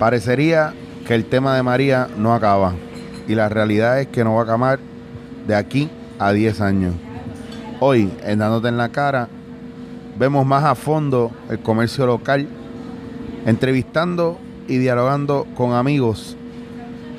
Parecería 0.00 0.72
que 1.06 1.14
el 1.14 1.26
tema 1.26 1.54
de 1.54 1.62
María 1.62 2.08
no 2.16 2.32
acaba 2.32 2.72
y 3.28 3.34
la 3.34 3.50
realidad 3.50 4.00
es 4.00 4.06
que 4.06 4.24
no 4.24 4.32
va 4.32 4.40
a 4.40 4.44
acabar 4.44 4.78
de 5.46 5.54
aquí 5.54 5.90
a 6.18 6.32
10 6.32 6.62
años. 6.62 6.94
Hoy, 7.80 8.10
en 8.24 8.38
Dándote 8.38 8.68
en 8.68 8.78
la 8.78 8.88
Cara, 8.88 9.28
vemos 10.18 10.46
más 10.46 10.64
a 10.64 10.74
fondo 10.74 11.30
el 11.50 11.58
comercio 11.58 12.06
local, 12.06 12.48
entrevistando 13.44 14.38
y 14.68 14.78
dialogando 14.78 15.46
con 15.54 15.74
amigos 15.74 16.34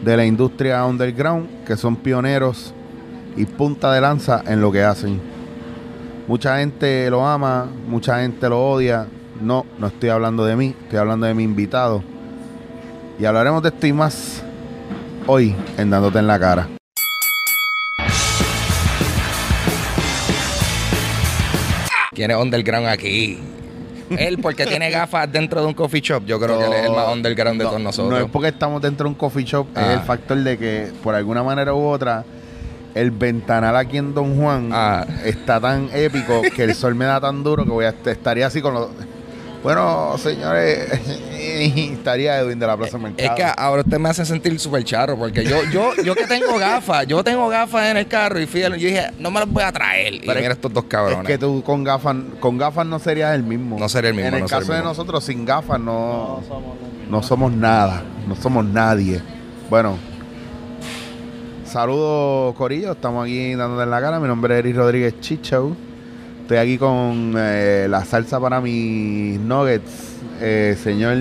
de 0.04 0.18
la 0.18 0.26
industria 0.26 0.84
underground 0.84 1.64
que 1.68 1.78
son 1.78 1.98
pioneros 1.98 2.74
y 3.38 3.46
punta 3.46 3.94
de 3.94 4.02
lanza 4.02 4.42
en 4.48 4.60
lo 4.60 4.72
que 4.72 4.82
hacen. 4.82 5.22
Mucha 6.28 6.58
gente 6.58 7.08
lo 7.12 7.28
ama, 7.28 7.68
mucha 7.88 8.22
gente 8.22 8.50
lo 8.50 8.72
odia. 8.72 9.06
No, 9.40 9.68
no 9.78 9.86
estoy 9.86 10.10
hablando 10.10 10.46
de 10.46 10.56
mí, 10.56 10.76
estoy 10.82 10.98
hablando 10.98 11.28
de 11.28 11.36
mi 11.36 11.44
invitado. 11.44 12.11
Y 13.22 13.26
hablaremos 13.26 13.62
de 13.62 13.70
esto 13.70 13.86
y 13.86 13.94
más 13.94 14.42
hoy 15.28 15.56
en 15.78 15.92
Dándote 15.92 16.18
en 16.18 16.26
la 16.26 16.40
Cara. 16.40 16.68
¿Quién 22.14 22.32
es 22.32 22.38
underground 22.38 22.88
aquí? 22.88 23.40
Él, 24.10 24.40
porque 24.42 24.66
tiene 24.66 24.90
gafas 24.90 25.32
dentro 25.32 25.62
de 25.62 25.68
un 25.68 25.74
coffee 25.74 26.02
shop, 26.02 26.26
yo 26.26 26.38
creo 26.40 26.58
que 26.60 26.66
él 26.66 26.74
es 26.74 26.86
el 26.86 26.92
más 26.92 27.08
underground 27.14 27.58
de 27.60 27.64
No, 27.64 27.70
todos 27.70 27.82
nosotros. 27.82 28.20
No 28.20 28.26
es 28.26 28.30
porque 28.32 28.50
estamos 28.50 28.82
dentro 28.82 29.06
de 29.06 29.10
un 29.10 29.16
coffee 29.16 29.46
shop, 29.46 29.68
es 29.74 29.78
Ah. 29.84 29.94
el 29.94 30.00
factor 30.02 30.38
de 30.38 30.58
que 30.58 30.92
por 31.02 31.16
alguna 31.16 31.44
manera 31.44 31.74
u 31.74 31.86
otra 31.88 32.26
el 32.94 33.12
ventanal 33.12 33.78
aquí 33.78 33.98
en 33.98 34.14
Don 34.14 34.36
Juan 34.36 34.70
Ah. 34.74 35.06
está 35.24 35.62
tan 35.62 35.90
épico 35.94 36.42
que 36.54 36.64
el 36.64 36.76
sol 36.76 36.96
me 36.96 37.06
da 37.06 37.22
tan 37.22 37.42
duro 37.44 37.64
que 37.64 37.70
voy 37.70 37.86
a 37.86 37.96
estaría 38.06 38.48
así 38.48 38.62
con 38.62 38.74
los 38.74 38.90
bueno, 39.64 40.18
señores, 40.18 40.90
estaría 41.32 42.40
Edwin 42.40 42.58
de 42.58 42.66
la 42.66 42.76
Plaza 42.78 42.98
Es 42.98 43.04
Mercado. 43.04 43.36
que 43.36 43.46
ahora 43.58 43.82
usted 43.84 44.00
me 44.00 44.10
hace 44.10 44.26
sentir 44.26 44.60
súper 44.60 44.84
charro, 44.84 45.18
porque 45.18 45.44
yo, 45.44 45.58
yo, 45.72 45.94
yo 46.04 46.16
que 46.16 46.26
tengo 46.26 46.58
gafas, 46.58 47.06
yo 47.06 47.24
tengo 47.24 47.48
gafas 47.48 47.92
en 47.92 47.98
el 47.98 48.08
carro 48.08 48.40
y 48.40 48.48
fui, 48.48 48.64
al- 48.64 48.78
yo 48.78 48.88
dije, 48.88 49.12
no 49.20 49.30
me 49.30 49.40
las 49.40 49.50
voy 49.50 49.62
a 49.64 49.72
traer. 49.72 50.16
Y 50.16 50.20
Pero 50.22 50.34
mira 50.36 50.48
es- 50.48 50.56
estos 50.56 50.74
dos 50.74 50.84
es 50.86 50.90
cabrones. 50.90 51.28
que 51.28 51.38
tú 51.38 51.62
con 51.64 51.84
gafas, 51.84 52.16
con 52.40 52.58
gafas 52.58 52.86
no 52.88 52.98
serías 53.00 53.36
el 53.36 53.44
mismo. 53.44 53.78
No 53.78 53.88
sería 53.88 54.10
el 54.10 54.16
mismo, 54.16 54.30
En 54.30 54.34
el 54.36 54.42
no 54.42 54.48
sería 54.48 54.60
caso 54.62 54.74
el 54.74 54.80
de 54.80 54.84
nosotros, 54.84 55.24
sin 55.24 55.46
gafas 55.46 55.80
no, 55.80 56.42
no 57.10 57.22
somos 57.22 57.52
nada. 57.52 58.04
No 58.28 58.36
somos 58.36 58.66
nadie. 58.66 59.22
Bueno, 59.70 59.98
saludos 61.66 62.56
Corillo, 62.56 62.94
estamos 62.94 63.26
aquí 63.26 63.54
dándote 63.56 63.84
en 63.84 63.90
la 63.92 64.02
cara. 64.02 64.20
Mi 64.20 64.28
nombre 64.28 64.56
es 64.56 64.60
Eric 64.60 64.76
Rodríguez 64.76 65.20
Chicho. 65.20 65.76
Estoy 66.42 66.58
aquí 66.58 66.78
con 66.78 67.34
eh, 67.38 67.88
la 67.90 68.04
salsa 68.04 68.40
para 68.40 68.60
mis 68.60 69.40
nuggets, 69.40 69.92
eh, 70.42 70.78
señor, 70.84 71.20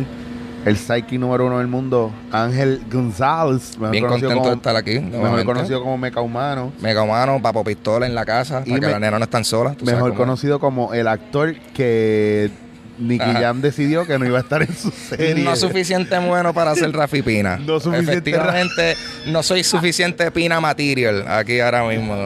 el 0.65 0.77
psyche 0.77 1.19
número 1.19 1.47
uno 1.47 1.59
del 1.59 1.69
mundo, 1.69 2.11
Ángel 2.33 2.81
González. 2.91 3.79
mejor 3.79 3.91
Bien 3.93 4.07
contento 4.09 4.49
de 4.49 4.55
estar 4.57 4.77
aquí. 4.77 4.99
Mejor 4.99 5.45
conocido 5.45 5.83
como 5.83 5.97
Meca 5.99 6.21
Humano. 6.21 6.73
Mega 6.81 7.03
humano, 7.03 7.39
papo 7.41 7.63
pistola 7.65 8.07
en 8.07 8.15
la 8.15 8.25
casa, 8.25 8.63
Y 8.67 8.71
para 8.71 8.81
que 8.81 8.87
me- 8.87 8.93
la 8.93 8.99
nena 9.01 9.19
no 9.19 9.25
están 9.25 9.45
solas. 9.45 9.77
Mejor 9.83 10.11
es. 10.13 10.17
conocido 10.17 10.59
como 10.59 10.93
el 10.95 11.07
actor 11.07 11.55
que 11.75 12.51
Nicky 12.99 13.23
Ajá. 13.25 13.41
Jam 13.41 13.61
decidió 13.63 14.07
que 14.07 14.19
no 14.19 14.27
iba 14.27 14.39
a 14.39 14.43
estar 14.43 14.63
en 14.63 14.75
su 14.75 14.91
serie. 15.09 15.45
No 15.45 15.55
suficiente 15.57 16.19
bueno 16.19 16.53
para 16.53 16.73
hacer 16.73 16.93
Rafi 16.93 17.23
Pina. 17.23 17.57
No 17.65 17.79
suficiente 17.79 18.13
Efectivamente, 18.13 18.95
no 19.29 19.43
soy 19.43 19.63
suficiente 19.65 20.31
Pina 20.33 20.61
material 20.61 21.25
aquí 21.29 21.61
ahora 21.61 21.85
mismo. 21.85 22.17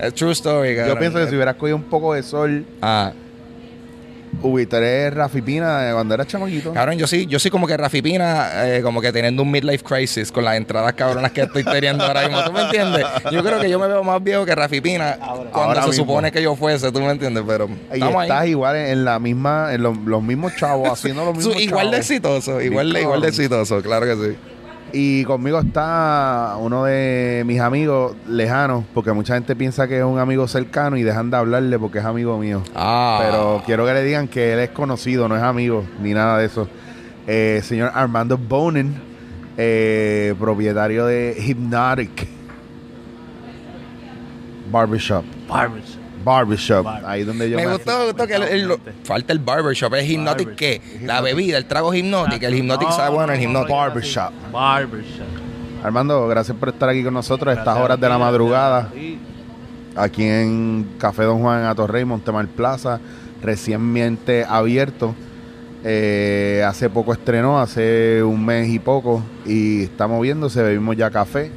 Es 0.00 0.14
true 0.14 0.32
story, 0.32 0.70
Yo 0.74 0.76
cabrón. 0.82 0.98
pienso 0.98 1.18
que 1.18 1.26
si 1.28 1.34
hubieras 1.34 1.56
cogido 1.56 1.76
un 1.76 1.82
poco 1.84 2.14
de 2.14 2.22
sol, 2.22 2.64
Ah, 2.80 3.12
hubieras 4.42 5.12
Rafi 5.12 5.42
Pina 5.42 5.80
de 5.82 5.92
cuando 5.92 6.14
eras 6.14 6.26
chamaquito. 6.26 6.72
cabrón, 6.72 6.96
yo 6.96 7.06
sí, 7.06 7.26
yo 7.26 7.38
sí 7.38 7.50
como 7.50 7.66
que 7.66 7.76
Rafi 7.76 8.00
Pina, 8.00 8.48
eh, 8.66 8.80
como 8.82 9.00
que 9.02 9.12
teniendo 9.12 9.42
un 9.42 9.50
midlife 9.50 9.84
crisis 9.84 10.32
con 10.32 10.44
las 10.44 10.56
entradas 10.56 10.94
cabronas 10.94 11.32
que 11.32 11.42
estoy 11.42 11.62
teniendo 11.64 12.04
ahora 12.04 12.22
mismo. 12.26 12.42
¿Tú 12.44 12.52
me 12.52 12.62
entiendes? 12.62 13.04
Yo 13.30 13.42
creo 13.44 13.60
que 13.60 13.68
yo 13.68 13.78
me 13.78 13.86
veo 13.88 14.02
más 14.02 14.22
viejo 14.22 14.46
que 14.46 14.54
Rafi 14.54 14.80
Pina 14.80 15.18
cuando 15.18 15.50
Ahora 15.52 15.82
se 15.82 15.88
mismo. 15.88 16.04
supone 16.06 16.32
que 16.32 16.40
yo 16.42 16.56
fuese, 16.56 16.90
¿tú 16.90 17.00
me 17.00 17.10
entiendes? 17.10 17.44
Pero 17.46 17.68
Y 17.90 17.94
estamos 17.94 18.22
estás 18.22 18.40
ahí. 18.40 18.50
igual 18.50 18.76
en, 18.76 18.86
en 18.86 19.04
la 19.04 19.18
misma, 19.18 19.74
en 19.74 19.82
los, 19.82 19.96
los 19.98 20.22
mismos 20.22 20.54
chavos, 20.56 20.88
haciendo 20.88 21.24
los 21.26 21.36
mismos 21.36 21.60
igual 21.60 21.86
de 21.90 21.96
chavos. 21.98 22.10
exitoso, 22.10 22.60
igual 22.62 22.92
de, 22.92 23.02
igual 23.02 23.20
de 23.20 23.28
exitoso, 23.28 23.82
claro 23.82 24.06
que 24.06 24.14
sí. 24.14 24.36
Y 24.92 25.24
conmigo 25.24 25.60
está 25.60 26.56
uno 26.58 26.84
de 26.84 27.44
mis 27.46 27.60
amigos 27.60 28.16
lejanos, 28.28 28.84
porque 28.92 29.12
mucha 29.12 29.34
gente 29.34 29.54
piensa 29.54 29.86
que 29.86 29.98
es 29.98 30.04
un 30.04 30.18
amigo 30.18 30.48
cercano 30.48 30.96
y 30.96 31.02
dejan 31.02 31.30
de 31.30 31.36
hablarle 31.36 31.78
porque 31.78 31.98
es 31.98 32.04
amigo 32.04 32.38
mío. 32.38 32.62
Ah, 32.74 33.20
Pero 33.22 33.62
quiero 33.64 33.86
que 33.86 33.92
le 33.94 34.02
digan 34.02 34.26
que 34.26 34.52
él 34.54 34.58
es 34.60 34.70
conocido, 34.70 35.28
no 35.28 35.36
es 35.36 35.42
amigo, 35.42 35.84
ni 36.02 36.12
nada 36.12 36.38
de 36.38 36.46
eso. 36.46 36.68
Eh, 37.26 37.60
señor 37.62 37.92
Armando 37.94 38.36
Bonin, 38.36 38.94
eh, 39.56 40.34
propietario 40.38 41.06
de 41.06 41.36
Hypnotic 41.38 42.26
Barbershop. 44.72 45.24
Barbers. 45.48 45.99
Barbershop, 46.24 46.84
Bar- 46.84 47.04
ahí 47.06 47.24
donde 47.24 47.48
yo 47.50 47.56
me 47.56 47.66
me 47.66 47.72
gustó, 47.72 47.98
me 47.98 48.04
gustó 48.06 48.26
que 48.26 48.34
el- 48.34 48.42
el- 48.42 48.60
Exactamente. 48.70 49.04
falta 49.06 49.32
el 49.32 49.38
barbershop. 49.38 49.94
¿Es 49.94 50.08
hipnotic 50.10 50.48
Barbershop. 50.48 50.56
qué? 50.58 51.06
La 51.06 51.20
bebida, 51.20 51.56
el 51.58 51.64
trago 51.66 51.92
hipnotic. 51.94 52.42
El 52.42 52.54
hipnotic 52.54 52.88
No, 52.88 52.94
sabe 52.96 53.14
bueno, 53.14 53.32
el 53.32 53.38
no, 53.40 53.44
no, 53.44 53.50
hipnotic. 53.50 53.70
no, 53.70 53.76
Barbershop. 53.76 54.32
Barbershop. 54.52 55.26
Armando, 55.82 56.28
gracias 56.28 56.56
por 56.58 56.68
estar 56.68 56.88
aquí 56.88 57.02
con 57.02 57.14
nosotros 57.14 57.54
a 57.56 57.58
estas 57.58 57.76
horas 57.78 57.98
de 57.98 58.08
la 58.08 58.16
a 58.16 58.18
madrugada, 58.18 58.90
a 59.96 60.02
aquí 60.04 60.24
en 60.24 60.86
Café 60.98 61.22
Don 61.24 61.40
Juan 61.40 61.64
Atorrey, 61.64 62.04
Montemar 62.04 62.46
Plaza, 62.48 63.00
recientemente 63.42 64.44
abierto. 64.48 65.14
Eh, 65.82 66.62
hace 66.66 66.90
poco 66.90 67.14
estrenó, 67.14 67.58
hace 67.58 68.22
un 68.22 68.44
mes 68.44 68.68
y 68.68 68.78
poco, 68.78 69.22
y 69.46 69.84
estamos 69.84 70.20
viéndose, 70.20 70.62
bebimos 70.62 70.94
ya 70.94 71.10
café, 71.10 71.50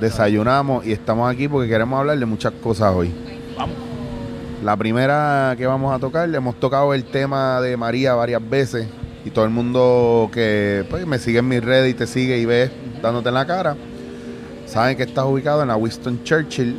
desayunamos 0.00 0.84
y 0.84 0.90
estamos 0.92 1.32
aquí 1.32 1.46
porque 1.46 1.68
queremos 1.68 2.00
hablar 2.00 2.18
de 2.18 2.26
muchas 2.26 2.52
cosas 2.60 2.92
hoy. 2.92 3.12
La 4.62 4.76
primera 4.76 5.54
que 5.58 5.66
vamos 5.66 5.92
a 5.92 5.98
tocar, 5.98 6.28
le 6.28 6.36
hemos 6.36 6.54
tocado 6.60 6.94
el 6.94 7.04
tema 7.04 7.60
de 7.60 7.76
María 7.76 8.14
varias 8.14 8.48
veces 8.48 8.86
y 9.24 9.30
todo 9.30 9.44
el 9.44 9.50
mundo 9.50 10.30
que 10.32 10.84
pues, 10.88 11.04
me 11.04 11.18
sigue 11.18 11.40
en 11.40 11.48
mis 11.48 11.64
redes 11.64 11.90
y 11.90 11.94
te 11.94 12.06
sigue 12.06 12.38
y 12.38 12.44
ves 12.44 12.70
dándote 13.02 13.28
en 13.28 13.34
la 13.34 13.44
cara, 13.46 13.76
saben 14.66 14.96
que 14.96 15.02
estás 15.02 15.24
ubicado 15.24 15.62
en 15.62 15.68
la 15.68 15.76
Winston 15.76 16.22
Churchill, 16.22 16.76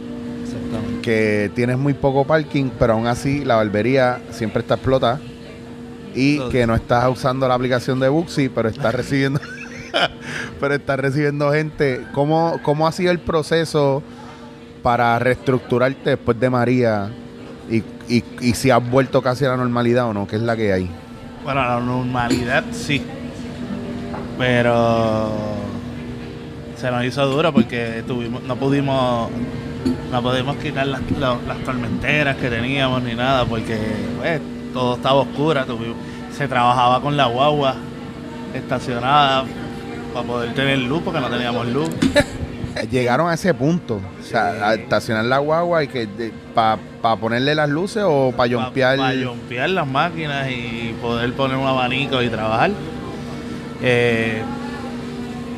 que 1.02 1.52
tienes 1.56 1.78
muy 1.78 1.94
poco 1.94 2.26
parking, 2.26 2.70
pero 2.80 2.94
aún 2.94 3.06
así 3.08 3.44
la 3.44 3.56
barbería 3.58 4.22
siempre 4.32 4.62
está 4.62 4.76
explotada 4.76 5.20
y 6.16 6.36
Entonces- 6.36 6.52
que 6.62 6.68
no 6.68 6.76
estás 6.76 7.10
usando 7.10 7.48
la 7.50 7.56
aplicación 7.56 8.00
de 8.00 8.08
Booksy, 8.08 8.48
pero 8.48 8.70
estás 8.70 8.96
recibiendo 8.96 9.42
pero 10.60 10.74
estás 10.74 11.00
recibiendo 11.00 11.52
gente. 11.52 12.04
¿Cómo, 12.14 12.60
¿Cómo 12.64 12.88
ha 12.88 12.92
sido 12.94 13.12
el 13.12 13.20
proceso 13.20 14.02
para 14.82 15.20
reestructurarte 15.20 16.12
después 16.12 16.40
de 16.40 16.50
María 16.50 17.12
y, 17.70 17.78
y, 18.08 18.24
y 18.42 18.54
si 18.54 18.70
has 18.72 18.88
vuelto 18.90 19.22
casi 19.22 19.46
a 19.46 19.50
la 19.50 19.58
normalidad 19.58 20.08
o 20.10 20.14
no? 20.14 20.28
¿Qué 20.28 20.36
es 20.36 20.42
la 20.42 20.56
que 20.56 20.74
hay? 20.74 20.90
Bueno, 21.44 21.62
la 21.62 21.80
normalidad 21.80 22.64
sí. 22.72 23.02
Pero 24.38 25.30
se 26.78 26.90
nos 26.92 27.04
hizo 27.06 27.26
duro 27.28 27.54
porque 27.54 28.04
tuvimos, 28.08 28.44
no 28.44 28.56
pudimos 28.56 29.30
no 30.12 30.22
pudimos 30.22 30.56
quitar 30.58 30.88
las, 30.88 31.02
lo- 31.20 31.40
las 31.48 31.58
tormenteras 31.66 32.38
que 32.38 32.50
teníamos 32.50 33.04
ni 33.04 33.16
nada 33.16 33.46
porque 33.46 33.78
pues, 34.20 34.42
todo 34.74 34.96
estaba 34.96 35.16
oscuro. 35.22 35.66
tuvimos- 35.66 35.98
se 36.36 36.48
trabajaba 36.48 37.02
con 37.02 37.16
la 37.16 37.26
guagua 37.28 37.76
estacionada 38.54 39.46
para 40.14 40.26
poder 40.26 40.54
tener 40.54 40.80
luz 40.80 41.02
porque 41.04 41.20
no 41.20 41.30
teníamos 41.30 41.68
luz. 41.68 41.90
Llegaron 42.90 43.30
a 43.30 43.34
ese 43.36 43.54
punto. 43.54 44.02
O 44.20 44.24
sea, 44.24 44.52
Sí. 44.54 44.60
a 44.64 44.74
estacionar 44.76 45.26
la 45.26 45.38
guagua 45.40 45.84
y 45.84 45.88
que 45.88 46.08
para 46.54 46.80
ponerle 47.20 47.56
las 47.56 47.70
luces 47.70 48.04
o 48.06 48.34
para 48.36 48.48
yompear. 48.48 48.98
Para 48.98 49.14
yompear 49.14 49.70
las 49.70 49.88
máquinas 49.88 50.50
y 50.50 50.96
poder 51.02 51.34
poner 51.34 51.58
un 51.58 51.68
abanico 51.68 52.22
y 52.22 52.30
trabajar. 52.30 52.72
Eh, 53.82 54.42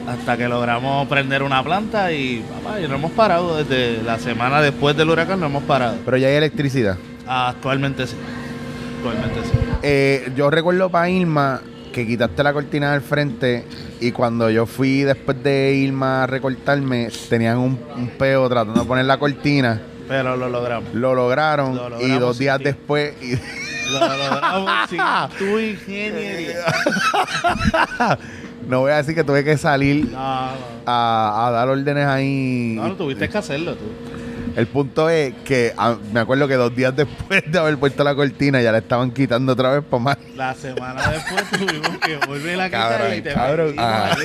hasta 0.07 0.37
que 0.37 0.47
logramos 0.47 1.07
prender 1.07 1.41
una 1.43 1.63
planta 1.63 2.11
y, 2.11 2.43
papá, 2.63 2.79
y 2.79 2.87
no 2.87 2.95
hemos 2.95 3.11
parado 3.11 3.57
desde 3.63 4.03
la 4.03 4.19
semana 4.19 4.61
después 4.61 4.95
del 4.95 5.09
huracán, 5.09 5.39
no 5.39 5.47
hemos 5.47 5.63
parado. 5.63 5.97
Pero 6.05 6.17
ya 6.17 6.27
hay 6.27 6.35
electricidad. 6.35 6.97
Actualmente 7.27 8.05
sí. 8.05 8.15
Actualmente 8.97 9.39
sí. 9.43 9.57
Eh, 9.81 10.31
yo 10.35 10.49
recuerdo 10.49 10.89
para 10.89 11.09
Irma 11.09 11.61
que 11.91 12.05
quitaste 12.05 12.43
la 12.43 12.53
cortina 12.53 12.91
del 12.91 13.01
frente 13.01 13.63
y 13.99 14.11
cuando 14.11 14.49
yo 14.49 14.65
fui 14.65 15.01
después 15.01 15.41
de 15.43 15.73
irme 15.73 16.05
a 16.05 16.27
recortarme, 16.27 17.09
tenían 17.29 17.57
un, 17.57 17.79
un 17.95 18.09
peo 18.09 18.47
tratando 18.49 18.81
de 18.81 18.85
poner 18.87 19.05
la 19.05 19.17
cortina. 19.17 19.81
Pero 20.07 20.35
lo 20.37 20.49
logramos. 20.49 20.93
Lo 20.93 21.15
lograron, 21.15 21.75
Lo 21.75 21.99
y 22.01 22.11
dos 22.19 22.37
días 22.37 22.57
ti. 22.59 22.65
después... 22.65 23.13
y- 23.23 23.35
Lo 23.91 23.99
logramos 23.99 24.89
sin 24.89 24.99
tu 25.37 25.59
ingeniería. 25.59 26.57
no 28.67 28.79
voy 28.81 28.91
a 28.91 28.97
decir 28.97 29.15
que 29.15 29.23
tuve 29.23 29.43
que 29.43 29.57
salir 29.57 30.05
No, 30.11 30.17
no. 30.17 30.51
a, 30.85 31.47
a 31.47 31.51
dar 31.51 31.69
órdenes 31.69 32.05
ahí. 32.07 32.73
No, 32.75 32.87
no 32.89 32.95
tuviste 32.95 33.29
que 33.29 33.37
hacerlo 33.37 33.75
tú. 33.75 33.85
El 34.55 34.67
punto 34.67 35.09
es 35.09 35.33
que 35.43 35.73
ah, 35.77 35.97
me 36.13 36.19
acuerdo 36.21 36.47
que 36.47 36.53
dos 36.55 36.73
días 36.75 36.95
después 36.95 37.43
de 37.51 37.59
haber 37.59 37.77
puesto 37.77 38.03
la 38.05 38.15
cortina 38.15 38.61
ya 38.61 38.71
la 38.71 38.77
estaban 38.77 39.11
quitando 39.11 39.51
otra 39.53 39.69
vez 39.71 39.83
para 39.83 40.01
más. 40.03 40.17
La 40.35 40.53
semana 40.53 41.01
después 41.11 41.43
tuvimos 41.51 41.97
que 41.99 42.15
volver 42.25 42.61
a 42.61 42.69
Cabrón, 42.69 42.97
quitarla 42.99 43.15
y 43.17 43.21
te 43.21 43.33
cabrón. 43.33 43.75
Ah. 43.77 44.15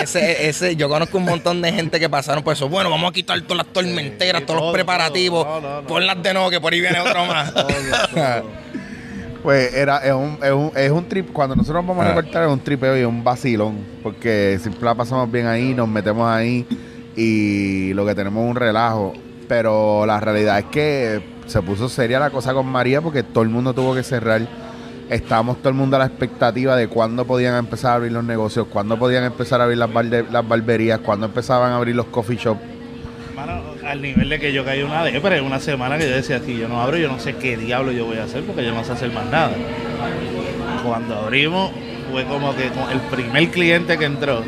Ese, 0.00 0.48
ese, 0.48 0.76
yo 0.76 0.88
conozco 0.88 1.18
un 1.18 1.24
montón 1.24 1.60
de 1.60 1.72
gente 1.72 1.98
que 1.98 2.08
pasaron 2.08 2.44
por 2.44 2.52
eso. 2.52 2.68
Bueno, 2.68 2.88
vamos 2.88 3.10
a 3.10 3.12
quitar 3.12 3.40
todas 3.42 3.64
las 3.66 3.72
tormenteras, 3.72 4.42
Sí, 4.42 4.46
todos 4.46 4.58
todo, 4.60 4.66
los 4.68 4.74
preparativos. 4.74 5.44
todo. 5.44 5.60
No, 5.60 5.68
no, 5.68 5.82
no. 5.82 5.88
Ponlas 5.88 6.22
de 6.22 6.34
nuevo, 6.34 6.50
que 6.50 6.60
por 6.60 6.72
ahí 6.72 6.80
viene 6.80 7.00
otro 7.00 7.26
más. 7.26 7.52
Todo, 7.54 7.66
todo. 7.66 8.50
Pues 9.42 9.72
era, 9.74 9.98
es 9.98 10.12
un, 10.12 10.38
es 10.42 10.50
un, 10.52 10.72
es 10.76 10.90
un 10.90 11.08
trip, 11.08 11.32
cuando 11.32 11.56
nosotros 11.56 11.84
vamos 11.86 12.04
a 12.04 12.10
Ah. 12.10 12.14
recortar 12.14 12.42
es 12.44 12.48
un 12.50 12.60
tripeo 12.60 12.96
y 12.98 13.04
un 13.04 13.22
vacilón, 13.24 13.78
porque 14.02 14.58
siempre 14.60 14.84
la 14.84 14.94
pasamos 14.94 15.30
bien 15.30 15.46
ahí, 15.46 15.74
nos 15.74 15.88
metemos 15.88 16.28
ahí 16.28 16.66
y 17.16 17.92
lo 17.94 18.04
que 18.04 18.14
tenemos 18.14 18.44
es 18.44 18.50
un 18.50 18.56
relajo. 18.56 19.14
Pero 19.48 20.04
la 20.06 20.20
realidad 20.20 20.58
es 20.58 20.64
que 20.66 21.22
se 21.46 21.62
puso 21.62 21.88
seria 21.88 22.20
la 22.20 22.30
cosa 22.30 22.52
con 22.52 22.66
María 22.66 23.00
porque 23.00 23.22
todo 23.22 23.42
el 23.42 23.48
mundo 23.48 23.72
tuvo 23.72 23.94
que 23.94 24.02
cerrar. 24.02 24.42
Estábamos 25.08 25.58
todo 25.58 25.70
el 25.70 25.74
mundo 25.74 25.96
a 25.96 26.00
la 26.00 26.06
expectativa 26.06 26.76
de 26.76 26.88
cuándo 26.88 27.26
podían 27.26 27.56
empezar 27.56 27.92
a 27.92 27.94
abrir 27.94 28.12
los 28.12 28.24
negocios, 28.24 28.66
cuándo 28.70 28.98
podían 28.98 29.24
empezar 29.24 29.62
a 29.62 29.64
abrir 29.64 29.78
las, 29.78 29.90
las 30.30 30.46
barberías, 30.46 31.00
cuándo 31.00 31.26
empezaban 31.26 31.72
a 31.72 31.76
abrir 31.76 31.96
los 31.96 32.06
coffee 32.06 32.36
shops. 32.36 32.60
Al 33.86 34.02
nivel 34.02 34.28
de 34.28 34.38
que 34.38 34.52
yo 34.52 34.66
caí 34.66 34.82
una 34.82 35.02
vez, 35.02 35.18
pero 35.22 35.36
en 35.36 35.44
una 35.44 35.60
semana 35.60 35.96
que 35.96 36.06
yo 36.06 36.14
decía, 36.14 36.40
si 36.40 36.58
yo 36.58 36.68
no 36.68 36.82
abro, 36.82 36.98
yo 36.98 37.08
no 37.08 37.18
sé 37.18 37.36
qué 37.36 37.56
diablo 37.56 37.90
yo 37.90 38.04
voy 38.04 38.18
a 38.18 38.24
hacer 38.24 38.42
porque 38.42 38.62
yo 38.62 38.74
no 38.74 38.84
sé 38.84 38.92
hacer 38.92 39.10
más 39.12 39.24
nada. 39.30 39.52
Cuando 40.84 41.14
abrimos, 41.16 41.70
fue 42.12 42.24
como 42.24 42.54
que 42.54 42.66
el 42.66 43.00
primer 43.10 43.50
cliente 43.50 43.96
que 43.96 44.04
entró, 44.04 44.42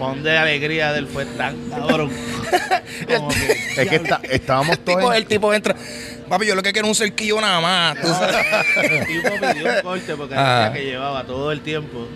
el 0.00 0.22
de 0.22 0.36
alegría 0.38 0.92
de 0.92 0.98
él 1.00 1.06
fue 1.06 1.24
tan 1.26 1.56
cabrón. 1.70 2.10
Como 3.16 3.28
que, 3.28 3.52
Es 3.82 3.88
que 3.88 3.96
está- 3.96 4.20
estábamos 4.30 4.78
todos 4.80 4.98
tipo, 4.98 5.12
en- 5.12 5.16
el 5.18 5.26
tipo 5.26 5.54
entra. 5.54 5.74
Papi, 6.28 6.46
yo 6.46 6.54
lo 6.54 6.62
que 6.62 6.72
quiero 6.72 6.86
es 6.88 6.90
un 7.00 7.04
cerquillo 7.06 7.40
nada 7.40 7.60
más. 7.60 8.00
tú 8.00 8.08
sabes. 8.08 8.36
el 8.82 9.06
tipo 9.06 9.28
pidió 9.40 9.66
un 9.76 9.82
corte 9.82 10.14
porque 10.16 10.34
Ah. 10.36 10.68
decía 10.70 10.72
que 10.72 10.86
llevaba 10.90 11.24
todo 11.24 11.52
el 11.52 11.60
tiempo 11.60 12.06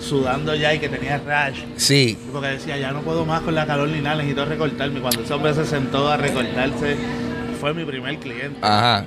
sudando 0.00 0.54
ya 0.54 0.72
y 0.74 0.78
que 0.78 0.88
tenía 0.88 1.18
rash. 1.18 1.58
Sí. 1.76 2.16
Porque 2.32 2.48
decía, 2.48 2.76
ya 2.78 2.92
no 2.92 3.02
puedo 3.02 3.24
más 3.26 3.40
con 3.42 3.54
la 3.54 3.66
calor 3.66 3.88
ni 3.88 4.00
nada, 4.00 4.16
necesito 4.16 4.44
recortarme. 4.44 5.00
Cuando 5.00 5.22
ese 5.22 5.34
hombre 5.34 5.52
se 5.54 5.64
sentó 5.66 6.08
a 6.10 6.16
recortarse, 6.16 6.96
fue 7.60 7.74
mi 7.74 7.84
primer 7.84 8.16
cliente. 8.18 8.58
Ajá. 8.62 9.04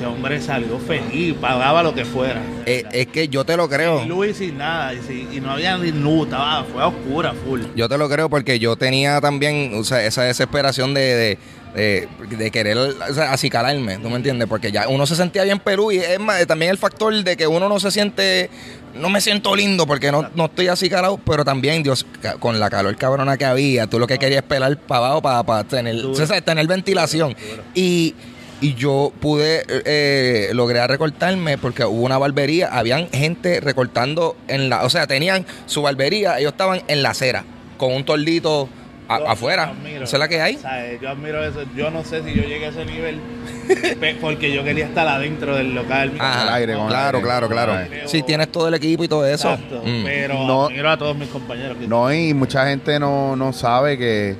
Ese 0.00 0.06
hombre 0.06 0.40
salió 0.40 0.78
feliz, 0.78 1.34
pagaba 1.38 1.82
lo 1.82 1.94
que 1.94 2.06
fuera. 2.06 2.40
Eh, 2.64 2.84
es 2.90 3.06
que 3.08 3.28
yo 3.28 3.44
te 3.44 3.54
lo 3.54 3.68
creo. 3.68 4.02
Y 4.24 4.32
sin 4.32 4.56
nada, 4.56 4.94
y, 4.94 5.02
si- 5.02 5.28
y 5.30 5.40
no 5.42 5.50
había 5.50 5.76
ni 5.76 5.92
luz, 5.92 6.24
estaba, 6.24 6.64
fue 6.64 6.82
a 6.82 6.86
oscura, 6.86 7.34
full. 7.34 7.60
Yo 7.76 7.86
te 7.86 7.98
lo 7.98 8.08
creo 8.08 8.30
porque 8.30 8.58
yo 8.58 8.76
tenía 8.76 9.20
también 9.20 9.72
o 9.74 9.84
sea, 9.84 10.02
esa 10.02 10.22
desesperación 10.22 10.94
de, 10.94 11.00
de, 11.02 11.38
de- 11.74 12.36
de 12.36 12.50
querer 12.50 12.78
o 12.78 13.12
sea, 13.14 13.30
acicalarme, 13.32 13.98
¿tú 13.98 14.08
me 14.08 14.16
entiendes? 14.16 14.48
Porque 14.48 14.72
ya 14.72 14.88
uno 14.88 15.04
se 15.06 15.16
sentía 15.16 15.44
bien 15.44 15.58
Perú 15.58 15.92
y 15.92 15.98
es 15.98 16.18
más, 16.18 16.46
también 16.46 16.70
el 16.70 16.78
factor 16.78 17.12
de 17.22 17.36
que 17.36 17.46
uno 17.46 17.68
no 17.68 17.78
se 17.78 17.90
siente, 17.90 18.48
no 18.94 19.10
me 19.10 19.20
siento 19.20 19.54
lindo 19.54 19.86
porque 19.86 20.10
no, 20.10 20.30
no 20.34 20.46
estoy 20.46 20.68
acicalado, 20.68 21.18
pero 21.26 21.44
también, 21.44 21.82
Dios, 21.82 22.06
con 22.38 22.58
la 22.58 22.70
calor 22.70 22.96
cabrona 22.96 23.36
que 23.36 23.44
había, 23.44 23.86
tú 23.86 23.98
lo 23.98 24.06
que 24.06 24.16
querías 24.16 24.42
es 24.44 24.48
pelar 24.48 24.78
para 24.78 25.04
abajo 25.06 25.20
para, 25.22 25.42
para 25.42 25.64
tener, 25.64 25.96
Duro. 26.00 26.12
o 26.22 26.26
sea, 26.26 26.40
tener 26.40 26.66
ventilación. 26.66 27.36
Y, 27.74 28.14
y 28.60 28.74
yo 28.74 29.12
pude, 29.20 29.64
eh, 29.68 30.50
logré 30.52 30.86
recortarme 30.86 31.56
porque 31.58 31.84
hubo 31.84 32.04
una 32.04 32.18
barbería, 32.18 32.68
habían 32.68 33.08
gente 33.10 33.60
recortando 33.60 34.36
en 34.48 34.68
la, 34.68 34.84
o 34.84 34.90
sea, 34.90 35.06
tenían 35.06 35.46
su 35.66 35.82
barbería, 35.82 36.38
ellos 36.38 36.52
estaban 36.52 36.82
en 36.88 37.02
la 37.02 37.10
acera 37.10 37.44
con 37.78 37.92
un 37.92 38.04
tordito 38.04 38.68
a- 39.08 39.18
Yo 39.18 39.28
afuera. 39.28 39.72
Esa 40.02 40.04
es 40.04 40.20
la 40.20 40.28
que 40.28 40.40
hay. 40.40 40.56
¿sabes? 40.58 41.00
Yo 41.00 41.08
admiro 41.08 41.42
eso. 41.44 41.64
Yo 41.76 41.90
no 41.90 42.04
sé 42.04 42.22
si 42.22 42.32
yo 42.32 42.42
llegué 42.44 42.66
a 42.66 42.68
ese 42.68 42.84
nivel 42.84 43.18
porque 44.20 44.52
yo 44.52 44.62
quería 44.62 44.84
estar 44.86 45.08
adentro 45.08 45.56
del 45.56 45.74
local. 45.74 46.12
Ajá, 46.18 46.42
el 46.42 46.48
aire, 46.54 46.74
con 46.74 46.86
claro, 46.88 47.18
aire. 47.18 47.26
claro, 47.26 47.48
claro. 47.48 47.72
Si 48.06 48.22
tienes 48.22 48.52
todo 48.52 48.68
el 48.68 48.74
equipo 48.74 49.02
y 49.02 49.08
todo 49.08 49.26
eso. 49.26 49.50
Exacto, 49.52 49.82
Mm. 49.84 50.04
pero 50.04 50.34
No- 50.46 50.66
admiro 50.66 50.90
a 50.90 50.96
todos 50.96 51.16
mis 51.16 51.28
compañeros. 51.28 51.76
No, 51.88 52.12
y 52.12 52.34
mucha 52.34 52.66
gente 52.68 53.00
no, 53.00 53.34
no 53.34 53.52
sabe 53.52 53.98
que 53.98 54.36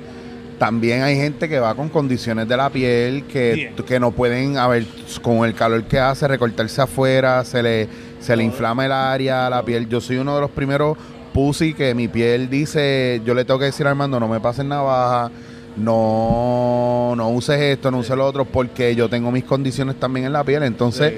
también 0.61 1.01
hay 1.01 1.15
gente 1.15 1.49
que 1.49 1.57
va 1.59 1.73
con 1.73 1.89
condiciones 1.89 2.47
de 2.47 2.55
la 2.55 2.69
piel 2.69 3.23
que, 3.23 3.73
que 3.83 3.99
no 3.99 4.11
pueden, 4.11 4.59
a 4.59 4.67
ver, 4.67 4.85
con 5.23 5.43
el 5.43 5.55
calor 5.55 5.85
que 5.85 5.97
hace, 5.97 6.27
recortarse 6.27 6.79
afuera, 6.83 7.43
se 7.43 7.63
le, 7.63 7.87
se 8.19 8.35
le 8.35 8.43
inflama 8.43 8.85
el 8.85 8.91
área, 8.91 9.49
la 9.49 9.65
piel. 9.65 9.89
Yo 9.89 9.99
soy 9.99 10.17
uno 10.17 10.35
de 10.35 10.41
los 10.41 10.51
primeros 10.51 10.99
pussy 11.33 11.73
que 11.73 11.95
mi 11.95 12.07
piel 12.07 12.47
dice, 12.47 13.23
yo 13.25 13.33
le 13.33 13.43
tengo 13.43 13.57
que 13.57 13.65
decir 13.65 13.87
a 13.87 13.89
Armando, 13.89 14.19
no 14.19 14.27
me 14.27 14.39
pases 14.39 14.63
navaja, 14.63 15.31
no, 15.77 17.13
no 17.17 17.29
uses 17.29 17.59
esto, 17.59 17.89
no 17.89 17.97
uses 17.97 18.15
lo 18.15 18.27
otro, 18.27 18.45
porque 18.45 18.93
yo 18.93 19.09
tengo 19.09 19.31
mis 19.31 19.45
condiciones 19.45 19.95
también 19.99 20.27
en 20.27 20.33
la 20.33 20.43
piel. 20.43 20.61
Entonces, 20.61 21.13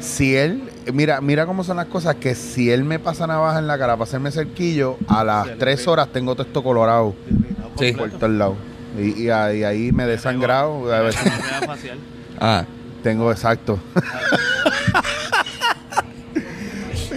si 0.00 0.34
él, 0.36 0.62
mira, 0.94 1.20
mira 1.20 1.44
cómo 1.44 1.64
son 1.64 1.76
las 1.76 1.86
cosas, 1.86 2.14
que 2.14 2.34
si 2.34 2.70
él 2.70 2.82
me 2.82 2.98
pasa 2.98 3.26
navaja 3.26 3.58
en 3.58 3.66
la 3.66 3.76
cara 3.76 3.92
para 3.92 4.04
hacerme 4.04 4.30
cerquillo, 4.30 4.96
a 5.06 5.22
las 5.22 5.58
tres 5.58 5.86
horas 5.86 6.08
tengo 6.14 6.34
todo 6.34 6.46
esto 6.46 6.62
colorado 6.62 7.14
Sí. 7.78 7.92
por 7.92 8.10
todos 8.10 8.30
lados. 8.30 8.56
Y, 8.98 9.22
y 9.24 9.30
ahí, 9.30 9.64
ahí 9.64 9.92
me 9.92 10.04
he 10.04 10.06
desangrado. 10.06 10.92
A 10.92 11.00
veces. 11.00 11.30
Ah, 12.40 12.64
tengo 13.02 13.30
exacto. 13.30 13.78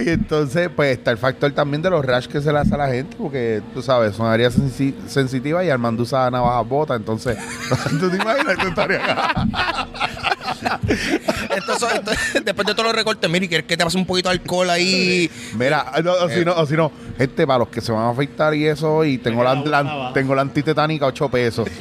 y 0.04 0.08
entonces, 0.08 0.70
pues 0.74 0.96
está 0.96 1.10
el 1.10 1.18
factor 1.18 1.52
también 1.52 1.82
de 1.82 1.90
los 1.90 2.02
rash 2.04 2.26
que 2.26 2.40
se 2.40 2.52
le 2.52 2.58
hace 2.58 2.74
a 2.74 2.78
la 2.78 2.88
gente, 2.88 3.16
porque 3.18 3.60
tú 3.74 3.82
sabes, 3.82 4.14
son 4.16 4.26
áreas 4.26 4.58
sensi- 4.58 4.94
sensitivas 5.06 5.64
y 5.64 5.70
Armando 5.70 6.02
usa 6.04 6.30
navajas 6.30 6.66
bota, 6.68 6.94
entonces, 6.94 7.36
¿tú 8.00 8.08
te 8.08 8.16
imaginas 8.16 8.56
que 8.56 8.68
estaría 8.68 8.98
Esto 8.98 10.29
esto- 10.62 11.88
después 12.44 12.66
de 12.66 12.72
todos 12.74 12.84
los 12.86 12.94
recortes, 12.94 13.28
mire, 13.30 13.48
¿quieres 13.48 13.66
que 13.66 13.76
te 13.76 13.84
pase 13.84 13.96
un 13.98 14.06
poquito 14.06 14.28
de 14.28 14.34
alcohol 14.34 14.68
ahí? 14.70 15.30
Mira, 15.56 15.86
no, 16.02 16.12
o 16.12 16.28
si 16.28 16.44
no, 16.44 16.52
o 16.54 16.66
si 16.66 16.74
no, 16.74 16.90
gente, 17.18 17.46
para 17.46 17.60
los 17.60 17.68
que 17.68 17.80
se 17.80 17.92
van 17.92 18.02
a 18.04 18.10
afeitar 18.10 18.54
y 18.54 18.66
eso, 18.66 19.04
y 19.04 19.18
tengo 19.18 19.42
la, 19.44 19.54
la- 19.54 20.10
tengo 20.14 20.34
la 20.34 20.42
antitetánica 20.42 21.06
8 21.06 21.28
pesos. 21.28 21.68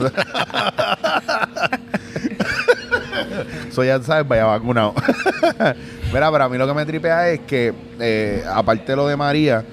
Soy 3.72 3.88
ya 3.88 4.02
sabes, 4.02 4.28
vaya 4.28 4.46
vacunado. 4.46 4.94
Mira, 6.14 6.32
pero 6.32 6.44
a 6.44 6.50
mí 6.50 6.58
lo 6.58 6.68
que 6.68 6.74
me 6.74 6.86
tripea 6.86 7.30
es 7.30 7.42
que, 7.42 7.74
eh, 8.00 8.44
aparte 8.52 8.92
de 8.92 8.96
lo 8.96 9.08
de 9.08 9.16
María, 9.16 9.64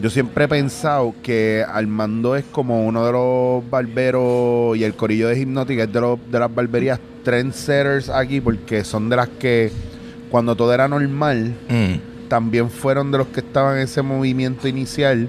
yo 0.00 0.10
siempre 0.10 0.44
he 0.44 0.48
pensado 0.48 1.14
que 1.22 1.64
Armando 1.66 2.36
es 2.36 2.44
como 2.52 2.86
uno 2.86 3.04
de 3.06 3.12
los 3.12 3.70
barberos 3.70 4.76
y 4.76 4.84
el 4.84 4.94
corillo 4.94 5.28
de 5.28 5.38
Hipnotic 5.40 5.78
es 5.80 5.92
de, 5.92 6.00
los, 6.00 6.18
de 6.30 6.38
las 6.38 6.54
barberías 6.54 7.00
trendsetters 7.24 8.08
aquí, 8.10 8.40
porque 8.40 8.84
son 8.84 9.08
de 9.08 9.16
las 9.16 9.28
que 9.28 9.72
cuando 10.30 10.54
todo 10.54 10.72
era 10.74 10.86
normal, 10.88 11.54
Mm. 11.68 12.28
también 12.28 12.68
fueron 12.70 13.10
de 13.10 13.18
los 13.18 13.28
que 13.28 13.40
estaban 13.40 13.76
en 13.78 13.84
ese 13.84 14.02
movimiento 14.02 14.68
inicial. 14.68 15.28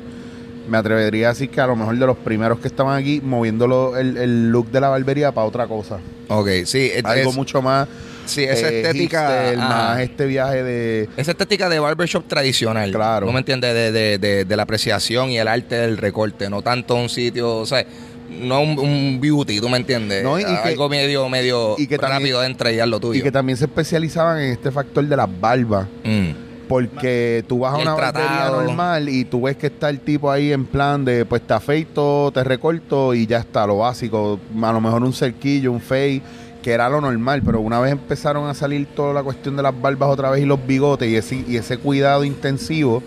Me 0.68 0.78
atrevería 0.78 1.28
a 1.28 1.34
decir 1.34 1.50
que 1.50 1.62
a 1.62 1.68
lo 1.68 1.76
mejor 1.76 1.98
de 1.98 2.06
los 2.06 2.18
primeros 2.18 2.60
que 2.60 2.68
estaban 2.68 2.98
aquí 3.02 3.22
moviendo 3.24 3.68
lo- 3.68 3.98
el, 3.98 4.18
el 4.18 4.50
look 4.52 4.70
de 4.72 4.82
la 4.82 4.90
barbería 4.90 5.32
para 5.32 5.48
otra 5.48 5.68
cosa. 5.68 6.00
Ok, 6.28 6.50
sí. 6.66 6.92
es- 6.94 7.06
Algo 7.06 7.30
es- 7.30 7.36
mucho 7.36 7.62
más. 7.62 7.88
sí, 8.26 8.44
esa 8.44 8.70
eh, 8.70 8.82
estética. 8.82 9.28
hipster, 9.30 9.60
ah, 9.62 9.68
más 9.70 10.00
este 10.02 10.26
viaje 10.26 10.64
de. 10.64 11.10
Esa 11.18 11.32
estética 11.32 11.70
de 11.70 11.80
barbershop 11.80 12.28
tradicional. 12.28 12.92
Claro. 12.92 13.26
¿No 13.28 13.32
me 13.32 13.40
entiendes? 13.40 13.74
De, 13.74 13.92
de, 13.92 14.18
de, 14.18 14.46
de 14.46 14.56
la 14.58 14.64
apreciación 14.64 15.30
y 15.30 15.38
el 15.40 15.48
arte 15.48 15.76
del 15.76 15.98
recorte. 15.98 16.50
No 16.50 16.62
tanto 16.62 16.96
un 16.96 17.08
sitio, 17.10 17.56
o 17.58 17.66
sea, 17.66 17.86
no 18.30 18.60
un, 18.62 18.78
un 18.78 19.20
beauty, 19.22 19.62
¿tú 19.62 19.70
me 19.70 19.78
entiendes? 19.78 20.22
No, 20.24 20.38
y- 20.38 20.44
que- 20.44 20.52
Algo 20.52 20.90
medio, 20.90 21.30
medio 21.30 21.76
y 21.78 21.88
que 21.88 21.98
también- 21.98 22.20
rápido 22.24 22.42
de 22.42 22.48
entregar 22.48 22.88
lo 22.90 23.00
tuyo. 23.00 23.18
Y 23.20 23.24
que 23.24 23.32
también 23.32 23.58
se 23.58 23.66
especializaban 23.66 24.40
en 24.42 24.52
este 24.52 24.70
factor 24.72 25.06
de 25.06 25.16
las 25.16 25.30
barbas. 25.40 25.88
Mm. 26.04 26.47
Porque 26.68 27.46
tú 27.48 27.60
vas 27.60 27.74
a 27.74 27.78
una 27.78 27.94
barbería 27.94 28.50
normal 28.50 29.10
y 29.10 29.26
tú 29.26 29.44
ves 29.44 29.56
que 29.56 29.68
está 29.68 29.90
el 29.90 30.00
tipo 30.02 30.30
ahí 30.30 30.52
en 30.52 30.66
plan 30.66 31.06
de 31.06 31.26
pues 31.26 31.42
te 31.42 31.54
afeito, 31.54 32.32
te 32.34 32.44
recorto 32.44 33.14
y 33.14 33.26
ya 33.26 33.40
está, 33.40 33.66
lo 33.66 33.78
básico. 33.78 34.40
A 34.62 34.74
lo 34.74 34.82
mejor 34.82 35.04
un 35.04 35.14
cerquillo, 35.14 35.72
un 35.72 35.80
fade, 35.80 36.22
que 36.62 36.72
era 36.74 36.90
lo 36.90 37.00
normal, 37.00 37.42
pero 37.46 37.62
una 37.62 37.80
vez 37.80 37.94
empezaron 37.94 38.50
a 38.50 38.54
salir 38.54 38.88
toda 38.88 39.14
la 39.14 39.24
cuestión 39.24 39.56
de 39.56 39.64
las 39.64 39.80
barbas 39.80 40.10
otra 40.10 40.30
vez 40.30 40.42
y 40.42 40.46
los 40.46 40.66
bigotes 40.68 41.10
y 41.10 41.16
ese, 41.16 41.46
y 41.48 41.56
ese 41.56 41.78
cuidado 41.78 42.26
intensivo, 42.26 43.02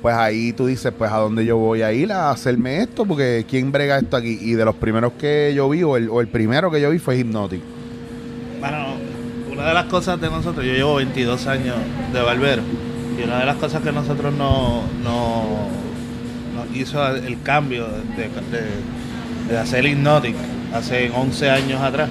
pues 0.00 0.14
ahí 0.14 0.52
tú 0.52 0.66
dices, 0.66 0.92
pues 0.96 1.10
a 1.10 1.16
dónde 1.16 1.44
yo 1.44 1.56
voy 1.56 1.82
a 1.82 1.92
ir 1.92 2.12
a 2.12 2.30
hacerme 2.30 2.80
esto, 2.80 3.04
porque 3.04 3.44
¿quién 3.48 3.72
brega 3.72 3.98
esto 3.98 4.16
aquí? 4.16 4.38
Y 4.40 4.52
de 4.52 4.64
los 4.64 4.76
primeros 4.76 5.14
que 5.14 5.52
yo 5.54 5.68
vi, 5.68 5.82
o 5.82 5.96
el, 5.96 6.08
o 6.10 6.20
el 6.20 6.28
primero 6.28 6.70
que 6.70 6.80
yo 6.80 6.90
vi 6.90 6.98
fue 6.98 7.18
Hypnotic. 7.18 7.60
Bueno, 8.60 8.94
una 9.50 9.66
de 9.66 9.74
las 9.74 9.86
cosas 9.86 10.20
de 10.20 10.30
nosotros, 10.30 10.64
yo 10.64 10.72
llevo 10.72 10.94
22 10.96 11.46
años 11.46 11.76
de 12.12 12.20
barbero. 12.20 12.62
Y 13.22 13.24
una 13.24 13.38
de 13.40 13.46
las 13.46 13.56
cosas 13.56 13.82
que 13.82 13.92
nosotros 13.92 14.34
no, 14.34 14.82
no, 15.04 15.44
nos 16.56 16.76
hizo 16.76 17.06
el 17.14 17.40
cambio 17.42 17.86
de, 18.16 18.28
de- 18.28 18.92
de 19.48 19.58
hacer 19.58 19.84
hace 20.74 21.10
11 21.14 21.50
años 21.50 21.80
atrás 21.80 22.08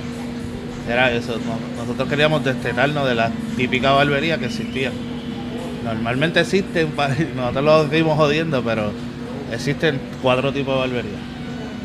era 0.89 1.11
eso. 1.11 1.33
no- 1.37 1.81
Nosotros 1.83 2.07
queríamos 2.07 2.43
destetarnos 2.43 3.07
de 3.07 3.15
la 3.15 3.29
típica 3.57 3.91
barbería 3.91 4.37
que 4.37 4.45
existía. 4.45 4.91
Normalmente 5.83 6.39
existen, 6.41 6.89
nosotros 7.35 7.63
lo 7.63 7.89
seguimos 7.89 8.15
jodiendo, 8.17 8.61
pero 8.63 8.91
existen 9.51 9.99
cuatro 10.21 10.53
tipos 10.53 10.75
de 10.75 10.79
barbería. 10.81 11.19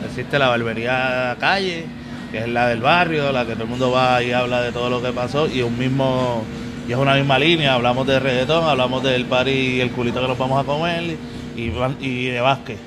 Existe 0.05 0.39
la 0.39 0.49
barbería 0.49 1.37
calle, 1.41 1.87
que 2.31 2.39
es 2.39 2.49
la 2.49 2.69
del 2.69 2.81
barrio, 2.81 3.33
la 3.33 3.45
que 3.47 3.55
todo 3.55 3.65
el 3.65 3.71
mundo 3.71 3.91
va 3.91 4.23
y 4.23 4.33
habla 4.33 4.61
de 4.61 4.71
todo 4.73 4.91
lo 4.91 5.03
que 5.03 5.13
pasó, 5.13 5.49
y 5.49 5.63
un 5.63 5.77
mismo, 5.79 6.45
y 6.89 6.93
es 6.93 6.99
una 6.99 7.15
misma 7.15 7.39
línea, 7.39 7.75
hablamos 7.75 8.07
de 8.07 8.21
reggaetón, 8.21 8.65
hablamos 8.69 9.03
del 9.03 9.25
party 9.27 9.51
y 9.51 9.81
el 9.81 9.91
culito 9.91 10.21
que 10.21 10.29
nos 10.29 10.39
vamos 10.39 10.63
a 10.63 10.67
comer, 10.67 11.17
y, 11.57 12.27
de 12.29 12.41
básquet. 12.41 12.79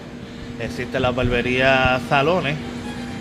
Existe 0.60 1.00
la 1.00 1.12
barbería 1.12 2.00
salones, 2.10 2.56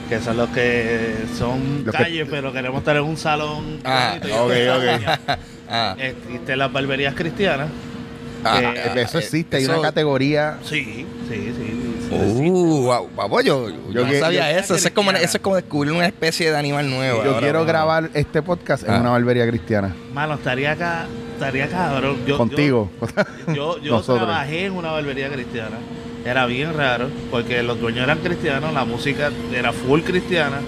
que 0.09 0.21
son 0.21 0.37
los 0.37 0.49
que 0.51 1.15
son 1.39 1.83
Los 1.85 1.95
que- 1.95 2.03
calles, 2.03 2.27
pero 2.31 2.53
queremos 2.53 2.79
estar 2.81 2.97
en 2.97 3.03
un 3.05 3.17
salón. 3.17 3.81
Ah, 3.85 4.17
ok. 4.21 4.53
Ah, 5.71 5.95
Existen 5.99 6.59
las 6.59 6.73
barberías 6.73 7.13
cristianas. 7.15 7.69
ah, 8.43 8.59
que- 8.59 8.67
ah, 8.67 9.01
Eso 9.03 9.19
eh, 9.19 9.23
existe, 9.23 9.59
hay 9.59 9.65
eso- 9.65 9.73
una 9.79 9.83
categoría. 9.89 10.57
Sí, 10.65 11.05
sí, 11.29 11.53
sí. 11.57 11.78
Uh, 12.11 12.83
wow, 12.85 13.09
wow, 13.29 13.41
yo, 13.41 13.69
yo 13.69 13.77
Yo 13.93 14.05
no 14.05 14.11
que- 14.11 14.21
sabía 14.21 14.53
yo- 14.53 14.59
eso. 14.59 14.75
Eso 14.75 14.89
es, 14.89 14.95
como, 14.95 15.11
eso 15.11 15.37
es 15.37 15.43
como 15.43 15.57
descubrir 15.57 15.93
una 15.93 16.07
especie 16.07 16.51
de 16.51 16.57
animal 16.57 16.89
nuevo. 16.89 17.23
Yo 17.23 17.29
ahora, 17.31 17.41
quiero 17.41 17.65
grabar 17.65 18.11
este 18.15 18.43
podcast 18.43 18.85
en 18.85 18.95
Ah. 18.95 19.01
una 19.01 19.11
barbería 19.11 19.47
cristiana. 19.47 19.95
Mano, 20.13 20.35
estaría 20.35 20.73
acá, 20.73 21.07
estaría 21.35 21.69
cabrón. 21.69 22.17
Yo, 22.27 22.37
Contigo. 22.39 22.91
Yo, 23.55 23.79
yo, 23.83 24.01
trabajé 24.03 24.67
en 24.67 24.73
una 24.73 24.91
barbería 24.93 25.29
cristiana. 25.31 25.77
Era 26.25 26.47
bien 26.47 26.75
raro, 26.75 27.09
porque 27.31 27.63
los 27.63 27.81
dueños 27.81 28.05
eran 28.05 28.19
cristianos, 28.19 28.73
la 28.75 28.85
música 28.85 29.31
era 29.55 29.73
full 29.73 30.01
cristiana. 30.01 30.61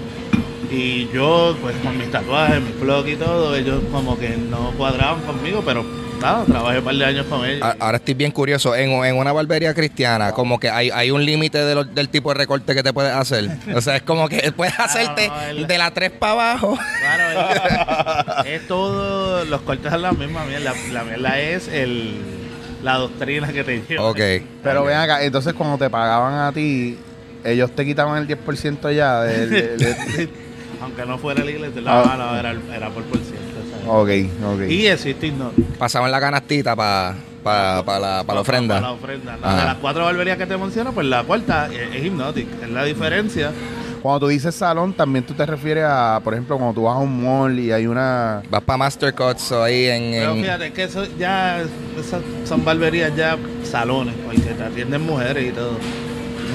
Y 0.71 1.09
yo, 1.13 1.55
pues 1.61 1.75
con 1.83 1.97
mis 1.97 2.09
tatuajes, 2.09 2.61
mis 2.61 2.79
blog 2.79 3.05
y 3.07 3.15
todo, 3.17 3.55
ellos 3.55 3.81
como 3.91 4.17
que 4.17 4.29
no 4.37 4.71
cuadraban 4.77 5.19
conmigo, 5.23 5.61
pero 5.65 5.83
nada, 6.21 6.45
trabajé 6.45 6.79
un 6.79 6.85
par 6.85 6.95
de 6.95 7.05
años 7.05 7.25
con 7.27 7.45
ellos. 7.45 7.67
Ahora 7.79 7.97
estoy 7.97 8.13
bien 8.13 8.31
curioso. 8.31 8.75
En, 8.75 8.91
en 8.91 9.15
una 9.17 9.31
barbería 9.33 9.73
cristiana, 9.73 10.31
como 10.31 10.59
que 10.59 10.69
hay, 10.69 10.89
hay 10.91 11.11
un 11.11 11.25
límite 11.25 11.57
de 11.57 11.75
lo- 11.75 11.83
del 11.83 12.09
tipo 12.09 12.29
de 12.29 12.35
recorte 12.39 12.73
que 12.75 12.83
te 12.83 12.93
puedes 12.93 13.13
hacer. 13.13 13.49
O 13.75 13.81
sea, 13.81 13.95
es 13.97 14.03
como 14.03 14.29
que 14.29 14.51
puedes 14.55 14.79
hacerte 14.79 15.27
no, 15.27 15.41
el- 15.41 15.67
de 15.67 15.77
la 15.77 15.91
3 15.91 16.11
para 16.11 16.31
abajo. 16.33 16.77
Claro, 17.01 17.49
es, 18.45 18.45
es 18.61 18.67
todo, 18.67 19.43
los 19.45 19.61
cortes 19.61 19.91
son 19.91 20.01
la 20.01 20.11
misma 20.13 20.45
mierda. 20.45 20.73
La 20.91 21.03
mierda 21.03 21.39
es 21.39 21.67
el, 21.67 22.15
la 22.83 22.95
doctrina 22.97 23.47
que 23.51 23.63
te 23.63 23.81
lleva. 23.87 24.09
Ok. 24.09 24.19
Pero 24.63 24.83
ven 24.85 24.97
acá, 24.97 25.23
entonces 25.23 25.53
cuando 25.53 25.77
te 25.77 25.89
pagaban 25.89 26.35
a 26.39 26.51
ti, 26.51 26.97
ellos 27.43 27.71
te 27.75 27.83
quitaban 27.85 28.17
el 28.21 28.27
10% 28.27 28.93
ya 28.95 29.21
del... 29.21 29.49
del- 29.49 29.77
del- 29.77 30.29
Aunque 30.81 31.05
no 31.05 31.19
fuera 31.19 31.43
la 31.43 31.51
iglesia, 31.51 31.79
Ah. 31.85 32.15
no, 32.17 32.25
no, 32.31 32.39
era, 32.39 32.55
era 32.75 32.89
por 32.89 33.03
por 33.03 33.19
ciento. 33.19 33.40
Ok, 33.87 34.09
ok. 34.55 34.61
Y 34.69 34.87
existe 34.87 35.31
no. 35.31 35.51
Pasaban 35.77 36.11
la 36.11 36.19
canastita 36.19 36.75
para 36.75 37.15
la, 37.43 37.83
pa 37.85 37.99
la 37.99 38.23
Para 38.23 38.35
la 38.35 38.41
ofrenda. 38.41 38.91
ofrenda. 38.91 39.37
Ajá. 39.41 39.55
De 39.59 39.65
las 39.65 39.75
cuatro 39.77 40.03
barberías 40.05 40.37
que 40.37 40.45
te 40.45 40.57
menciono, 40.57 40.91
pues 40.93 41.07
la 41.07 41.23
cuarta 41.23 41.67
es, 41.67 41.95
es 41.95 42.03
Hypnotic. 42.05 42.47
Es 42.63 42.69
la 42.69 42.83
diferencia. 42.83 43.51
Cuando 44.01 44.21
tú 44.21 44.27
dices 44.29 44.55
salón, 44.55 44.93
también 44.93 45.23
tú 45.25 45.35
te 45.35 45.45
refieres 45.45 45.83
a, 45.87 46.19
por 46.23 46.33
ejemplo, 46.33 46.57
cuando 46.57 46.73
tú 46.73 46.83
vas 46.83 46.95
a 46.95 46.99
un 46.99 47.23
mall 47.23 47.59
y 47.59 47.71
hay 47.71 47.85
una... 47.85 48.41
Vas 48.49 48.63
para 48.63 48.77
Mastercuts 48.77 49.51
o 49.51 49.63
ahí 49.63 49.85
en. 49.85 50.11
Pero 50.13 50.31
en- 50.33 50.41
fíjate 50.41 50.73
que 50.73 50.83
eso 50.85 51.05
ya 51.19 51.59
esas 51.99 52.21
son 52.45 52.65
barberías 52.65 53.15
ya 53.15 53.37
salones, 53.63 54.15
porque 54.25 54.41
te 54.41 54.63
atienden 54.63 55.03
mujeres 55.05 55.49
y 55.49 55.51
todo. 55.51 55.73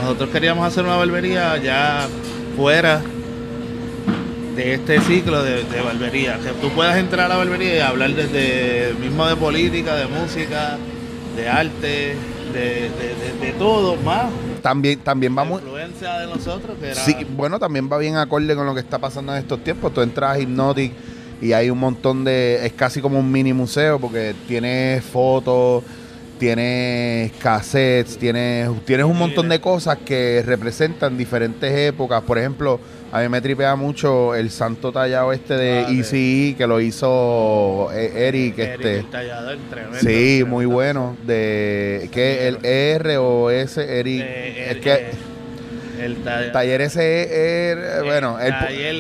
Nosotros 0.02 0.28
queríamos 0.30 0.66
hacer 0.66 0.85
una 0.85 0.97
barbería 0.97 1.56
ya 1.59 2.09
fuera 2.56 3.00
de 4.57 4.75
este 4.75 5.01
ciclo 5.03 5.43
de, 5.43 5.65
de 5.65 5.81
barbería. 5.83 6.39
Que 6.39 6.51
tú 6.61 6.71
puedas 6.71 6.97
entrar 6.97 7.27
a 7.27 7.29
la 7.29 7.37
barbería 7.37 7.77
y 7.77 7.81
hablar 7.81 8.11
desde 8.15 8.95
mismo 9.01 9.27
de 9.27 9.37
política, 9.37 9.95
de 9.95 10.07
música, 10.07 10.79
de 11.37 11.49
arte, 11.49 12.17
de, 12.53 12.61
de- 12.61 12.89
de- 13.41 13.47
de 13.47 13.53
todo 13.59 13.97
más. 13.97 14.27
También, 14.63 14.99
también 15.01 15.35
La 15.35 15.43
vamos... 15.43 15.61
influencia 15.63 16.19
de 16.19 16.27
nosotros 16.27 16.77
que 16.81 16.87
era 16.87 16.95
Sí, 16.97 17.15
bueno, 17.37 17.59
también 17.59 17.89
va 17.93 17.99
bien 17.99 18.17
acorde 18.17 18.57
con 18.57 18.67
lo 18.67 18.75
que 18.75 18.81
está 18.81 18.99
pasando 18.99 19.33
en 19.33 19.39
estos 19.39 19.63
tiempos. 19.63 19.93
Tú 19.95 20.01
entras 20.01 20.37
a 20.37 20.41
Hypnotic 20.41 20.93
y 21.41 21.53
hay 21.53 21.69
un 21.71 21.79
montón 21.79 22.25
de... 22.25 22.65
Es 22.67 22.73
casi 22.73 23.01
como 23.01 23.19
un 23.21 23.31
mini 23.31 23.53
museo 23.53 23.99
porque 24.01 24.35
tienes 24.49 25.05
fotos, 25.05 25.85
tienes 26.38 27.33
cassettes, 27.33 28.19
tienes, 28.19 28.69
tienes 28.85 29.07
un 29.07 29.16
montón 29.19 29.49
de 29.49 29.61
cosas 29.61 29.99
que 30.05 30.43
representan 30.45 31.16
diferentes 31.16 31.71
épocas. 31.73 32.23
Por 32.23 32.38
ejemplo, 32.38 32.78
a 33.12 33.21
mí 33.21 33.28
me 33.28 33.40
tripea 33.40 33.76
mucho 33.76 34.35
el 34.35 34.50
santo 34.50 34.93
tallado 34.93 35.33
este 35.33 35.55
de 35.57 35.78
Ah, 35.87 35.90
de- 35.90 36.00
ECE 36.00 36.55
que 36.57 36.66
lo 36.66 36.81
hizo 36.81 37.88
eh, 37.93 38.28
Eric. 38.28 38.59
Eric, 38.59 38.75
este. 38.75 38.97
el 38.99 39.11
tallador, 39.11 39.57
tremendo, 39.71 39.99
Sí, 39.99 40.05
tremendo. 40.05 40.47
muy 40.47 40.66
bueno. 40.66 41.16
De 41.26 42.09
que 42.12 42.49
el 42.49 42.59
R 42.64 43.16
o 43.19 43.50
S 43.50 43.81
Eric. 44.00 44.23
Eh, 44.25 44.64
es 44.66 44.71
el- 44.76 44.81
que 44.81 44.93
eh, 44.93 45.11
el 46.02 46.16
talla- 46.25 46.52
Taller 46.52 46.81
ese 46.83 47.71
es, 47.73 48.02
bueno, 48.05 48.38
el, 48.38 48.50
taller, 48.50 48.95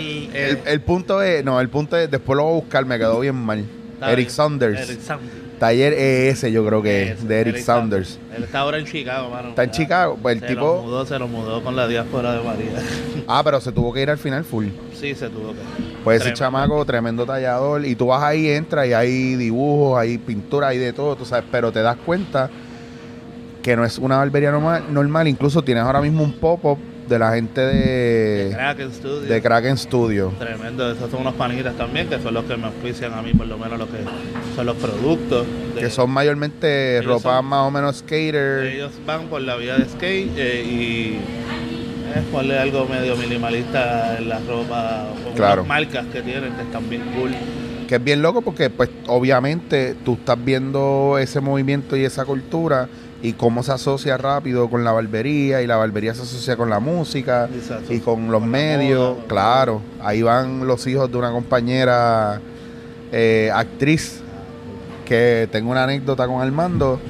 el- 0.66 0.80
punto 0.80 1.20
es, 1.22 1.44
no, 1.44 1.60
el 1.60 1.68
punto 1.68 1.96
es, 1.96 2.10
después 2.10 2.36
lo 2.36 2.44
voy 2.44 2.52
a 2.52 2.60
buscar, 2.62 2.86
me 2.86 2.96
quedó 2.98 3.20
bien 3.20 3.34
mal. 3.34 3.64
Eric. 4.08 4.28
Saunders. 4.30 4.80
Eric 4.88 5.00
Saunders. 5.00 5.45
Taller 5.58 5.94
ES, 5.94 6.42
yo 6.52 6.66
creo 6.66 6.82
que 6.82 7.04
es, 7.12 7.18
Ese, 7.18 7.26
de 7.28 7.40
Eric, 7.40 7.56
Saunders. 7.58 8.18
Él 8.36 8.44
está 8.44 8.58
ahora 8.58 8.78
en 8.78 8.84
Chicago, 8.84 9.30
mano. 9.30 9.48
Está 9.50 9.64
en 9.64 9.70
Chicago, 9.70 10.18
pues 10.20 10.34
el 10.34 10.40
se 10.40 10.46
tipo- 10.48 10.60
Lo 10.76 10.82
mudó, 10.82 11.06
se 11.06 11.18
lo 11.18 11.28
mudó 11.28 11.62
con 11.62 11.74
la 11.76 11.88
diáspora 11.88 12.32
de 12.34 12.42
María. 12.44 12.70
Ah, 13.28 13.42
pero 13.42 13.60
se 13.60 13.72
tuvo 13.72 13.92
que 13.92 14.02
ir 14.02 14.10
al 14.10 14.18
final 14.18 14.44
full. 14.44 14.66
sí, 14.94 15.14
se 15.14 15.28
tuvo 15.28 15.50
que. 15.52 15.58
Pues 16.04 16.16
ese 16.16 16.30
Tremendo. 16.32 16.38
chamaco, 16.38 16.84
tremendo 16.84 17.26
tallador. 17.26 17.84
Y 17.84 17.96
tú 17.96 18.06
vas 18.08 18.22
ahí, 18.22 18.48
entras 18.50 18.86
y 18.86 18.92
hay 18.92 19.34
dibujos, 19.34 19.98
hay 19.98 20.18
pintura, 20.18 20.68
hay 20.68 20.78
de 20.78 20.92
todo, 20.92 21.16
tú 21.16 21.24
sabes. 21.24 21.44
Pero 21.50 21.72
te 21.72 21.80
das 21.82 21.96
cuenta 22.06 22.48
que 23.62 23.74
no 23.74 23.84
es 23.84 23.98
una 23.98 24.18
barbería 24.18 24.52
normal. 24.52 24.84
normal. 24.90 25.26
Incluso 25.26 25.62
tienes 25.62 25.82
ahora 25.82 26.00
mismo 26.00 26.22
un 26.22 26.34
pop-up 26.34 26.78
de 27.08 27.18
la 27.18 27.32
gente 27.34 27.60
de, 27.60 28.50
Kraken 28.52 28.92
Studio. 28.92 29.20
de 29.20 29.42
Kraken 29.42 29.76
Studio. 29.78 30.32
Tremendo, 30.38 30.90
esos 30.90 31.10
son 31.10 31.20
unos 31.20 31.34
panitas 31.34 31.74
también, 31.76 32.08
que 32.08 32.18
son 32.20 32.34
los 32.34 32.44
que 32.44 32.56
me 32.56 32.66
auspician 32.66 33.12
a 33.14 33.22
mí, 33.22 33.32
por 33.32 33.46
lo 33.46 33.58
menos, 33.58 33.78
los 33.78 33.88
que 33.88 33.98
son 34.54 34.66
los 34.66 34.76
productos. 34.76 35.46
de- 35.74 35.80
Que 35.82 35.90
son 35.90 36.10
mayormente 36.10 37.00
ropa 37.02 37.36
son- 37.38 37.46
más 37.46 37.60
o 37.66 37.70
menos 37.70 37.96
skater. 37.98 38.64
Ellos 38.66 38.92
van 39.06 39.26
por 39.26 39.40
la 39.42 39.56
vía 39.56 39.76
de 39.76 39.84
skate 39.88 40.30
eh, 40.36 40.64
y 40.64 41.18
es 42.18 42.24
ponerle 42.32 42.58
algo 42.58 42.86
medio 42.86 43.14
minimalista 43.16 44.16
en 44.18 44.28
la 44.28 44.38
ropa. 44.40 45.06
o 45.30 45.34
Claro. 45.34 45.62
unas 45.62 45.68
marcas 45.68 46.06
que 46.12 46.22
tienen 46.22 46.52
que 46.54 46.62
están 46.62 46.88
bien 46.88 47.02
cool. 47.14 47.30
Que 47.86 47.96
es 47.96 48.02
bien 48.04 48.20
loco 48.22 48.40
porque, 48.42 48.68
pues, 48.70 48.88
obviamente 49.06 49.94
tú 50.04 50.14
estás 50.14 50.42
viendo 50.42 51.18
ese 51.20 51.40
movimiento 51.40 51.96
y 51.96 52.04
esa 52.04 52.24
cultura 52.24 52.88
y 53.26 53.32
cómo 53.32 53.64
se 53.64 53.72
asocia 53.72 54.16
rápido 54.16 54.70
con 54.70 54.84
la 54.84 54.92
barbería 54.92 55.60
y 55.60 55.66
la 55.66 55.76
barbería 55.76 56.14
se 56.14 56.22
asocia 56.22 56.56
con 56.56 56.70
la 56.70 56.78
música 56.78 57.48
Exacto. 57.52 57.92
y 57.92 57.98
con 57.98 58.30
los 58.30 58.40
Con 58.40 58.50
medios. 58.50 59.16
moda, 59.16 59.26
claro, 59.26 59.80
ahí 60.00 60.22
van 60.22 60.64
los 60.64 60.86
hijos 60.86 61.10
de 61.10 61.18
una 61.18 61.32
compañera 61.32 62.40
eh, 63.10 63.50
actriz 63.52 64.20
que 65.04 65.48
tengo 65.50 65.72
una 65.72 65.82
anécdota 65.82 66.28
con 66.28 66.40
Armando. 66.40 67.00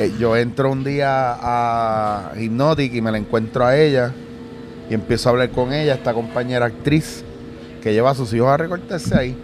Eh, 0.00 0.12
yo 0.18 0.36
entro 0.36 0.72
un 0.72 0.82
día 0.82 1.36
a 1.40 2.32
Hypnotic 2.36 2.92
y 2.94 3.00
me 3.00 3.12
la 3.12 3.18
encuentro 3.18 3.64
a 3.64 3.76
ella 3.76 4.12
y 4.90 4.94
empiezo 4.94 5.28
a 5.28 5.32
hablar 5.32 5.50
con 5.50 5.72
ella, 5.72 5.94
esta 5.94 6.12
compañera 6.12 6.66
actriz 6.66 7.22
que 7.82 7.92
lleva 7.92 8.10
a 8.10 8.14
sus 8.16 8.32
hijos 8.32 8.48
a 8.48 8.56
recortarse 8.56 9.16
ahí. 9.16 9.36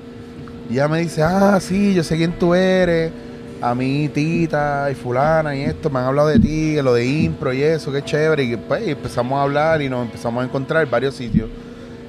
Y 0.69 0.73
ella 0.75 0.89
me 0.89 0.99
dice, 0.99 1.23
ah, 1.23 1.59
sí, 1.61 1.95
yo 1.95 2.03
sé 2.03 2.17
quién 2.17 2.33
tú 2.41 2.55
eres. 2.55 3.13
A 3.63 3.75
mí, 3.77 4.09
Tita 4.13 4.89
y 4.91 4.95
fulana 4.97 5.55
y 5.55 5.63
esto, 5.63 5.89
me 5.89 6.01
han 6.01 6.07
hablado 6.07 6.29
de 6.29 6.41
ti, 6.41 6.83
lo 6.83 6.95
de 6.95 7.07
impro 7.07 7.53
y 7.53 7.63
eso, 7.63 7.93
qué 7.93 8.03
chévere. 8.03 8.43
Y 8.43 8.57
pues 8.57 8.89
empezamos 8.89 9.39
a 9.39 9.43
hablar 9.43 9.81
y 9.81 9.89
nos 9.89 10.05
empezamos 10.05 10.43
a 10.43 10.47
encontrar 10.47 10.83
en 10.83 10.91
varios 10.91 11.15
sitios. 11.15 11.49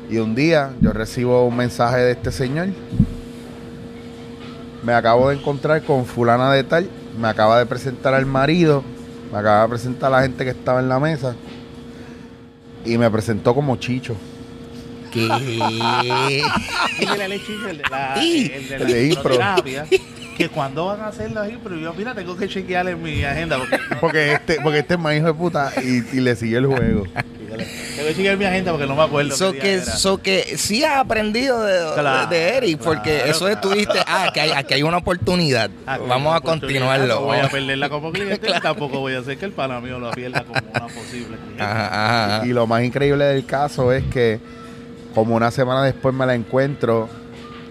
Y 0.10 0.18
un 0.18 0.34
día 0.34 0.72
yo 0.82 0.92
recibo 0.94 1.46
un 1.46 1.56
mensaje 1.56 1.98
de 1.98 2.12
este 2.14 2.32
señor. 2.32 2.70
Me 4.84 4.94
acabo 4.94 5.30
de 5.30 5.36
encontrar 5.38 5.84
con 5.84 6.06
fulana 6.06 6.52
de 6.52 6.64
tal, 6.64 6.90
me 7.20 7.28
acaba 7.28 7.60
de 7.60 7.66
presentar 7.68 8.14
al 8.16 8.26
marido, 8.26 8.84
me 9.32 9.38
acaba 9.38 9.62
de 9.64 9.70
presentar 9.70 10.12
a 10.12 10.18
la 10.18 10.22
gente 10.24 10.44
que 10.44 10.50
estaba 10.50 10.80
en 10.80 10.90
la 10.90 11.00
mesa 11.00 11.36
y 12.84 12.98
me 12.98 13.10
presentó 13.10 13.54
como 13.56 13.76
Chicho. 13.78 14.16
¿Qué? 15.12 15.26
El 17.00 17.08
de 17.10 17.18
la, 17.18 17.26
el 17.26 17.42
de 18.68 18.76
El 18.76 18.80
la 18.80 18.86
de 18.88 19.08
impro. 19.08 19.34
improterapia, 19.36 19.86
que 20.38 20.50
cuando 20.50 20.86
van 20.88 21.02
a 21.02 21.08
hacer 21.08 21.32
las 21.32 21.50
impro, 21.50 21.76
yo 21.76 21.94
mira, 21.94 22.14
tengo 22.14 22.36
que 22.36 22.48
chequear 22.48 22.88
en 22.88 23.02
mi 23.02 23.24
agenda 23.24 23.58
porque 23.58 23.78
no- 23.92 24.00
Porque 24.00 24.34
este, 24.34 24.60
porque 24.62 24.80
este 24.80 24.94
es 24.96 25.00
más 25.00 25.16
hijo 25.16 25.28
de 25.28 25.34
puta 25.34 25.72
y, 25.84 26.18
y 26.18 26.22
le 26.22 26.36
sigue 26.36 26.58
el 26.58 26.66
juego. 26.68 27.06
Tengo 27.54 28.08
que 28.08 28.16
chequear 28.16 28.36
mi 28.36 28.46
agenda 28.46 28.72
porque 28.72 28.88
no 28.88 28.96
me 28.96 29.04
acuerdo. 29.04 29.36
So 29.36 29.52
que, 29.54 29.80
so 29.82 30.18
que 30.18 30.58
sí 30.58 30.84
has 30.84 30.98
aprendido 30.98 31.62
de, 31.64 31.94
Claro, 31.94 32.28
de 32.28 32.50
Eric, 32.58 32.80
porque 32.80 33.18
claro, 33.18 33.32
eso 33.32 33.48
es, 33.48 33.62
tú 33.62 33.70
dijiste, 33.70 34.00
ah, 34.08 34.32
que 34.34 34.42
hay, 34.42 34.50
aquí 34.52 34.74
hay 34.74 34.82
una 34.84 34.98
oportunidad. 34.98 35.70
Aquí 35.86 36.04
Vamos 36.08 36.30
una 36.32 36.38
a 36.38 36.42
continuarlo. 36.42 37.20
oportunidad, 37.20 37.20
No 37.20 37.26
voy 37.28 37.38
a 37.38 37.50
perderla 37.50 37.90
como 37.90 38.12
cliente 38.12 38.50
y 38.50 38.60
tampoco 38.60 39.00
voy 39.02 39.14
a 39.14 39.20
hacer 39.20 39.38
que 39.38 39.46
el 39.46 39.52
pana 39.52 39.80
mío 39.80 40.00
lo 40.00 40.10
pierda 40.12 40.44
como 40.44 40.60
una 40.68 40.88
posible 40.88 41.38
cliente. 41.38 41.62
Ajá, 41.64 41.86
ajá, 41.88 42.36
ajá. 42.38 42.46
Y 42.48 42.54
lo 42.54 42.66
más 42.66 42.84
increíble 42.84 43.24
del 43.26 43.46
caso 43.46 43.92
es 43.94 44.04
que 44.06 44.40
como 45.14 45.36
una 45.36 45.52
semana 45.52 45.84
después 45.84 46.16
me 46.16 46.26
la 46.26 46.34
encuentro 46.34 47.08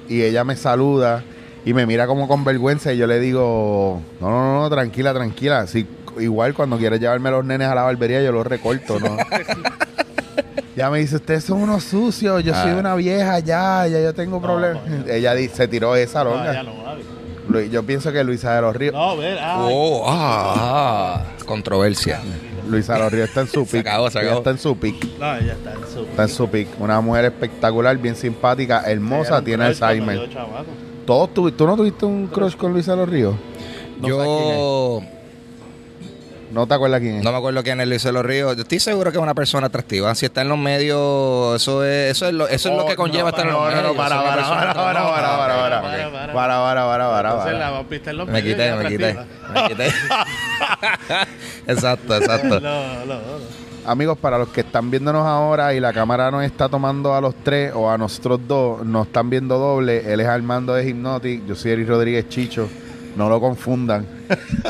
y 0.09 0.23
ella 0.23 0.45
me 0.45 0.55
saluda 0.55 1.25
y 1.65 1.75
me 1.75 1.87
mira 1.87 2.07
como 2.07 2.27
con 2.29 2.45
vergüenza 2.45 2.93
y 2.93 2.99
yo 2.99 3.07
le 3.07 3.21
digo, 3.21 4.01
no, 4.21 4.31
no, 4.31 4.37
no, 4.55 4.61
no, 4.63 4.71
tranquila, 4.71 5.13
tranquila. 5.15 5.67
Si, 5.67 5.87
igual 6.19 6.55
cuando 6.55 6.77
quieres 6.79 7.01
llevarme 7.01 7.31
los 7.31 7.45
nenes 7.45 7.69
a 7.69 7.75
la 7.75 7.83
barbería 7.83 8.23
yo 8.23 8.33
los 8.33 8.47
recorto, 8.47 8.99
¿no? 9.01 9.17
ya 10.77 10.91
me 10.91 10.99
dice, 11.01 11.17
ustedes 11.17 11.45
son 11.45 11.63
unos 11.63 11.85
sucios, 11.85 12.43
yo 12.45 12.55
soy 12.55 12.73
Ah. 12.73 12.77
una 12.79 12.95
vieja, 12.95 13.39
ya, 13.41 13.87
ya 13.87 14.01
yo 14.01 14.13
tengo 14.15 14.37
No, 14.37 14.43
problemas. 14.43 14.83
coño. 14.83 15.05
ella 15.09 15.35
se 15.53 15.69
tiró 15.69 15.95
esa 15.97 16.25
No, 16.25 16.31
longa. 16.31 16.63
no, 16.63 17.61
Yo 17.61 17.83
pienso 17.85 18.13
que 18.13 18.23
Luisa 18.25 18.55
de 18.55 18.63
los 18.63 18.75
Ríos, 18.75 18.95
No, 18.95 19.17
ver, 19.17 19.39
Oh, 19.43 20.05
ah, 20.07 20.55
ah, 20.57 21.25
controversia. 21.47 22.21
Luisa 22.69 22.95
de 22.95 23.01
los 23.01 23.13
Ríos 23.13 23.29
está 23.29 23.41
en 23.43 23.49
su 23.49 23.65
Se 23.67 23.79
pic. 23.79 23.87
acabó, 23.87 24.11
se 24.11 24.19
Ella 24.19 24.27
acabó. 24.29 24.39
está 24.41 24.51
en 24.51 24.59
su 24.59 24.77
pic. 24.79 25.05
No, 25.19 25.37
ella 25.37 25.53
está 25.53 25.73
en 25.73 25.81
su. 25.93 26.01
Está 26.05 26.23
en 26.23 26.29
su 26.29 26.49
pic. 26.49 26.69
Una 26.81 27.01
mujer 27.01 27.25
espectacular, 27.27 27.97
bien 27.99 28.17
simpática, 28.17 28.83
hermosa, 28.87 29.43
tiene 29.43 29.65
Alzheimer. 29.65 30.29
Todos 31.07 31.31
tuvi- 31.35 31.53
¿Tú 31.57 31.67
no 31.67 31.77
tuviste 31.77 32.05
un 32.05 32.27
crush 32.29 32.57
con 32.57 32.73
Luisa 32.73 32.93
de 32.93 32.97
los 32.99 33.09
Ríos? 33.09 33.35
No 34.01 34.09
Yo 34.09 35.03
¿No 36.53 36.67
te 36.67 36.75
acuerdas 36.75 37.01
quién 37.01 37.17
es? 37.17 37.25
no 37.25 37.33
me 37.33 37.39
acuerdo 37.39 37.63
quién 37.63 37.81
es 37.81 37.89
Luis 37.89 38.03
de 38.03 38.13
los 38.13 38.27
Ríos. 38.27 38.55
Yo 38.57 38.63
estoy 38.63 38.79
seguro 38.79 39.11
que 39.11 39.17
es 39.17 39.23
una 39.23 39.35
persona 39.35 39.69
atractiva. 39.69 40.15
Si 40.15 40.27
está 40.27 40.43
en 40.43 40.51
los 40.51 40.59
medios, 40.59 41.57
eso 41.57 41.83
es, 41.83 42.11
eso 42.11 42.27
es, 42.27 42.35
lo, 42.35 42.47
eso 42.47 42.69
es 42.69 42.77
lo 42.77 42.85
que 42.85 42.93
Oh, 42.93 42.97
conlleva 42.97 43.23
no, 43.23 43.29
estar 43.31 43.47
en 43.47 43.53
los 43.53 43.63
medios. 43.69 43.83
no, 43.85 43.95
para, 43.95 44.23
para, 44.23 44.43
para, 44.49 44.75
para, 44.75 44.75
para, 44.75 45.07
para, 45.09 45.39
para. 45.39 46.33
Para, 46.35 46.63
para. 46.87 47.37
Para, 47.39 48.25
Me 48.27 48.43
quité, 48.43 48.73
me 48.77 48.87
quité. 48.89 49.15
Me 49.55 49.63
quité. 49.69 49.87
exacto, 51.67 52.17
exacto. 52.17 52.61
Amigos, 53.85 54.17
para 54.17 54.39
los 54.39 54.49
que 54.49 54.61
están 54.61 54.93
viéndonos 54.93 55.27
ahora 55.27 55.75
y 55.75 55.81
la 55.81 55.93
cámara 55.93 56.31
nos 56.31 56.45
está 56.45 56.69
tomando 56.69 57.15
a 57.15 57.21
los 57.21 57.35
tres 57.43 57.73
o 57.75 57.91
a 57.91 57.99
nosotros 57.99 58.41
dos, 58.47 58.87
nos 58.87 59.09
están 59.09 59.29
viendo 59.29 59.59
doble. 59.59 60.13
Él 60.13 60.21
es 60.21 60.29
Armando 60.29 60.75
de 60.75 60.89
Hypnotic, 60.89 61.45
yo 61.47 61.57
soy 61.57 61.73
Eric 61.73 61.89
Rodríguez 61.89 62.29
Chicho. 62.29 62.69
No 63.17 63.29
lo 63.29 63.41
confundan. 63.41 64.07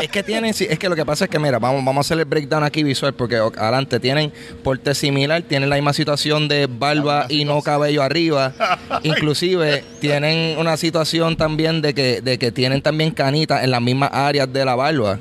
Es 0.01 0.09
que 0.09 0.23
tienen, 0.23 0.51
es 0.51 0.79
que 0.79 0.89
lo 0.89 0.97
que 0.97 1.05
pasa 1.05 1.27
es 1.27 1.31
que, 1.31 1.39
mira, 1.39 1.59
vamos, 1.59 1.85
vamos 1.85 1.99
a 1.99 2.01
hacer 2.01 2.19
el 2.19 2.25
breakdown 2.25 2.65
aquí 2.65 2.83
visual, 2.83 3.13
porque 3.15 3.37
adelante 3.37 4.01
tienen 4.01 4.33
porte 4.65 4.95
similar, 4.95 5.43
tienen 5.43 5.69
la 5.69 5.77
misma 5.77 5.93
situación 5.93 6.49
de 6.49 6.67
barba 6.67 7.27
y 7.29 7.45
no 7.45 7.63
cabello 7.63 8.03
arriba. 8.03 8.53
Inclusive 9.05 9.85
tienen 10.01 10.59
una 10.59 10.77
situación 10.77 11.37
también 11.37 11.83
de 11.83 11.95
que, 11.95 12.21
de 12.21 12.39
que 12.39 12.51
tienen 12.51 12.83
también 12.83 13.13
canitas 13.13 13.63
en 13.63 13.71
las 13.71 13.81
mismas 13.81 14.11
áreas 14.13 14.53
de 14.53 14.65
la 14.65 14.75
barba. 14.75 15.21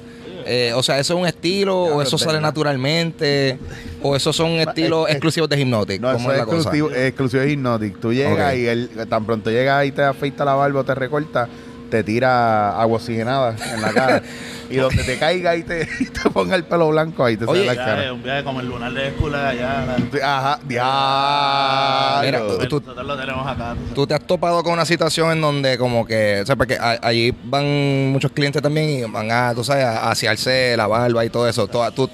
Eh, 0.53 0.73
o 0.73 0.83
sea, 0.83 0.99
¿eso 0.99 1.13
es 1.13 1.19
un 1.21 1.25
estilo 1.25 1.87
Ya, 1.87 1.95
o 1.95 2.01
eso 2.01 2.17
es 2.17 2.21
sale 2.23 2.41
naturalmente? 2.41 3.57
¿O 4.03 4.15
esos 4.17 4.35
son 4.35 4.49
estilos 4.59 5.07
es- 5.07 5.15
exclusivos 5.15 5.47
de 5.49 5.61
Hypnotic? 5.61 6.01
No, 6.01 6.11
¿Cómo 6.11 6.29
eso 6.29 6.31
es 6.31 6.33
es 6.33 6.39
la 6.39 6.45
cosa? 6.45 6.57
exclusivo, 6.57 6.91
exclusivo 6.91 7.43
de 7.43 7.51
Hypnotic. 7.51 7.99
Tú 8.01 8.11
llegas 8.13 8.55
y 8.55 8.67
él 8.67 8.89
tan 9.09 9.25
pronto 9.25 9.49
llega 9.49 9.85
y 9.85 9.91
te 9.93 10.03
afeita 10.03 10.43
la 10.43 10.55
barba 10.55 10.81
o 10.81 10.83
te 10.83 10.93
recorta, 10.93 11.47
te 11.91 12.03
tira 12.03 12.81
agua 12.81 12.95
oxigenada 12.97 13.55
en 13.73 13.81
la 13.81 13.93
cara. 13.93 14.23
y 14.71 14.77
donde 14.77 15.03
te 15.03 15.19
caiga 15.19 15.55
y 15.55 15.63
te, 15.63 15.87
y 15.99 16.05
te 16.05 16.29
ponga 16.31 16.55
el 16.55 16.63
pelo 16.63 16.89
blanco, 16.89 17.25
ahí 17.25 17.35
te 17.37 17.45
Oye, 17.45 17.65
sale 17.65 17.67
la 17.67 17.73
Ya, 17.75 17.81
es 17.91 17.97
cara. 17.99 18.13
un 18.13 18.23
viaje 18.23 18.43
como 18.43 18.61
el 18.61 18.67
lunar 18.67 18.91
de 18.93 19.07
escuela 19.09 19.49
allá. 19.49 19.85
la- 19.85 20.37
Ajá, 20.37 20.59
diablo. 20.65 22.25
Mira, 22.25 22.39
tú- 22.69 22.77
Nosotros 22.79 23.05
lo 23.05 23.17
tenemos 23.17 23.45
acá. 23.47 23.73
tú 23.73 23.79
sabes. 23.81 23.93
¿Tú 23.93 24.07
te 24.07 24.13
has 24.13 24.21
topado 24.25 24.63
con 24.63 24.73
una 24.73 24.85
situación 24.85 25.31
en 25.31 25.41
donde 25.41 25.77
como 25.77 26.05
que, 26.05 26.39
o 26.41 26.45
sea, 26.45 26.55
porque 26.55 26.75
a- 26.79 26.99
allí 27.01 27.33
van 27.43 28.11
muchos 28.11 28.31
clientes 28.31 28.61
también 28.61 28.89
y 28.89 29.03
van 29.11 29.29
a, 29.31 29.53
tú 29.53 29.63
sabes, 29.63 29.85
a 29.85 30.09
asearse 30.11 30.75
la 30.77 30.87
barba 30.87 31.25
y 31.25 31.29
todo 31.29 31.47
eso. 31.47 31.67
Tú, 31.67 31.79
tú 31.95 32.09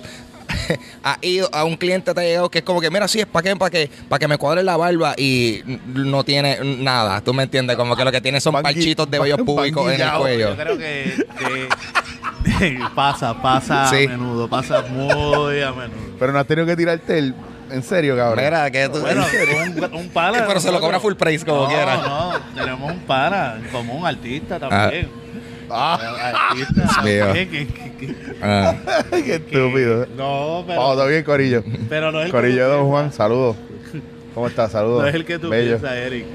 has 1.03 1.17
ido 1.21 1.49
a 1.53 1.63
un 1.63 1.75
cliente 1.77 2.13
te 2.13 2.19
ha 2.19 2.23
llegado 2.23 2.49
que 2.49 2.59
es 2.59 2.63
como 2.63 2.79
que, 2.81 2.89
mira, 2.89 3.07
sí, 3.07 3.19
es 3.19 3.25
para 3.25 3.43
que, 3.43 3.55
para 3.55 3.69
que, 3.69 3.89
para 4.09 4.19
que 4.19 4.27
me 4.27 4.37
cuadre 4.37 4.63
la 4.63 4.77
barba 4.77 5.13
y 5.17 5.61
no 5.87 6.23
tiene 6.23 6.57
nada, 6.63 7.21
¿tú 7.21 7.33
me 7.33 7.43
entiendes? 7.43 7.75
Como 7.77 7.95
que 7.95 8.03
lo 8.05 8.11
que 8.11 8.21
tiene 8.21 8.39
son 8.41 8.53
Bangui- 8.53 8.63
parchitos 8.63 9.09
de 9.09 9.19
vellos 9.19 9.39
públicos 9.41 9.91
en 9.91 10.01
el 10.01 10.11
cuello. 10.13 10.49
Yo 10.49 10.55
creo 10.57 10.77
que, 10.77 11.25
que- 11.39 12.79
pasa, 12.95 13.41
pasa 13.41 13.89
Sí. 13.89 14.05
a 14.05 14.09
menudo, 14.09 14.47
pasa 14.47 14.81
muy 14.83 15.61
a 15.61 15.71
menudo. 15.71 16.15
Pero 16.19 16.31
no 16.33 16.39
has 16.39 16.47
tenido 16.47 16.65
que 16.65 16.75
tirarte 16.75 17.17
el. 17.19 17.35
En 17.69 17.83
serio, 17.83 18.15
cabrón. 18.15 18.45
Mira, 18.45 18.71
que 18.71 18.87
tú... 18.87 18.99
Bueno, 19.01 19.25
un, 19.65 19.93
un 19.93 20.07
pana. 20.09 20.45
Pero 20.47 20.57
se 20.61 20.71
lo 20.71 20.79
cobra 20.79 21.01
full 21.01 21.15
price 21.15 21.43
como 21.45 21.63
no, 21.63 21.67
quiera. 21.67 21.97
No, 21.97 22.31
tenemos 22.55 22.91
un 22.93 22.99
pana, 22.99 23.59
como 23.73 23.93
un 23.93 24.05
artista 24.07 24.57
también. 24.57 25.09
Ah, 25.13 25.26
Artista 25.69 27.01
Mío. 27.03 27.33
que- 27.33 27.67
Ah, 28.41 28.75
qué 29.09 29.35
estúpido. 29.35 30.05
no, 30.15 30.63
pero, 30.67 30.79
Vamos, 30.79 30.95
todo 30.95 31.07
bien, 31.07 31.23
Corillo. 31.23 31.63
pero 31.89 32.11
no 32.11 32.19
es 32.19 32.25
el 32.27 32.31
Corillo 32.31 32.55
que 32.57 32.61
Don 32.75 32.87
Juan, 32.87 33.11
saludos. 33.11 33.55
¿Cómo 34.35 34.47
estás? 34.47 34.71
Saludos. 34.71 35.01
No 35.01 35.07
es 35.07 35.15
el 35.15 35.25
que 35.25 35.39
tú 35.39 35.49
Bello. 35.49 35.77
piensas, 35.79 35.91
Eric. 35.97 36.25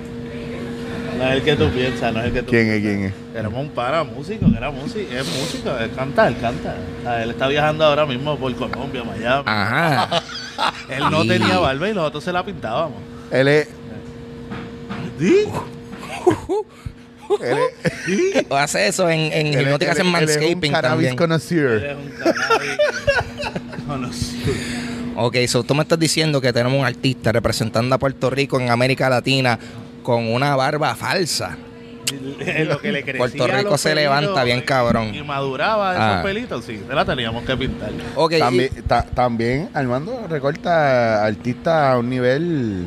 No 1.19 1.25
es 1.25 1.33
el 1.35 1.43
que 1.43 1.55
tú 1.57 1.69
piensas, 1.71 2.13
no 2.13 2.19
es 2.21 2.27
el 2.27 2.33
que 2.33 2.43
tú 2.43 2.51
¿Quién 2.51 2.67
es? 2.69 2.81
piensas. 2.81 2.93
¿Quién 2.99 3.05
es? 3.05 3.33
Tenemos 3.33 3.61
un 3.61 3.69
pana 3.71 4.03
músico, 4.03 4.51
que 4.51 4.57
era 4.57 4.71
músico, 4.73 5.13
es 5.13 5.27
músico, 5.39 5.71
él 5.79 5.91
canta, 5.95 6.27
él 6.27 6.37
canta. 6.41 6.75
Ah, 7.07 7.23
Él 7.23 7.31
está 7.31 7.47
viajando 7.47 7.85
ahora 7.85 8.05
mismo 8.07 8.37
por 8.37 8.53
Colombia, 8.57 9.05
Miami. 9.05 9.45
ajá. 9.47 10.23
Él 10.89 11.05
no 11.11 11.25
tenía 11.27 11.59
barba 11.59 11.89
y 11.89 11.95
nosotros 11.95 12.25
se 12.25 12.33
la 12.33 12.45
pintábamos. 12.45 12.99
Él 13.31 13.49
es. 13.49 13.69
¿Sí? 15.19 15.45
O 18.49 18.57
hace 18.57 18.87
eso 18.89 19.09
en, 19.09 19.21
en 19.33 19.47
él 19.49 19.55
es- 19.55 19.63
hipnótica, 19.63 19.93
hacen 19.93 20.07
él 20.07 20.15
es- 20.15 20.21
él 20.23 20.29
es 20.31 20.37
un 20.37 20.43
manscaping 20.43 20.73
cannabis 20.73 21.15
connoisseur. 21.15 21.85
es 21.85 21.97
un 21.97 22.11
cannabis 22.11 22.79
conocido. 23.87 24.53
Ok, 25.17 25.37
so 25.47 25.63
tú 25.63 25.75
me 25.75 25.83
estás 25.83 25.99
diciendo 25.99 26.41
que 26.41 26.53
tenemos 26.53 26.79
un 26.79 26.87
artista 26.87 27.33
representando 27.33 27.95
a 27.95 27.99
Puerto 27.99 28.31
Rico 28.31 28.59
en 28.61 28.71
América 28.71 29.09
Latina 29.11 29.59
con 30.03 30.27
una 30.33 30.57
barba 30.57 30.95
falsa. 30.95 31.57
En 32.41 32.69
lo 32.69 32.79
que 32.79 32.93
le 32.93 33.03
crecía 33.03 33.19
Puerto 33.19 33.47
Rico 33.47 33.79
se 33.79 33.95
levanta 33.95 34.45
bien 34.45 34.61
cabrón. 34.63 35.15
Y 35.15 35.23
maduraba 35.23 35.93
esos 35.93 36.05
Ah. 36.05 36.21
pelitos, 36.23 36.65
sí, 36.65 36.81
se 36.87 36.95
la 36.95 37.05
teníamos 37.05 37.45
que 37.45 37.57
pintar. 37.57 37.91
Ok, 38.17 38.33
y- 38.33 38.39
También, 38.39 38.71
ta- 38.87 39.05
también 39.15 39.69
Armando 39.73 40.27
recorta 40.29 41.25
artistas 41.25 41.93
a 41.95 41.99
un 41.99 42.11
nivel. 42.11 42.85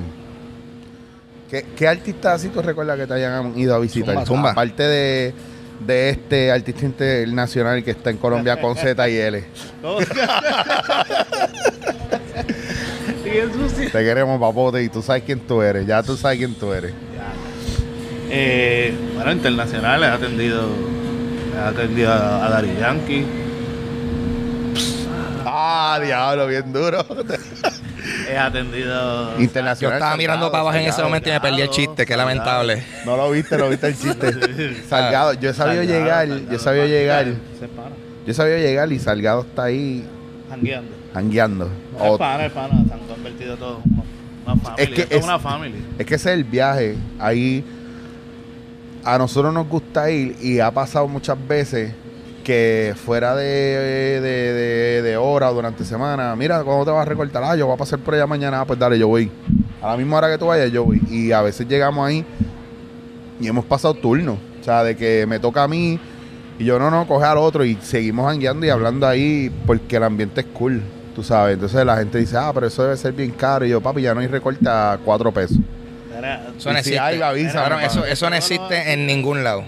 ¿Qué, 1.49 1.65
qué 1.75 1.88
artistas 1.88 2.36
así 2.41 2.49
tú 2.49 2.62
recuerdas 2.62 2.97
que 2.97 3.08
te 3.08 3.13
hayan 3.13 3.58
ido 3.58 3.75
a 3.75 3.79
visitar? 3.79 4.15
Zumba, 4.15 4.25
zumba. 4.25 4.51
Aparte 4.51 4.84
de, 4.84 5.34
de 5.86 6.10
este 6.10 6.51
artista 6.51 6.86
internacional 6.86 7.84
que 7.84 7.91
está 7.91 8.10
en 8.10 8.17
Colombia 8.17 8.60
con 8.60 8.75
Z 8.75 9.10
y 9.10 9.15
L. 9.17 9.43
Te 13.91 14.03
queremos, 14.03 14.39
papote, 14.39 14.84
y 14.84 14.89
tú 14.89 15.01
sabes 15.01 15.23
quién 15.23 15.39
tú 15.41 15.62
eres. 15.62 15.86
Ya 15.86 16.01
tú 16.03 16.17
sabes 16.17 16.38
quién 16.38 16.53
tú 16.55 16.73
eres. 16.73 16.93
Eh, 18.29 18.93
bueno, 19.13 19.31
internacional, 19.31 20.03
he 20.03 20.08
atendido, 20.08 20.67
he 21.55 21.60
atendido 21.60 22.12
a, 22.12 22.45
a 22.45 22.49
Daddy 22.49 22.75
Yankee, 22.79 23.25
Ah, 25.45 25.99
diablo, 26.03 26.47
bien 26.47 26.73
duro. 26.73 27.05
he 28.30 28.38
atendido... 28.38 29.36
yo 29.36 29.41
Internacional. 29.41 29.98
estaba 29.98 30.18
mirando 30.18 30.52
para 30.52 30.62
abajo 30.62 30.76
en 30.78 30.84
ese 30.84 30.91
Salgado. 30.91 31.10
momento 31.10 31.30
y 31.30 31.32
me 31.34 31.39
perdí 31.41 31.62
el 31.62 31.70
chiste, 31.70 32.06
qué 32.06 32.18
lamentable. 32.18 32.84
No 33.06 33.18
lo 33.18 33.32
viste, 33.32 33.58
no 33.58 33.70
viste 33.70 33.88
el 33.88 33.98
chiste. 33.98 34.84
Salgado, 34.89 35.34
yo 35.34 35.50
he 35.50 35.54
sabido 35.54 35.84
Salgado, 35.84 36.00
llegar, 36.00 36.28
Salgado, 36.28 36.50
yo 36.52 36.56
he 36.56 36.60
sabido 36.60 36.86
llegar, 36.88 37.26
Se 37.60 37.68
para, 37.68 37.89
yo 38.26 38.32
he 38.32 38.34
sabido 38.34 38.58
llegar 38.58 38.91
y 38.91 39.00
Salgado 39.00 39.41
está 39.41 39.63
ahí 39.65 40.06
jangueando. 40.50 40.91
hangueando. 41.13 41.70
Es 42.04 42.18
pana, 42.18 42.46
es 42.46 42.52
pana, 42.52 42.84
se 42.88 42.94
han 42.94 43.00
convertido 43.08 43.58
todos 43.58 43.80
una, 44.46 44.56
familia. 44.56 44.84
Es 44.84 44.89
que 45.08 45.15
es- 45.18 45.24
una 45.24 45.39
familia. 45.39 45.80
Es 45.98 46.06
que 46.06 46.15
ese 46.15 46.30
es 46.32 46.38
el 46.38 46.44
viaje. 46.44 46.96
Ahí 47.20 47.63
a 49.04 49.18
nosotros 49.18 49.54
nos 49.54 49.68
gusta 49.68 50.10
ir 50.10 50.36
y 50.41 50.60
ha 50.60 50.72
pasado 50.72 51.08
muchas 51.08 51.38
veces 51.48 51.94
que 52.45 52.93
fuera 53.05 53.36
de, 53.36 53.43
de, 54.21 54.21
de, 54.21 55.01
de 55.01 55.17
hora 55.17 55.49
o 55.51 55.53
durante 55.55 55.84
semana, 55.84 56.34
mira, 56.38 56.63
¿cuándo 56.63 56.86
te 56.86 56.91
vas 56.91 57.01
a 57.05 57.10
recortar? 57.10 57.43
Ah, 57.43 57.55
yo 57.55 57.65
voy 57.65 57.75
a 57.75 57.77
pasar 57.77 57.99
por 57.99 58.13
allá 58.13 58.25
mañana, 58.27 58.62
Ah, 58.62 58.65
pues 58.65 58.79
dale, 58.79 58.97
yo 58.97 59.08
voy. 59.10 59.29
A 59.81 59.88
la 59.89 59.97
misma 59.97 60.17
hora 60.17 60.29
que 60.31 60.38
tú 60.38 60.45
vayas, 60.45 60.71
yo 60.71 60.86
voy. 60.86 61.01
Y 61.10 61.31
a 61.31 61.41
veces 61.41 61.67
llegamos 61.67 62.08
ahí 62.08 62.23
y 63.39 63.47
hemos 63.47 63.65
pasado 63.65 63.93
turnos. 63.95 64.38
O 64.62 64.63
sea, 64.63 64.84
de 64.84 64.95
que 64.95 65.25
me 65.27 65.39
toca 65.39 65.63
a 65.63 65.67
mí 65.67 65.99
y 66.58 66.63
yo 66.65 66.79
no, 66.79 66.89
no, 66.89 67.05
coge 67.08 67.25
al 67.25 67.38
otro 67.38 67.65
y 67.65 67.75
seguimos 67.81 68.31
hangueando 68.31 68.65
y 68.65 68.69
hablando 68.69 69.08
ahí 69.08 69.51
porque 69.65 69.97
el 69.97 70.03
ambiente 70.03 70.41
es 70.41 70.47
cool, 70.53 70.81
tú 71.15 71.23
sabes. 71.23 71.55
Entonces 71.55 71.86
la 71.86 71.97
gente 71.97 72.17
dice, 72.19 72.38
ah, 72.38 72.51
pero 72.53 72.67
eso 72.67 72.84
debe 72.84 72.95
ser 72.97 73.12
bien 73.13 73.31
caro. 73.31 73.65
Y 73.65 73.69
yo, 73.69 73.81
papi, 73.81 74.01
ya 74.01 74.13
no 74.13 74.21
hay 74.21 74.27
recorta 74.27 74.93
a 74.93 74.97
cuatro 74.99 75.31
pesos. 75.31 75.58
Era- 76.17 76.47
Eso 76.58 76.69
no 76.69 76.75
si 76.75 76.79
existe. 76.95 76.99
hay, 76.99 77.19
pana. 77.19 77.86
eso, 77.86 78.05
eso 78.05 78.29
no 78.29 78.36
existe 78.36 78.93
en 78.93 79.05
ningún 79.05 79.43
lado. 79.43 79.63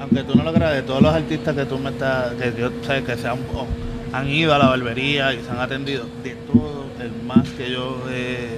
Aunque 0.00 0.24
tú 0.24 0.34
no 0.34 0.42
lo 0.42 0.52
creas, 0.52 0.72
de 0.74 0.82
todos 0.82 1.02
los 1.02 1.14
artistas 1.14 1.54
que 1.54 1.66
tú 1.66 1.78
me 1.78 1.90
estás, 1.90 2.32
que 2.34 2.52
yo 2.58 2.70
sé 2.86 3.04
que 3.04 3.16
se 3.16 3.28
han, 3.28 3.38
o 3.54 3.66
han 4.12 4.28
ido 4.28 4.54
a 4.54 4.58
la 4.58 4.68
barbería 4.68 5.32
y 5.34 5.42
se 5.42 5.50
han 5.50 5.58
atendido, 5.58 6.06
de 6.24 6.34
todo 6.50 6.86
el 7.00 7.12
más 7.26 7.48
que 7.50 7.70
yo 7.70 8.02
eh, 8.08 8.56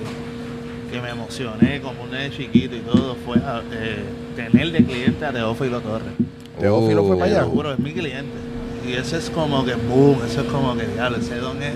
que 0.91 1.01
me 1.01 1.11
emocioné 1.11 1.81
como 1.81 2.05
un 2.05 2.11
nene 2.11 2.31
chiquito 2.31 2.77
y 2.77 2.81
todo 2.81 3.17
fue 3.25 3.39
a, 3.39 3.63
eh, 3.73 4.05
tener 4.37 4.71
de 4.71 4.85
cliente 4.85 5.25
a 5.25 5.33
Teófilo 5.33 5.81
Torres. 5.81 6.13
Teófilo 6.59 7.05
fue 7.05 7.19
para 7.19 7.31
allá. 7.31 7.41
Seguro, 7.41 7.73
es 7.73 7.79
mi 7.79 7.93
cliente. 7.93 8.39
Y 8.87 8.93
ese 8.93 9.19
es 9.19 9.31
como 9.31 9.65
que 9.65 9.75
boom, 9.75 10.19
eso 10.25 10.43
es 10.43 10.47
como 10.47 10.77
que 10.77 10.87
diablo, 10.87 11.19
ese 11.19 11.37
don 11.37 11.63
es 11.63 11.75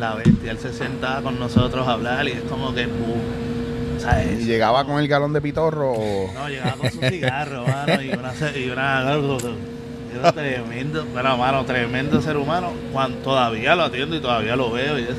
la 0.00 0.14
bestia. 0.14 0.50
Él 0.50 0.58
se 0.58 0.72
sentaba 0.72 1.22
con 1.22 1.38
nosotros 1.38 1.86
a 1.86 1.92
hablar 1.92 2.26
y 2.26 2.32
es 2.32 2.42
como 2.42 2.74
que 2.74 2.86
boom. 2.86 3.53
O 4.04 4.10
sea, 4.10 4.24
¿Y 4.24 4.28
es- 4.34 4.46
llegaba 4.46 4.84
con 4.84 4.98
el 5.00 5.08
galón 5.08 5.32
de 5.32 5.40
pitorro 5.40 5.92
o...? 5.92 6.30
no, 6.34 6.48
llegaba 6.48 6.76
con 6.76 6.90
su 6.90 7.00
cigarro, 7.00 7.64
mano, 7.66 8.02
y 8.02 8.10
una, 8.10 8.32
y 8.56 8.70
una 8.70 9.12
era 10.16 10.32
tremendo, 10.32 11.04
pero 11.12 11.36
mano, 11.36 11.64
tremendo 11.64 12.20
ser 12.22 12.36
humano. 12.36 12.70
Cuando 12.92 13.18
todavía 13.18 13.74
lo 13.74 13.82
atiendo 13.84 14.14
y 14.16 14.20
todavía 14.20 14.54
lo 14.56 14.70
veo 14.70 14.98
y 14.98 15.02
eso. 15.02 15.14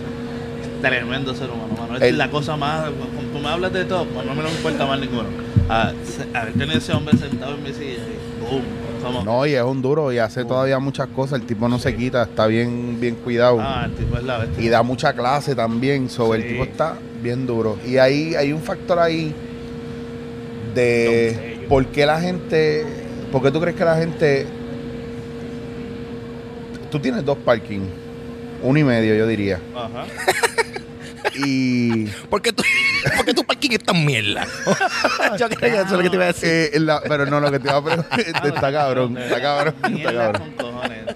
Tremendo 0.82 1.34
ser 1.36 1.50
humano, 1.50 1.74
mano. 1.80 1.96
Es 1.98 2.04
El- 2.04 2.18
la 2.18 2.30
cosa 2.30 2.56
más, 2.56 2.84
cuando 2.92 3.32
tú 3.34 3.40
me 3.40 3.50
hablas 3.50 3.74
de 3.74 3.86
todo, 3.86 4.06
pues 4.06 4.26
no 4.26 4.34
me 4.36 4.44
lo 4.44 4.50
importa 4.50 4.86
más 4.86 5.00
ninguno. 5.00 5.28
A, 5.68 5.92
haber 6.34 6.54
tenido 6.54 6.78
ese 6.78 6.94
hombre 6.94 7.18
sentado 7.18 7.56
en 7.56 7.64
mi 7.64 7.74
silla 7.74 7.94
y 7.96 8.40
boom, 8.42 8.62
como 9.04 9.24
No, 9.24 9.46
y 9.46 9.54
es 9.56 9.64
un 9.64 9.82
duro 9.82 10.12
y 10.14 10.20
hace 10.20 10.46
todavía 10.46 10.78
muchas 10.80 11.08
cosas. 11.08 11.42
El 11.42 11.48
tipo 11.48 11.68
no 11.68 11.80
se 11.80 11.96
quita, 11.96 12.24
está 12.24 12.46
bien, 12.48 13.00
bien 13.00 13.16
cuidado. 13.16 13.58
ah, 13.60 13.84
el 13.86 13.96
tipo 13.96 14.18
es 14.18 14.24
la 14.24 14.38
bestia. 14.38 14.64
Y 14.64 14.70
da 14.70 14.84
mucha 14.84 15.14
clase 15.14 15.56
también. 15.56 16.10
Sobre 16.10 16.40
Sí. 16.42 16.46
el 16.48 16.52
tipo 16.54 16.64
está 16.66 16.96
bien 17.26 17.48
duro. 17.48 17.78
Y 17.86 17.98
ahí 17.98 18.36
hay 18.36 18.54
un 18.54 18.62
factor 18.62 19.00
ahí 19.00 19.34
de 20.76 21.66
por 21.68 21.86
qué 21.88 22.06
la 22.06 22.22
gente. 22.22 22.86
¿Por 23.32 23.42
qué 23.42 23.52
tú 23.52 23.60
crees 23.60 23.76
que 23.76 23.84
la 23.84 23.98
gente. 23.98 24.46
Tú 26.92 27.00
tienes 27.00 27.26
dos 27.26 27.38
parking. 27.40 27.82
Uno 28.62 28.80
y 28.80 28.84
medio, 28.84 29.16
yo 29.16 29.28
diría. 29.28 29.60
Ajá. 29.76 30.06
Y. 31.38 32.06
¿Por 32.30 32.42
qué 32.42 32.54
tu, 32.54 32.64
por 33.18 33.26
qué 33.26 33.34
tu 33.34 33.44
parking 33.44 33.72
es 33.72 33.80
tan 33.84 34.06
mierda? 34.06 34.46
Yo 35.38 35.50
creo 35.50 35.60
que 35.60 35.68
eso 35.68 35.84
es 35.84 35.92
lo 35.92 36.00
que 36.00 36.10
te 36.10 36.16
iba 36.16 36.24
a 36.24 36.28
decir. 36.28 36.48
eh, 36.50 36.80
la- 36.80 37.02
pero 37.02 37.26
no, 37.26 37.42
lo 37.42 37.52
que 37.52 37.60
te 37.60 37.68
iba 37.68 37.78
a 37.78 37.84
preguntar. 37.84 38.20
está 38.22 38.72
cabrón, 38.72 39.18
está 39.18 39.42
cabrón, 39.42 39.74
está 39.76 39.90
Mierda 39.90 40.32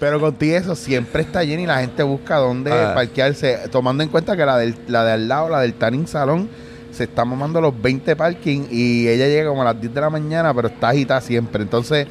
Pero 0.00 0.20
contigo 0.20 0.56
eso 0.56 0.74
siempre 0.74 1.22
está 1.22 1.44
lleno 1.44 1.62
y 1.62 1.66
la 1.66 1.80
gente 1.80 2.02
busca 2.02 2.36
dónde 2.36 2.72
Ah. 2.72 2.92
parquearse, 2.94 3.58
tomando 3.70 4.02
en 4.02 4.08
cuenta 4.08 4.36
que 4.36 4.44
la, 4.46 4.56
del, 4.58 4.74
la 4.88 5.04
de 5.04 5.12
al 5.12 5.28
lado, 5.28 5.48
la 5.48 5.60
del 5.60 5.74
Tanning 5.74 6.06
Salón, 6.06 6.48
se 6.90 7.04
está 7.04 7.24
mamando 7.24 7.60
los 7.60 7.80
20 7.80 8.16
parking 8.16 8.66
y 8.70 9.06
ella 9.08 9.26
llega 9.28 9.48
como 9.48 9.62
a 9.62 9.66
las 9.66 9.80
10 9.80 9.94
de 9.94 10.00
la 10.00 10.10
mañana, 10.10 10.52
pero 10.52 10.68
está 10.68 10.88
agitada 10.88 11.20
siempre. 11.20 11.62
Entonces, 11.62 12.06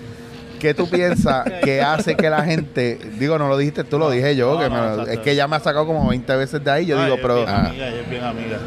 ¿qué 0.60 0.74
tú 0.74 0.90
piensas 0.90 1.44
que 1.64 1.82
hace 1.82 2.16
que 2.16 2.30
la 2.30 2.44
gente, 2.44 2.98
digo, 3.20 3.38
no 3.38 3.50
lo 3.50 3.58
dijiste 3.58 3.84
tú, 3.84 4.00
lo 4.00 4.10
dije 4.10 4.36
yo, 4.36 4.54
no, 4.54 4.60
que 4.60 4.70
no, 4.70 5.06
me 5.06 5.14
es 5.14 5.20
que 5.20 5.32
ella 5.32 5.48
me 5.48 5.56
ha 5.58 5.60
sacado 5.60 5.86
como 5.86 6.08
20 6.08 6.36
veces 6.38 6.64
de 6.64 6.72
ahí, 6.72 6.86
yo 6.86 6.98
Ah, 6.98 7.04
digo, 7.06 7.16
ella 7.16 7.22
pero... 7.22 7.40
Es 7.40 7.46
bien 7.46 7.56
Ah. 7.56 7.68
amiga, 7.68 7.88
ella 7.90 8.02
es 8.02 8.10
bien 8.10 8.24
amiga. 8.24 8.58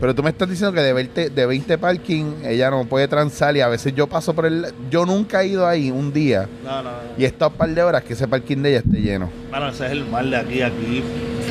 Pero 0.00 0.14
tú 0.14 0.22
me 0.22 0.30
estás 0.30 0.48
diciendo 0.48 0.72
que 0.72 0.80
de 0.80 0.92
20, 0.92 1.30
de 1.30 1.46
20 1.46 1.78
parking 1.78 2.24
ella 2.44 2.70
no 2.70 2.84
puede 2.84 3.08
transar 3.08 3.56
y 3.56 3.60
a 3.60 3.68
veces 3.68 3.94
yo 3.94 4.06
paso 4.06 4.34
por 4.34 4.46
el... 4.46 4.66
Yo 4.90 5.06
nunca 5.06 5.42
he 5.42 5.48
ido 5.48 5.66
ahí 5.66 5.90
un 5.90 6.12
día 6.12 6.48
No, 6.64 6.82
no, 6.82 6.90
no. 6.90 6.96
y 7.16 7.24
he 7.24 7.26
estado 7.26 7.50
un 7.50 7.56
par 7.56 7.68
de 7.70 7.82
horas 7.82 8.02
que 8.02 8.12
ese 8.14 8.26
parking 8.28 8.58
de 8.58 8.70
ella 8.70 8.78
esté 8.78 9.00
lleno. 9.00 9.30
Bueno, 9.50 9.68
ese 9.68 9.86
es 9.86 9.92
el 9.92 10.04
mal 10.06 10.30
de 10.30 10.36
aquí, 10.36 10.62
aquí. 10.62 11.02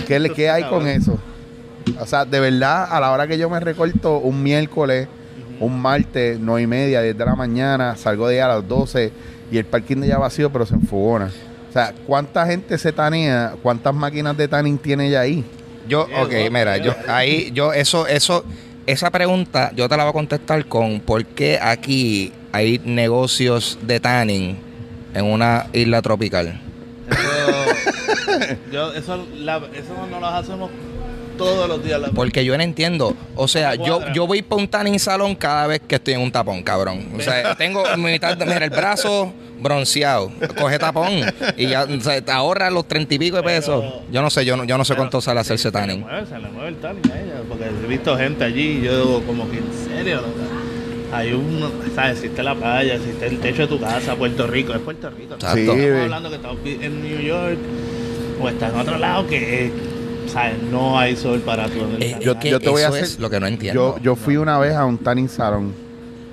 ¿Qué, 0.07 0.19
le, 0.19 0.29
qué 0.29 0.49
hay 0.49 0.63
con 0.65 0.87
eso? 0.87 1.17
O 1.99 2.05
sea, 2.05 2.25
de 2.25 2.39
verdad, 2.39 2.87
a 2.89 2.99
la 2.99 3.11
hora 3.11 3.27
que 3.27 3.37
yo 3.37 3.49
me 3.49 3.59
recorto 3.59 4.17
un 4.17 4.41
miércoles, 4.43 5.07
un 5.59 5.81
martes, 5.81 6.37
9 6.39 6.61
y 6.61 6.67
media, 6.67 7.01
10 7.01 7.17
de 7.17 7.25
la 7.25 7.35
mañana, 7.35 7.95
salgo 7.95 8.27
de 8.27 8.35
ahí 8.35 8.41
a 8.41 8.47
las 8.55 8.67
12 8.67 9.11
y 9.51 9.57
el 9.57 9.65
parking 9.65 9.97
de 9.97 10.07
ella 10.07 10.17
vacío, 10.17 10.51
pero 10.51 10.65
se 10.65 10.75
enfogona. 10.75 11.29
O 11.69 11.73
sea, 11.73 11.93
¿cuánta 12.05 12.45
gente 12.45 12.77
se 12.77 12.91
tanea? 12.91 13.55
¿Cuántas 13.63 13.93
máquinas 13.95 14.37
de 14.37 14.47
tanning 14.47 14.77
tiene 14.77 15.07
ella 15.07 15.21
ahí? 15.21 15.43
Yo, 15.87 16.01
ok, 16.03 16.33
mira, 16.51 16.77
yo 16.77 16.93
ahí, 17.07 17.51
yo, 17.53 17.73
eso, 17.73 18.07
eso, 18.07 18.43
esa 18.85 19.11
pregunta 19.11 19.71
yo 19.75 19.87
te 19.89 19.97
la 19.97 20.03
voy 20.03 20.09
a 20.11 20.13
contestar 20.13 20.65
con 20.65 20.99
por 20.99 21.25
qué 21.25 21.59
aquí 21.61 22.31
hay 22.51 22.79
negocios 22.83 23.77
de 23.81 23.99
tanning 23.99 24.55
en 25.13 25.25
una 25.25 25.67
isla 25.73 26.01
tropical. 26.01 26.59
Eso, 27.09 28.55
yo, 28.71 28.93
eso, 28.93 29.27
la- 29.35 29.57
eso 29.73 30.07
no 30.09 30.19
lo 30.19 30.27
hacemos 30.27 30.71
todos 31.37 31.67
los 31.67 31.83
días. 31.83 31.99
la- 31.99 32.09
Porque 32.09 32.45
yo 32.45 32.55
no 32.57 32.63
entiendo. 32.63 33.15
O 33.35 33.47
sea, 33.47 33.75
yo, 33.75 33.99
yo 34.13 34.27
voy 34.27 34.41
para 34.41 34.61
un 34.61 34.67
tanning 34.67 34.99
salón 34.99 35.35
cada 35.35 35.67
vez 35.67 35.81
que 35.87 35.95
estoy 35.95 36.13
en 36.15 36.21
un 36.21 36.31
tapón, 36.31 36.63
cabrón. 36.63 37.09
O 37.17 37.19
sea, 37.21 37.55
tengo 37.55 37.83
mitad, 37.97 38.37
de- 38.37 38.45
mira, 38.45 38.63
el 38.65 38.69
brazo 38.71 39.33
bronceado, 39.61 40.31
coge 40.59 40.77
tapón 40.79 41.09
y 41.57 41.67
ya 41.67 41.83
o 41.83 42.01
sea, 42.01 42.21
te 42.23 42.31
ahorra 42.31 42.69
los 42.69 42.87
treinta 42.87 43.13
y 43.13 43.19
pico 43.19 43.37
de 43.37 43.43
Pero- 43.43 43.55
pesos. 43.59 43.85
Yo 44.11 44.21
no 44.21 44.29
sé, 44.29 44.43
yo 44.45 44.57
no, 44.57 44.63
yo 44.65 44.77
no 44.77 44.85
sé 44.85 44.95
cuánto 44.95 45.21
sale 45.21 45.39
hacerse 45.39 45.63
Se 45.63 45.67
le 45.69 45.71
tanning. 45.71 45.99
mueve, 46.01 46.25
se 46.25 46.39
le 46.39 46.47
mueve 46.49 46.69
el 46.69 46.75
tanning 46.77 47.11
a 47.11 47.19
ella. 47.21 47.33
Porque 47.47 47.65
he 47.65 47.87
visto 47.87 48.17
gente 48.17 48.43
allí 48.43 48.79
y 48.79 48.81
yo 48.81 48.97
digo, 49.05 49.21
como 49.25 49.49
que 49.49 49.57
en 49.57 49.65
serio, 49.87 50.17
loca? 50.17 51.15
Hay 51.17 51.31
un, 51.33 51.63
¿sabes? 51.95 52.17
Existe 52.17 52.41
la 52.41 52.55
playa, 52.55 52.95
existe 52.95 53.27
el 53.27 53.39
techo 53.39 53.61
de 53.63 53.67
tu 53.67 53.79
casa, 53.79 54.15
Puerto 54.15 54.47
Rico, 54.47 54.73
es 54.73 54.79
Puerto 54.79 55.09
Rico. 55.11 55.35
Exacto. 55.35 55.55
Sí, 55.55 55.61
Estamos 55.79 56.01
hablando 56.03 56.29
que 56.29 56.35
estamos 56.37 56.57
en 56.65 57.03
New 57.03 57.19
York 57.21 57.57
o 58.41 58.49
está 58.49 58.69
en 58.69 58.75
otro 58.79 58.97
lado 58.97 59.27
que, 59.27 59.71
¿sabes? 60.27 60.55
No 60.71 60.97
hay 60.97 61.15
sol 61.15 61.39
para 61.41 61.67
tu 61.67 61.79
Eh, 61.99 62.17
Yo- 62.19 62.31
es 62.31 62.37
que 62.39 62.49
yo 62.49 62.59
te 62.59 62.69
voy 62.69 62.81
a 62.81 62.87
hacer- 62.87 63.03
es 63.03 63.19
lo 63.19 63.29
que 63.29 63.39
no 63.39 63.45
entiendo. 63.45 63.97
Yo, 63.97 64.03
yo 64.03 64.15
fui 64.15 64.37
una 64.37 64.57
vez 64.57 64.73
a 64.73 64.85
un 64.85 64.97
tanning 64.97 65.29
salón. 65.29 65.82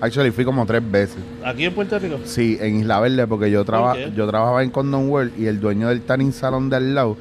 Actually, 0.00 0.30
fui 0.30 0.44
como 0.44 0.64
tres 0.64 0.82
veces. 0.90 1.18
Aquí 1.44 1.64
en 1.66 1.74
Puerto 1.74 1.98
Rico. 1.98 2.18
Sí, 2.24 2.56
en 2.60 2.80
Isla 2.80 3.00
Verde, 3.00 3.26
porque 3.26 3.50
yo, 3.50 3.64
traba, 3.64 3.96
yo 3.98 4.26
trabajaba 4.26 4.62
en 4.62 4.70
Condom 4.70 5.08
World 5.10 5.32
y 5.38 5.46
el 5.46 5.60
dueño 5.60 5.88
del 5.88 6.00
tanning 6.02 6.32
salón 6.32 6.70
de 6.70 6.76
al 6.76 6.94
lado 6.94 7.16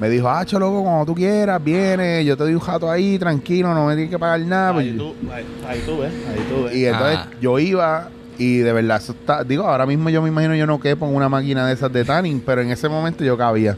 me 0.00 0.08
dijo, 0.08 0.28
ah, 0.28 0.44
loco, 0.50 0.82
cuando 0.82 1.06
tú 1.06 1.14
quieras, 1.14 1.62
viene, 1.62 2.24
yo 2.24 2.36
te 2.36 2.42
doy 2.42 2.54
un 2.54 2.58
jato 2.60 2.90
ahí, 2.90 3.16
tranquilo, 3.16 3.72
no 3.72 3.86
me 3.86 3.94
tienes 3.94 4.10
que 4.10 4.18
pagar 4.18 4.40
nada. 4.40 4.72
Pues 4.72 4.86
Ahí 4.86 4.96
tú, 4.98 5.14
ahí, 5.32 5.44
ahí 5.68 5.82
tú 5.86 5.98
ves, 5.98 6.12
ahí 6.12 6.46
tú 6.48 6.64
ves. 6.64 6.74
Y 6.74 6.86
entonces 6.86 7.18
Ah. 7.22 7.28
yo 7.40 7.58
iba 7.60 8.08
y 8.36 8.56
de 8.58 8.72
verdad, 8.72 8.96
eso 9.00 9.12
está, 9.12 9.44
digo, 9.44 9.62
ahora 9.62 9.86
mismo 9.86 10.10
yo 10.10 10.20
me 10.20 10.28
imagino 10.30 10.56
yo 10.56 10.66
no 10.66 10.80
quepo 10.80 11.06
en 11.06 11.14
una 11.14 11.28
máquina 11.28 11.68
de 11.68 11.74
esas 11.74 11.92
de 11.92 12.04
tanning, 12.04 12.40
pero 12.44 12.62
en 12.62 12.72
ese 12.72 12.88
momento 12.88 13.22
yo 13.22 13.38
cabía. 13.38 13.76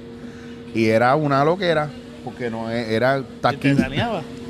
Y 0.74 0.86
era 0.86 1.14
una 1.14 1.44
loquera, 1.44 1.90
porque 2.24 2.48
no 2.50 2.70
es- 2.70 2.88
era 2.88 3.18
y 3.18 3.56
te. 3.56 3.74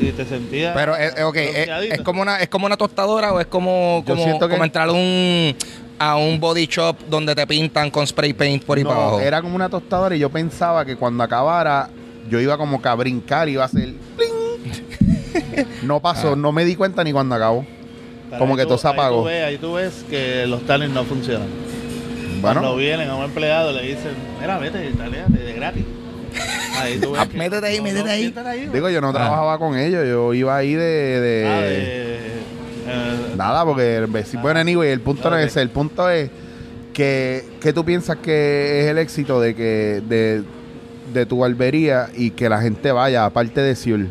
Y 0.00 0.10
te 0.12 0.24
sentías. 0.24 0.74
Pero 0.74 0.96
es, 0.96 1.14
es- 1.16 1.22
ok, 1.24 1.36
es, 1.36 1.52
bronceadito. 1.52 1.94
es 1.94 2.00
como 2.02 2.22
una, 2.22 2.38
es 2.40 2.48
como 2.48 2.66
una 2.66 2.76
tostadora 2.76 3.32
o 3.32 3.40
es 3.40 3.46
como, 3.46 4.02
como, 4.06 4.22
siento 4.24 4.48
que- 4.48 4.54
como 4.54 4.64
entrar 4.64 4.88
a 4.88 4.92
un, 4.92 5.54
a 5.98 6.16
un 6.16 6.40
body 6.40 6.66
shop 6.66 6.96
donde 7.08 7.34
te 7.34 7.46
pintan 7.46 7.90
con 7.90 8.06
spray 8.06 8.32
paint 8.32 8.64
por 8.64 8.78
ahí 8.78 8.84
No, 8.84 8.90
para 8.90 9.00
abajo. 9.02 9.20
era 9.20 9.40
como 9.42 9.54
una 9.54 9.68
tostadora 9.68 10.16
y 10.16 10.18
yo 10.18 10.30
pensaba 10.30 10.84
que 10.84 10.96
cuando 10.96 11.22
acabara 11.22 11.88
yo 12.28 12.40
iba 12.40 12.56
como 12.58 12.80
que 12.82 12.88
a 12.88 12.94
brincar 12.94 13.48
y 13.48 13.52
iba 13.52 13.62
a 13.62 13.66
hacer 13.66 13.94
¡pling! 14.16 15.66
No 15.82 16.00
pasó, 16.00 16.32
Ah. 16.32 16.36
no 16.36 16.52
me 16.52 16.64
di 16.64 16.76
cuenta 16.76 17.04
ni 17.04 17.12
cuando 17.12 17.34
acabó. 17.34 17.64
Pero 18.28 18.38
como 18.38 18.54
ahí 18.54 18.58
que 18.58 18.62
tú- 18.62 18.68
todo 18.70 18.78
se 18.78 18.88
ahí 18.88 18.94
tú 18.94 19.00
apagó. 19.00 19.24
ves- 19.24 19.44
Ahí 19.44 19.58
tú 19.58 19.72
ves 19.74 20.04
que 20.08 20.46
los 20.46 20.64
tannings 20.66 20.92
no 20.94 21.04
funcionan. 21.04 21.48
Cuando 22.40 22.60
Bueno, 22.60 22.76
vienen 22.76 23.08
a 23.10 23.14
un 23.16 23.24
empleado 23.24 23.72
le 23.72 23.82
dicen, 23.82 24.12
mira, 24.40 24.58
vete, 24.58 24.90
taléate 24.92 25.38
de 25.38 25.52
gratis. 25.52 25.84
Ahí 26.78 26.98
tú 26.98 27.12
ves 27.12 27.20
Ah, 27.22 27.28
que- 27.28 27.38
métete 27.38 27.66
ahí, 27.66 27.80
métete 27.80 28.10
ahí. 28.10 28.20
siéntate 28.22 28.48
ahí, 28.48 28.68
digo, 28.72 28.88
yo 28.88 29.00
no 29.00 29.08
Ah. 29.08 29.12
trabajaba 29.12 29.58
con 29.58 29.76
ellos, 29.78 30.06
yo 30.06 30.34
iba 30.34 30.56
ahí 30.56 30.74
de... 30.74 30.80
de- 31.20 31.46
Ah, 31.48 31.60
de, 31.60 32.16
eh, 32.16 33.36
Nada, 33.36 33.64
porque 33.64 33.96
el 33.96 34.06
vecino, 34.08 34.42
bueno, 34.42 34.60
anyway, 34.60 34.90
el 34.90 35.00
punto 35.00 35.30
no 35.30 35.36
Ok. 35.36 35.42
es 35.42 35.48
ese, 35.48 35.62
el 35.62 35.70
punto 35.70 36.08
es 36.10 36.30
que, 36.92 37.44
que 37.60 37.72
tú 37.72 37.84
piensas 37.84 38.16
que 38.18 38.82
es 38.82 38.86
el 38.90 38.98
éxito 38.98 39.40
de 39.40 39.54
que 39.54 40.02
de, 40.06 40.42
de 41.14 41.26
tu 41.26 41.38
barbería 41.38 42.08
y 42.14 42.32
que 42.32 42.48
la 42.48 42.60
gente 42.60 42.92
vaya, 42.92 43.24
aparte 43.24 43.60
de 43.62 43.74
Siul. 43.76 44.10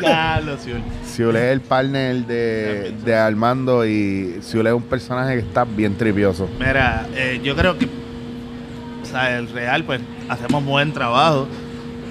Carlos, 0.00 0.60
Siul. 0.64 0.82
Siul 1.18 1.34
es 1.34 1.50
el 1.50 1.60
partner 1.60 2.14
de, 2.28 2.94
de 3.04 3.16
Armando 3.16 3.84
y 3.84 4.36
Siul 4.40 4.68
es 4.68 4.72
un 4.72 4.84
personaje 4.84 5.34
que 5.34 5.40
está 5.40 5.64
bien 5.64 5.96
tripioso. 5.96 6.48
Mira, 6.60 7.08
eh, 7.12 7.40
yo 7.42 7.56
creo 7.56 7.76
que, 7.76 7.86
o 7.86 9.04
sea, 9.04 9.36
el 9.36 9.48
real, 9.48 9.82
pues, 9.82 10.00
hacemos 10.28 10.64
buen 10.64 10.92
trabajo. 10.92 11.48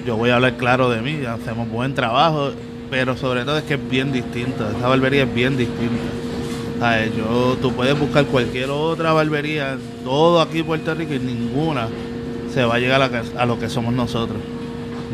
Yo 0.04 0.18
voy 0.18 0.28
a 0.28 0.34
hablar 0.34 0.58
claro 0.58 0.90
de 0.90 1.00
mí, 1.00 1.24
hacemos 1.24 1.70
buen 1.70 1.94
trabajo, 1.94 2.50
pero 2.90 3.16
sobre 3.16 3.46
todo 3.46 3.56
es 3.56 3.64
que 3.64 3.74
es 3.74 3.88
bien 3.88 4.12
distinta. 4.12 4.70
Esta 4.70 4.88
barbería 4.88 5.22
es 5.22 5.34
bien 5.34 5.56
distinta. 5.56 6.04
O 6.82 7.16
yo, 7.16 7.56
tú 7.62 7.72
puedes 7.72 7.98
buscar 7.98 8.26
cualquier 8.26 8.68
otra 8.68 9.14
barbería, 9.14 9.78
todo 10.04 10.42
aquí 10.42 10.58
en 10.58 10.66
Puerto 10.66 10.94
Rico 10.94 11.14
y 11.14 11.18
ninguna 11.18 11.88
se 12.52 12.62
va 12.62 12.74
a 12.74 12.78
llegar 12.78 13.00
a, 13.00 13.40
a 13.40 13.46
lo 13.46 13.58
que 13.58 13.70
somos 13.70 13.94
nosotros. 13.94 14.36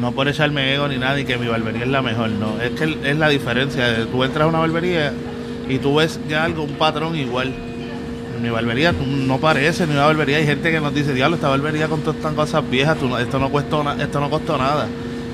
No 0.00 0.12
por 0.12 0.28
echarme 0.28 0.74
ego 0.74 0.88
ni 0.88 0.98
nada 0.98 1.18
y 1.20 1.24
que 1.24 1.36
mi 1.38 1.46
barbería 1.46 1.84
es 1.84 1.88
la 1.88 2.02
mejor, 2.02 2.30
no. 2.30 2.60
Es 2.60 2.72
que 2.72 2.98
es 3.10 3.16
la 3.16 3.28
diferencia. 3.28 4.06
Tú 4.10 4.24
entras 4.24 4.44
a 4.44 4.48
una 4.48 4.58
barbería 4.58 5.12
y 5.68 5.78
tú 5.78 5.96
ves 5.96 6.18
ya 6.28 6.44
algo, 6.44 6.64
un 6.64 6.74
patrón 6.74 7.16
igual. 7.16 7.52
Mi 8.42 8.50
barbería 8.50 8.92
no 8.92 9.38
parece 9.38 9.86
ni 9.86 9.92
una 9.92 10.06
barbería. 10.06 10.38
Hay 10.38 10.46
gente 10.46 10.70
que 10.70 10.80
nos 10.80 10.94
dice, 10.94 11.14
diablo, 11.14 11.36
esta 11.36 11.48
barbería 11.48 11.88
con 11.88 12.00
todas 12.00 12.16
estas 12.16 12.34
cosas 12.34 12.68
viejas, 12.68 12.98
esto, 13.20 13.38
no 13.38 13.50
costó 13.50 13.84
esto 13.98 14.20
no 14.20 14.28
costó 14.28 14.58
nada. 14.58 14.88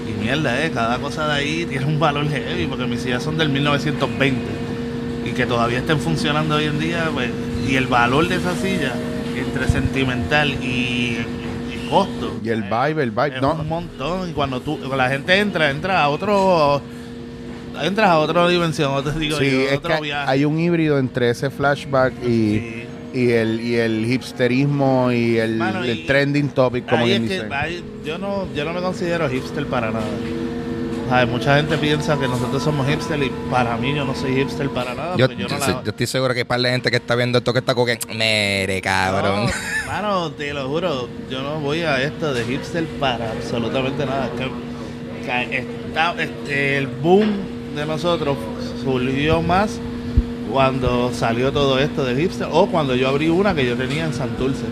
Y 0.07 0.23
mierda, 0.23 0.65
eh, 0.65 0.71
cada 0.71 0.99
cosa 0.99 1.27
de 1.27 1.33
ahí 1.35 1.67
tiene 1.67 1.87
un 1.87 1.99
valor 1.99 2.29
heavy, 2.29 2.67
porque 2.67 2.87
mis 2.87 3.01
sillas 3.01 3.23
son 3.23 3.39
del 3.39 3.49
1920 3.49 4.41
y 5.25 5.31
que 5.33 5.47
todavía 5.47 5.79
estén 5.79 5.99
funcionando 5.99 6.57
hoy 6.57 6.65
en 6.65 6.79
día, 6.79 7.11
pues, 7.13 7.31
y 7.69 7.77
el 7.77 7.87
valor 7.87 8.29
de 8.29 8.37
esa 8.37 8.55
silla, 8.55 8.93
entre 9.37 9.69
sentimental 9.69 10.51
y 10.63 11.19
costo. 11.91 12.41
Y 12.45 12.49
el 12.49 12.63
vibe, 12.63 13.03
el 13.03 13.11
vibe, 13.11 13.37
Es 13.37 13.43
no. 13.43 13.55
un 13.55 13.69
montón. 13.69 14.31
Y 14.31 14.33
cuando 14.33 14.61
tú, 14.61 14.79
cuando 14.79 14.97
la 14.97 15.09
gente 15.09 15.39
entra, 15.39 15.71
entra 15.71 16.03
a 16.03 16.09
otro. 16.09 16.81
Entras 17.83 18.09
a 18.11 18.19
otra 18.19 18.47
dimensión, 18.49 19.03
te 19.05 19.13
digo 19.19 19.39
Sí, 19.39 19.51
yo, 19.51 19.61
es 19.61 19.79
otro 19.79 19.95
que 19.97 20.01
viaje. 20.03 20.31
hay 20.31 20.45
un 20.45 20.59
híbrido 20.59 20.99
entre 20.99 21.31
ese 21.31 21.51
flashback 21.51 22.13
y, 22.23 22.27
Sí. 22.29 22.85
y 23.15 23.31
el 23.31 23.61
y 23.61 23.77
el 23.77 24.05
hipsterismo 24.11 25.11
y 25.13 25.39
el, 25.39 25.57
Mano, 25.57 25.85
el 25.85 26.01
y- 26.01 26.07
trending 26.07 26.49
topic, 26.51 26.87
como 26.89 27.07
dice. 27.07 27.47
ahí- 27.53 27.83
yo 28.05 28.19
no 28.19 28.47
yo 28.55 28.65
no 28.65 28.73
me 28.75 28.81
considero 28.81 29.29
hipster 29.31 29.67
para 29.67 29.91
nada. 29.93 30.05
¿Sabes? 31.11 31.29
Mucha 31.29 31.57
gente 31.57 31.77
piensa 31.77 32.17
que 32.17 32.29
nosotros 32.29 32.63
somos 32.63 32.87
hipster 32.87 33.21
y 33.21 33.31
para 33.51 33.77
mí 33.77 33.93
yo 33.97 34.05
no 34.05 34.15
soy 34.15 34.33
hipster 34.37 34.71
para 34.71 34.95
nada. 34.95 35.17
Yo, 35.17 35.27
porque 35.27 35.43
yo, 35.43 35.49
no 35.49 35.59
la- 35.59 35.83
yo 35.83 35.91
estoy 35.91 36.07
seguro 36.07 36.33
que 36.35 36.41
hay 36.41 36.45
par 36.45 36.61
de 36.61 36.71
gente 36.71 36.89
que 36.89 36.99
está 36.99 37.17
viendo 37.17 37.39
esto 37.39 37.53
que 37.53 37.59
está 37.59 37.75
como 37.75 37.87
que, 37.87 37.99
mere, 38.15 38.81
cabrón. 38.81 39.47
No, 39.47 39.87
mano, 39.93 40.31
te 40.31 40.55
lo 40.55 40.69
juro, 40.69 41.09
yo 41.29 41.43
no 41.43 41.59
voy 41.59 41.81
a 41.81 42.01
esto 42.01 42.33
de 42.33 42.45
hipster 42.45 42.85
para 43.01 43.33
absolutamente 43.33 44.07
nada. 44.07 44.31
Que, 44.39 45.49
que 45.51 45.67
este, 46.23 46.79
el 46.79 46.87
boom 46.87 47.29
de 47.75 47.87
nosotros 47.87 48.37
surgió 48.85 49.43
más 49.43 49.81
cuando 50.53 51.13
salió 51.13 51.51
todo 51.53 51.81
esto 51.81 52.05
de 52.05 52.15
hipster 52.23 52.47
o 52.53 52.67
cuando 52.69 52.95
yo 52.95 53.09
abrí 53.09 53.29
una 53.29 53.53
que 53.53 53.67
yo 53.67 53.75
tenía 53.77 54.05
en 54.05 54.15
Santurce. 54.15 54.65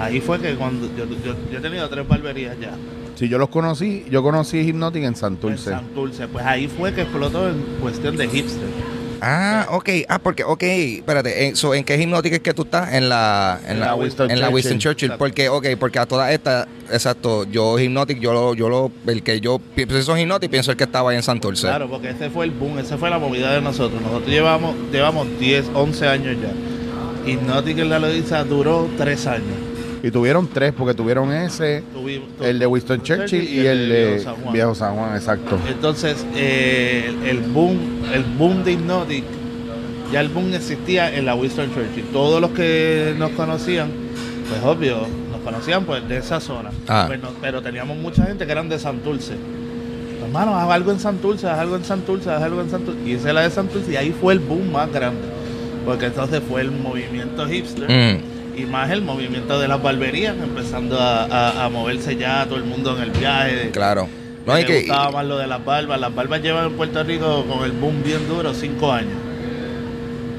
Ahí 0.00 0.20
fue 0.20 0.40
que 0.40 0.56
cuando 0.56 0.88
yo, 0.96 1.04
yo, 1.24 1.36
yo 1.50 1.58
he 1.58 1.60
tenido 1.60 1.88
tres 1.88 2.06
barberías 2.08 2.56
ya 2.60 2.72
Si 3.16 3.28
yo 3.28 3.38
los 3.38 3.48
conocí, 3.48 4.04
yo 4.10 4.22
conocí 4.22 4.60
Hypnotic 4.60 5.02
en 5.02 5.16
Santurce. 5.16 5.70
en 5.70 5.76
Santurce. 5.76 6.28
Pues 6.28 6.44
ahí 6.44 6.68
fue 6.68 6.92
que 6.92 7.02
explotó 7.02 7.48
en 7.48 7.62
cuestión 7.80 8.16
de 8.16 8.28
hipster. 8.28 8.68
Ah, 9.20 9.66
ok. 9.70 9.88
Ah, 10.08 10.18
porque, 10.18 10.44
ok, 10.44 10.62
espérate. 10.62 11.46
En, 11.46 11.56
so, 11.56 11.74
¿en 11.74 11.84
qué 11.84 12.00
hipnótica 12.00 12.36
es 12.36 12.42
que 12.42 12.52
tú 12.52 12.62
estás? 12.62 12.92
En 12.92 13.08
la, 13.08 13.58
en 13.64 13.72
En 13.72 13.80
la, 13.80 13.86
la 13.86 13.94
Winston 13.94 14.30
en 14.30 14.40
la 14.40 14.50
Winston 14.50 14.78
Churchill. 14.78 15.08
Churchill. 15.08 15.08
Exacto. 15.08 15.18
Porque, 15.18 15.48
ok, 15.48 15.78
porque 15.80 15.98
a 15.98 16.06
todas 16.06 16.30
estas, 16.30 16.66
exacto, 16.92 17.44
yo 17.44 17.78
Hypnotic, 17.78 18.20
yo 18.20 18.32
lo, 18.32 18.54
yo 18.54 18.68
lo, 18.68 18.92
el 19.06 19.22
que 19.22 19.40
yo 19.40 19.58
pienso 19.58 20.14
en 20.14 20.22
Hypnotic, 20.22 20.50
pienso 20.50 20.70
el 20.70 20.76
que 20.76 20.84
estaba 20.84 21.10
ahí 21.10 21.16
en 21.16 21.22
Santurce. 21.22 21.66
Claro, 21.66 21.88
porque 21.88 22.10
ese 22.10 22.28
fue 22.28 22.44
el 22.44 22.50
boom, 22.50 22.78
esa 22.78 22.98
fue 22.98 23.08
la 23.08 23.18
movida 23.18 23.52
de 23.52 23.60
nosotros. 23.62 24.00
Nosotros 24.02 24.28
llevamos, 24.28 24.74
llevamos 24.92 25.26
10, 25.40 25.70
11 25.74 26.06
años 26.06 26.36
ya. 26.42 27.30
Hypnotic 27.30 27.78
en 27.78 27.88
la 27.88 27.98
Loiza 27.98 28.44
duró 28.44 28.88
3 28.98 29.26
años. 29.26 29.65
Y 30.06 30.10
tuvieron 30.12 30.46
tres, 30.46 30.72
porque 30.76 30.94
tuvieron 30.94 31.32
ese, 31.32 31.82
Tuvimos- 31.92 32.28
el 32.40 32.58
de 32.60 32.66
Winston 32.66 33.02
Churchill 33.02 33.42
y 33.42 33.66
el 33.66 33.88
de 33.88 34.06
Viejo 34.06 34.22
San 34.24 34.34
Juan. 34.36 34.52
Viejo 34.54 34.74
San 34.76 34.94
Juan, 34.94 35.16
exacto. 35.16 35.58
Entonces, 35.68 36.24
eh, 36.36 37.12
el, 37.26 37.40
boom, 37.40 37.76
el 38.12 38.22
boom 38.22 38.62
de 38.62 38.72
Hypnotic, 38.74 39.24
ya 40.12 40.20
el 40.20 40.28
boom 40.28 40.54
existía 40.54 41.12
en 41.12 41.26
la 41.26 41.34
Winston 41.34 41.74
Churchill. 41.74 42.04
Todos 42.12 42.40
los 42.40 42.50
que 42.52 43.14
nos 43.18 43.30
conocían, 43.32 43.90
pues 44.48 44.62
obvio, 44.62 44.98
nos 45.32 45.40
conocían 45.40 45.84
pues 45.84 46.08
de 46.08 46.18
esa 46.18 46.38
zona. 46.38 46.70
Ah. 46.86 47.06
Pues 47.08 47.18
pero 47.40 47.60
teníamos 47.60 47.96
mucha 47.96 48.24
gente 48.26 48.46
que 48.46 48.52
eran 48.52 48.68
de 48.68 48.78
Santurce. 48.78 49.34
Hermano, 50.22 50.56
haz 50.56 50.70
algo 50.70 50.92
en 50.92 51.00
Santurce, 51.00 51.48
haz 51.48 51.58
algo 51.58 51.74
en 51.74 51.84
Santurce, 51.84 52.30
haz 52.30 52.42
algo 52.42 52.60
en 52.60 52.70
Santurce. 52.70 53.00
Y 53.04 53.14
es 53.14 53.24
la 53.24 53.40
de 53.40 53.50
Santurce 53.50 53.90
y 53.92 53.96
ahí 53.96 54.14
fue 54.20 54.34
el 54.34 54.38
boom 54.38 54.70
más 54.70 54.92
grande. 54.92 55.22
Porque 55.84 56.06
entonces 56.06 56.40
fue 56.48 56.60
el 56.60 56.70
movimiento 56.70 57.44
hipster 57.48 57.88
Mm. 57.90 58.35
Y 58.56 58.64
más 58.66 58.90
el 58.90 59.02
movimiento 59.02 59.58
de 59.60 59.68
las 59.68 59.82
barberías, 59.82 60.34
empezando 60.42 60.98
a, 61.00 61.24
a- 61.24 61.64
a 61.64 61.68
moverse 61.68 62.16
ya 62.16 62.44
todo 62.46 62.56
el 62.56 62.64
mundo 62.64 62.96
en 62.96 63.02
el 63.02 63.10
viaje. 63.10 63.70
Claro. 63.70 64.08
No, 64.46 64.52
hay 64.52 64.64
que, 64.64 64.80
gustaba 64.80 65.10
más 65.10 65.26
lo 65.26 65.38
de 65.38 65.46
las 65.46 65.64
barbas. 65.64 66.00
Las 66.00 66.14
barbas 66.14 66.40
llevan 66.40 66.66
en 66.66 66.72
Puerto 66.74 67.02
Rico 67.02 67.44
con 67.48 67.64
el 67.64 67.72
boom 67.72 68.02
bien 68.04 68.26
duro 68.28 68.54
cinco 68.54 68.92
años. 68.92 69.12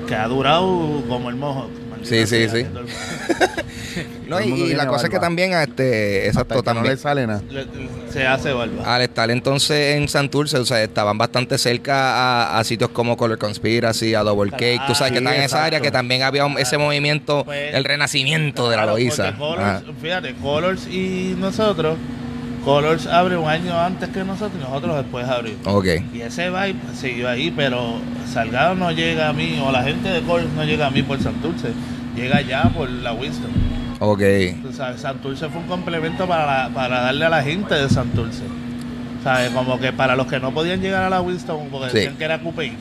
Que 0.08 0.16
ha 0.16 0.28
durado 0.28 1.04
como 1.10 1.30
el 1.30 1.36
mojo. 1.36 1.70
Sí, 2.08 2.26
sí, 2.28 2.48
sí. 2.50 2.66
no, 4.28 4.42
y, 4.42 4.74
la 4.74 4.88
cosa 4.88 5.06
es 5.08 5.10
que 5.10 5.20
también, 5.20 5.54
este, 5.54 6.28
exacto, 6.28 6.50
que 6.50 6.56
no 6.58 6.64
también. 6.64 6.94
le 6.94 6.98
sale 6.98 7.28
nada. 7.28 7.42
le- 7.50 7.66
se 8.12 8.26
hace 8.26 8.52
barba. 8.54 8.96
Al 8.96 9.02
estar 9.02 9.30
entonces 9.30 9.96
en 9.96 10.08
Santurce, 10.08 10.58
o 10.58 10.66
sea, 10.66 10.82
estaban 10.82 11.18
bastante 11.18 11.58
cerca 11.58 12.16
a, 12.54 12.60
a 12.60 12.64
sitios 12.64 12.90
como 12.92 13.16
Color 13.18 13.38
Conspiracy, 13.38 14.16
a 14.16 14.24
Double 14.24 14.52
Cake. 14.52 14.82
Tú 14.88 14.96
sabes 14.96 15.12
que 15.14 15.20
están 15.20 15.36
en 15.36 15.44
esa 15.44 15.64
área 15.64 15.82
que 15.82 15.92
también 15.92 16.24
había 16.24 16.46
un- 16.46 16.58
ese 16.58 16.78
movimiento, 16.78 17.44
Pues, 17.46 17.74
el 17.76 17.84
renacimiento 17.84 18.70
de 18.70 18.78
la 18.78 18.88
Colors, 18.88 19.20
Ajá. 19.20 19.82
fíjate, 20.02 20.34
Colors 20.36 20.88
y 20.88 21.36
nosotros, 21.38 21.98
Colors 22.64 23.08
abre 23.08 23.38
un 23.38 23.48
año 23.48 23.80
antes 23.80 24.10
que 24.10 24.24
nosotros 24.24 24.54
y 24.60 24.64
nosotros 24.64 24.96
después 24.98 25.28
abrimos. 25.28 25.60
Ok. 25.66 25.86
Y 26.14 26.22
ese 26.22 26.50
vibe 26.50 26.76
siguió 27.00 27.30
ahí, 27.30 27.52
pero 27.56 28.00
Salgado 28.32 28.76
no 28.76 28.92
llega 28.92 29.30
a 29.30 29.34
mí, 29.34 29.62
o 29.64 29.72
la 29.72 29.84
gente 29.84 30.10
de 30.10 30.22
Colors 30.22 30.50
no 30.54 30.64
llega 30.64 30.88
a 30.88 30.92
mí 30.92 31.04
por 31.04 31.22
Santurce, 31.22 31.70
llega 32.18 32.42
ya 32.42 32.64
por 32.64 32.90
la 32.90 33.14
Winston. 33.14 33.52
Ok. 34.00 34.22
Tú 34.62 34.74
sabes, 34.74 35.02
Santurce 35.02 35.48
fue 35.50 35.62
un 35.62 35.68
complemento 35.68 36.28
para, 36.28 36.46
la- 36.46 36.70
para 36.74 37.02
darle 37.02 37.26
a 37.26 37.30
la 37.30 37.44
gente 37.44 37.76
de 37.76 37.90
Santurce. 37.90 38.44
¿Sabes? 39.24 39.50
Como 39.52 39.80
que 39.80 39.92
para 39.94 40.16
los 40.16 40.28
que 40.28 40.40
no 40.40 40.52
podían 40.54 40.82
llegar 40.82 41.04
a 41.04 41.10
la 41.10 41.22
Winston 41.22 41.68
porque 41.72 41.90
Sí. 41.90 41.96
decían 41.98 42.18
que 42.18 42.24
era 42.24 42.40
Coupé, 42.40 42.74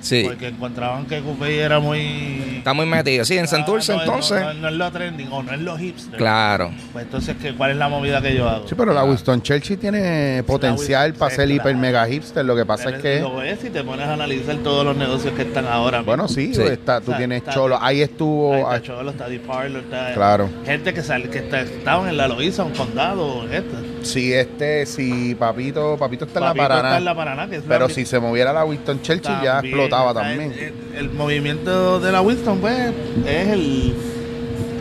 Sí. 0.00 0.24
porque 0.26 0.48
encontraban 0.48 1.06
que 1.06 1.20
Coupé 1.20 1.58
era 1.60 1.78
muy... 1.80 2.56
Está 2.58 2.72
muy 2.72 2.86
metido. 2.86 3.24
Sí, 3.24 3.36
en 3.38 3.46
Santurce 3.46 3.92
Ah, 3.92 3.96
no, 3.96 4.02
entonces. 4.02 4.40
No, 4.40 4.54
no, 4.54 4.60
no 4.60 4.68
es 4.68 4.74
lo 4.74 4.90
trending 4.90 5.28
o 5.30 5.42
no 5.42 5.52
es 5.52 5.60
lo 5.60 5.76
hipster. 5.78 6.16
Claro. 6.18 6.70
Pues 6.92 7.04
entonces, 7.04 7.36
¿qué, 7.40 7.54
¿cuál 7.54 7.72
es 7.72 7.76
la 7.76 7.88
movida 7.88 8.20
que 8.22 8.34
yo 8.34 8.48
hago? 8.48 8.66
Sí, 8.68 8.74
pero 8.76 8.92
la 8.92 9.04
Winston 9.04 9.42
Churchill 9.42 9.78
tiene 9.78 10.42
potencial 10.46 11.04
Winston, 11.10 11.18
para 11.18 11.30
sí, 11.30 11.36
ser 11.36 11.48
claro. 11.48 11.60
hiper 11.70 11.76
mega 11.76 12.06
hipster. 12.06 12.44
Lo 12.44 12.56
que 12.56 12.64
pasa 12.66 12.84
Pero 12.86 12.96
es 12.96 13.02
que, 13.02 13.20
Lo 13.20 13.36
ves 13.36 13.64
y 13.64 13.70
te 13.70 13.84
pones 13.84 14.06
a 14.06 14.14
analizar 14.14 14.56
todos 14.58 14.84
los 14.84 14.96
negocios 14.96 15.34
que 15.34 15.42
están 15.42 15.66
ahora. 15.66 16.00
bueno, 16.02 16.28
sí, 16.28 16.54
Sí. 16.54 16.62
Está, 16.62 17.00
tú 17.00 17.06
O 17.06 17.10
sea, 17.10 17.18
tienes 17.18 17.38
está- 17.38 17.52
cholo. 17.52 17.78
Ahí 17.80 18.00
estuvo. 18.02 18.54
Ahí 18.54 18.62
ah, 18.66 18.76
está 18.76 18.86
Cholo, 18.86 19.10
está 19.10 19.28
Deep 19.28 19.46
Parlor, 19.46 19.82
está 19.82 20.14
Claro. 20.14 20.48
gente 20.64 20.94
que 20.94 21.02
sale, 21.02 21.28
que 21.28 21.38
está- 21.38 21.60
estaban 21.60 22.08
en 22.08 22.16
la 22.16 22.26
Loíza, 22.28 22.64
un 22.64 22.72
condado, 22.72 23.44
esta. 23.50 23.76
Si 24.02 24.32
este, 24.32 24.86
si 24.86 25.34
Papito, 25.34 25.96
Papito 25.98 26.24
está 26.24 26.38
en 26.40 26.44
la 26.46 26.54
Paraná. 26.54 26.88
está 26.88 26.98
en 26.98 27.04
la 27.04 27.14
Paraná, 27.14 27.48
que 27.50 27.56
es 27.56 27.62
la 27.62 27.68
Pero 27.68 27.88
si 27.88 28.04
se 28.06 28.18
moviera 28.18 28.52
la 28.52 28.64
Winston 28.64 29.02
Churchill 29.02 29.34
ya 29.42 29.60
explotaba 29.60 30.14
también. 30.14 30.52
El, 30.52 30.98
el 30.98 31.10
movimiento 31.10 32.00
de 32.00 32.10
la 32.12 32.20
Winston, 32.22 32.58
pues, 32.60 32.92
es 33.26 33.48
el 33.48 33.94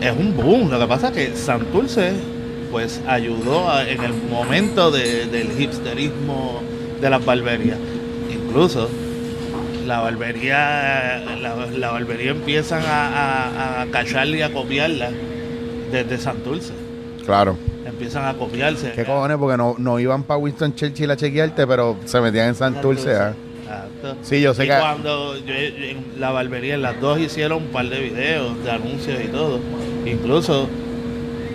es 0.01 0.11
un 0.17 0.35
boom. 0.37 0.69
Lo 0.71 0.79
que 0.79 0.87
pasa 0.87 1.07
es 1.09 1.13
que 1.13 1.35
Santurce, 1.35 2.13
pues, 2.71 3.01
ayudó 3.07 3.69
a- 3.69 3.87
en 3.87 4.01
el 4.01 4.13
momento 4.13 4.91
de- 4.91 5.25
del 5.25 5.59
hipsterismo 5.59 6.61
de 7.01 7.09
las 7.09 7.25
barberías. 7.25 7.77
Incluso 8.31 8.89
la 9.85 9.99
barbería, 9.99 11.19
la, 11.41 11.55
la 11.77 11.91
barbería 11.91 12.31
empiezan 12.31 12.83
a, 12.85 13.07
a, 13.07 13.81
a 13.81 13.85
cacharla 13.87 14.37
y 14.37 14.41
a 14.43 14.53
copiarla 14.53 15.09
desde 15.91 16.17
Santurce. 16.17 16.71
Claro. 17.25 17.57
Empiezan 17.99 18.25
a 18.25 18.33
copiarse. 18.33 18.93
¿Qué 18.93 19.03
cojones? 19.03 19.35
Porque 19.37 19.57
no, 19.57 19.75
no 19.77 19.99
iban 19.99 20.23
para 20.23 20.37
Winston 20.37 20.73
Churchill 20.73 21.11
a 21.11 21.17
chequearte, 21.17 21.67
pero 21.67 21.97
se 22.05 22.21
metían 22.21 22.47
en 22.47 22.55
Santurce. 22.55 23.13
¿ah? 23.13 23.33
Exacto. 23.63 24.15
Sí, 24.21 24.39
yo 24.41 24.53
sé 24.53 24.63
y 24.63 24.67
que- 24.69 24.77
cuando 24.79 25.35
yo, 25.37 25.53
en 25.53 25.97
la 26.17 26.31
barbería, 26.31 26.75
en 26.75 26.81
las 26.81 26.99
dos 27.01 27.19
hicieron 27.19 27.63
un 27.63 27.67
par 27.69 27.89
de 27.89 27.99
videos, 27.99 28.63
de 28.63 28.71
anuncios 28.71 29.19
y 29.21 29.27
todo. 29.27 29.59
Incluso 30.05 30.69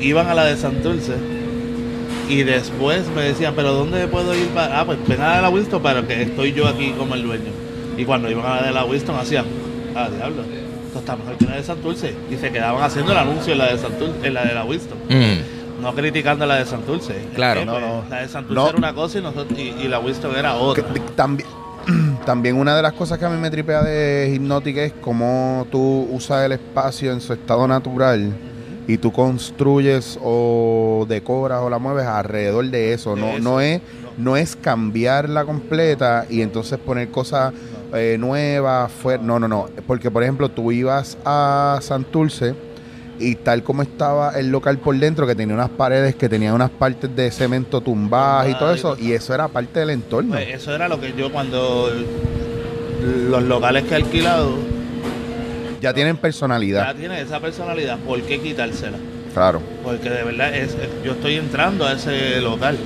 iban 0.00 0.28
a 0.28 0.35
la 0.35 0.44
de 0.44 0.57
Santurce 0.59 1.14
y 2.28 2.42
después 2.42 3.07
me 3.16 3.22
decían, 3.22 3.54
pero 3.57 3.72
¿dónde 3.72 4.07
puedo 4.07 4.35
ir? 4.35 4.48
Para? 4.48 4.80
Ah, 4.80 4.85
pues 4.85 4.98
ven 5.09 5.20
a 5.22 5.28
la 5.30 5.37
de 5.37 5.42
la 5.42 5.48
Winston 5.48 5.83
para 5.83 6.02
que 6.02 6.22
estoy 6.22 6.52
yo 6.52 6.66
aquí 6.68 6.92
como 6.98 7.14
el 7.14 7.22
dueño. 7.22 7.50
Y 7.96 8.04
cuando 8.04 8.30
iban 8.30 8.44
a 8.44 8.57
la 8.61 8.66
de 8.66 8.72
la 8.72 8.85
Winston 8.85 9.16
hacían, 9.16 9.46
ah, 9.94 10.09
diablo, 10.14 10.42
esto 10.87 10.98
está 10.98 11.16
mejor 11.16 11.37
que 11.38 11.46
la 11.46 11.57
de 11.57 11.62
Santurce. 11.64 12.14
Y 12.30 12.37
se 12.37 12.52
quedaban 12.52 12.83
haciendo 12.83 13.12
el 13.12 13.18
anuncio 13.18 13.52
en 13.52 13.59
la 13.59 13.72
de 13.72 13.78
Santurce, 13.78 14.14
en 14.26 14.35
la 14.35 14.44
de 14.44 14.54
la 14.54 14.64
Winston. 14.64 14.98
Mm. 15.09 15.54
No 15.85 15.94
criticando 15.94 16.47
la 16.47 16.57
de 16.57 16.64
Santurce. 16.64 17.12
Es 17.18 17.35
Claro. 17.35 17.61
que, 17.61 17.66
No, 17.66 17.73
pues, 17.73 17.85
no. 17.85 18.05
La 18.09 18.20
de 18.23 18.29
Santurce 18.29 18.55
No. 18.55 18.68
era 18.70 18.79
una 18.79 18.94
cosa 18.94 19.18
y, 19.18 19.23
nosotros, 19.23 19.59
y, 19.59 19.62
y 19.62 19.88
la 19.88 19.99
Winston 20.01 20.35
era 20.35 20.55
otra. 20.57 20.83
Que- 20.85 21.01
También, 21.14 21.49
también 22.27 22.57
una 22.57 22.75
de 22.75 22.81
las 22.83 22.94
cosas 22.94 23.18
que 23.18 23.27
a 23.27 23.29
mí 23.29 23.38
me 23.38 23.51
tripea 23.51 23.83
de 23.83 24.33
hipnótica 24.35 24.83
es 24.83 24.94
cómo 25.01 25.66
tú 25.70 26.09
usas 26.11 26.44
el 26.47 26.53
espacio 26.53 27.12
en 27.12 27.20
su 27.20 27.35
estado 27.35 27.68
natural 27.68 28.33
y 28.88 28.97
tú 28.97 29.12
construyes 29.12 30.18
o 30.23 31.05
decoras 31.09 31.61
o 31.62 31.68
la 31.68 31.79
mueves 31.79 32.07
alrededor 32.07 32.64
de 32.70 32.94
eso. 32.94 33.14
De 33.14 33.20
No, 33.20 33.29
eso. 33.33 33.38
no 33.40 33.61
es 33.61 33.81
no 34.16 34.37
es 34.37 34.55
cambiarla 34.57 35.44
completa 35.44 36.25
y 36.31 36.40
entonces 36.40 36.79
poner 36.79 37.09
cosas 37.11 37.53
eh, 37.92 38.16
nuevas. 38.18 38.90
fue- 38.90 39.18
No, 39.18 39.38
no, 39.38 39.49
no. 39.49 39.66
Porque, 39.87 40.11
por 40.11 40.23
ejemplo, 40.23 40.49
tú 40.49 40.73
ibas 40.73 41.18
a 41.27 41.79
Santurce 41.83 42.55
y 43.18 43.37
tal 43.37 43.62
como 43.62 43.83
estaba 43.83 44.38
el 44.38 44.48
local 44.50 44.79
por 44.79 44.96
dentro, 44.98 45.27
que 45.27 45.35
tenía 45.35 45.55
unas 45.55 45.70
paredes 45.70 46.14
que 46.16 46.29
tenían 46.29 46.55
unas 46.55 46.70
partes 46.70 47.14
de 47.14 47.31
cemento 47.31 47.81
tumbadas 47.81 48.50
y 48.50 48.55
todo 48.55 48.72
y 48.72 48.77
eso, 48.79 48.94
todo. 48.96 49.05
y 49.05 49.12
eso 49.12 49.35
era 49.35 49.48
parte 49.48 49.81
del 49.81 49.90
entorno. 49.90 50.33
Pues 50.33 50.48
eso 50.55 50.74
era 50.74 50.88
lo 50.88 51.00
que 51.00 51.12
yo 51.16 51.31
cuando 51.33 51.90
los 53.29 53.42
locales 53.44 53.85
que 53.85 53.92
he 53.92 53.96
alquilado 53.96 54.57
ya 55.81 55.92
tienen 55.92 56.16
personalidad. 56.16 56.87
ya 56.87 56.94
tienen 56.94 57.18
esa 57.18 57.40
personalidad, 57.40 57.98
¿por 57.98 58.20
qué 58.22 58.40
quitársela? 58.40 58.96
Claro. 59.35 59.61
Porque 59.83 60.09
de 60.09 60.22
verdad 60.22 60.55
es, 60.55 60.77
yo 61.05 61.12
estoy 61.12 61.35
entrando 61.35 61.87
a 61.87 61.92
ese 61.92 62.40
local. 62.40 62.77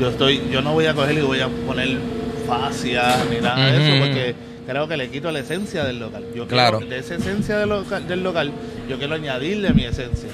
Yo 0.00 0.08
estoy, 0.08 0.42
yo 0.50 0.62
no 0.62 0.72
voy 0.72 0.86
a 0.86 0.94
coger 0.94 1.18
y 1.18 1.20
voy 1.20 1.40
a 1.40 1.48
poner 1.66 1.98
fascia 2.46 3.02
ni 3.30 3.40
nada 3.40 3.66
de 3.66 3.76
eso, 3.76 4.04
porque 4.06 4.34
creo 4.66 4.88
que 4.88 4.96
le 4.96 5.08
quito 5.10 5.30
la 5.30 5.40
esencia 5.40 5.84
del 5.84 5.98
local. 6.00 6.24
Yo 6.34 6.46
Claro. 6.46 6.78
quiero, 6.78 6.94
de 6.94 7.00
esa 7.00 7.14
esencia 7.16 7.58
del 7.58 7.68
local, 7.68 8.08
del 8.08 8.22
local, 8.22 8.50
yo 8.88 8.98
quiero 8.98 9.14
añadirle 9.14 9.72
mi 9.72 9.84
esencia. 9.84 10.28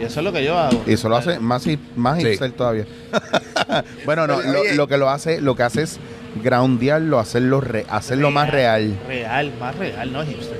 Y 0.00 0.02
eso 0.04 0.20
es 0.20 0.24
lo 0.24 0.32
que 0.32 0.44
yo 0.44 0.58
hago. 0.58 0.82
Y 0.86 0.94
eso 0.94 1.08
lo 1.08 1.16
hace 1.16 1.38
más, 1.38 1.64
más 1.96 2.18
Sí. 2.20 2.26
hipster 2.26 2.50
todavía. 2.52 2.84
bueno, 4.04 4.26
no, 4.26 4.40
lo, 4.74 4.86
que 4.88 4.96
lo 4.96 5.08
hace, 5.08 5.40
lo 5.40 5.54
que 5.54 5.62
hace 5.62 5.82
es 5.82 5.98
groundearlo, 6.42 7.20
hacerlo, 7.20 7.60
re- 7.60 7.86
hacerlo 7.88 8.30
más 8.32 8.50
real. 8.50 8.98
Real, 9.06 9.52
más 9.60 9.76
real, 9.76 10.12
no 10.12 10.24
hipster. 10.24 10.58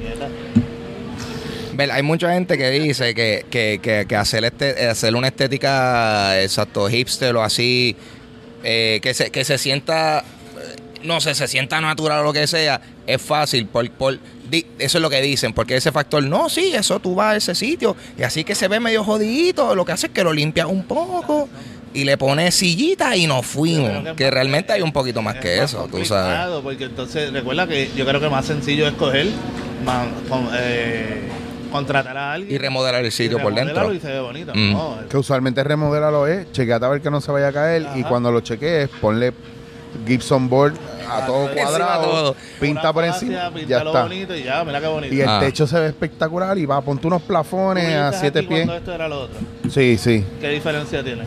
Mierda. 0.00 0.28
Ver, 1.74 1.90
Hay 1.90 2.02
mucha 2.02 2.32
gente 2.32 2.56
que 2.56 2.70
dice 2.70 3.14
que, 3.14 3.44
que, 3.50 3.80
que, 3.82 4.06
que 4.08 4.16
hacer, 4.16 4.44
este, 4.44 4.86
hacer 4.86 5.14
una 5.14 5.26
estética 5.28 6.40
exacto 6.40 6.88
hipster 6.88 7.34
o 7.36 7.42
así, 7.42 7.96
eh, 8.62 9.00
que, 9.02 9.12
se, 9.14 9.30
que 9.30 9.44
se 9.44 9.58
sienta, 9.58 10.24
no 11.02 11.20
sé, 11.20 11.34
se 11.34 11.48
sienta 11.48 11.80
natural 11.80 12.20
o 12.20 12.24
lo 12.24 12.32
que 12.32 12.46
sea, 12.46 12.80
es 13.06 13.20
fácil. 13.20 13.66
Por, 13.66 13.90
por, 13.90 14.18
eso 14.78 14.98
es 14.98 15.02
lo 15.02 15.10
que 15.10 15.20
dicen, 15.22 15.52
porque 15.52 15.76
ese 15.76 15.92
factor, 15.92 16.22
no, 16.22 16.48
sí, 16.48 16.72
eso 16.74 16.98
tú 17.00 17.14
vas 17.14 17.32
a 17.34 17.36
ese 17.36 17.54
sitio 17.54 17.96
y 18.18 18.22
así 18.22 18.44
que 18.44 18.54
se 18.54 18.68
ve 18.68 18.80
medio 18.80 19.02
jodidito, 19.04 19.74
lo 19.74 19.84
que 19.84 19.92
hace 19.92 20.06
es 20.08 20.12
que 20.12 20.22
lo 20.24 20.32
limpias 20.32 20.66
un 20.66 20.84
poco. 20.84 21.48
Y 21.94 22.04
le 22.04 22.18
pones 22.18 22.54
sillita 22.54 23.16
y 23.16 23.26
nos 23.26 23.46
fuimos. 23.46 24.14
que 24.16 24.30
realmente 24.30 24.70
hay 24.70 24.82
un 24.82 24.92
poquito 24.92 25.22
más 25.22 25.36
es 25.36 25.40
que 25.40 25.56
más 25.56 25.70
eso, 25.70 25.88
tú 25.90 26.04
sabes. 26.04 26.60
Porque 26.62 26.84
entonces, 26.84 27.32
recuerda 27.32 27.66
que 27.66 27.88
yo 27.96 28.04
creo 28.04 28.20
que 28.20 28.28
más 28.28 28.44
sencillo 28.44 28.86
es 28.86 28.92
coger, 28.94 29.28
con- 30.28 30.48
eh, 30.58 31.22
contratar 31.72 32.16
a 32.18 32.32
alguien. 32.34 32.54
Y 32.54 32.58
remodelar 32.58 33.02
el 33.02 33.12
sitio 33.12 33.38
y 33.38 33.40
por 33.40 33.54
remodelarlo 33.54 33.90
dentro. 33.92 33.94
Y 33.94 34.00
se 34.00 34.08
ve 34.14 34.20
bonito. 34.20 34.52
Mm. 34.54 34.72
No, 34.72 34.98
Que 35.08 35.16
usualmente 35.16 35.64
remodelalo 35.64 36.26
es, 36.26 36.52
chequeate 36.52 36.84
a 36.84 36.88
ver 36.88 37.00
que 37.00 37.10
no 37.10 37.22
se 37.22 37.32
vaya 37.32 37.48
a 37.48 37.52
caer 37.52 37.86
y 37.94 38.02
cuando 38.02 38.30
lo 38.30 38.40
chequees, 38.40 38.90
ponle 39.00 39.32
Gibson 40.06 40.50
board 40.50 40.74
a 41.10 41.26
todo 41.26 41.50
cuadrado, 41.54 42.04
todo. 42.10 42.36
pinta 42.60 42.80
una 42.82 42.92
por 42.92 43.04
encima, 43.04 43.32
ya 43.32 43.50
píntalo 43.50 43.90
está. 43.90 44.02
bonito 44.02 44.34
y 44.36 44.42
ya, 44.44 44.64
mira 44.64 44.80
qué 44.80 44.86
bonito. 44.86 45.14
Y 45.14 45.20
el 45.20 45.28
Ah. 45.28 45.40
techo 45.40 45.66
se 45.66 45.78
ve 45.80 45.86
espectacular 45.88 46.56
y 46.58 46.66
va, 46.66 46.80
ponte 46.80 47.06
unos 47.06 47.22
¿Tú 47.22 47.28
plafones 47.28 47.94
a 47.94 48.12
siete 48.12 48.40
aquí 48.40 48.48
pies. 48.48 48.60
cuando 48.60 48.76
esto 48.76 48.92
era 48.92 49.08
lo 49.08 49.20
otro? 49.22 49.36
Sí, 49.70 49.96
sí. 49.98 50.24
¿Qué 50.40 50.48
diferencia 50.50 51.02
tiene? 51.02 51.22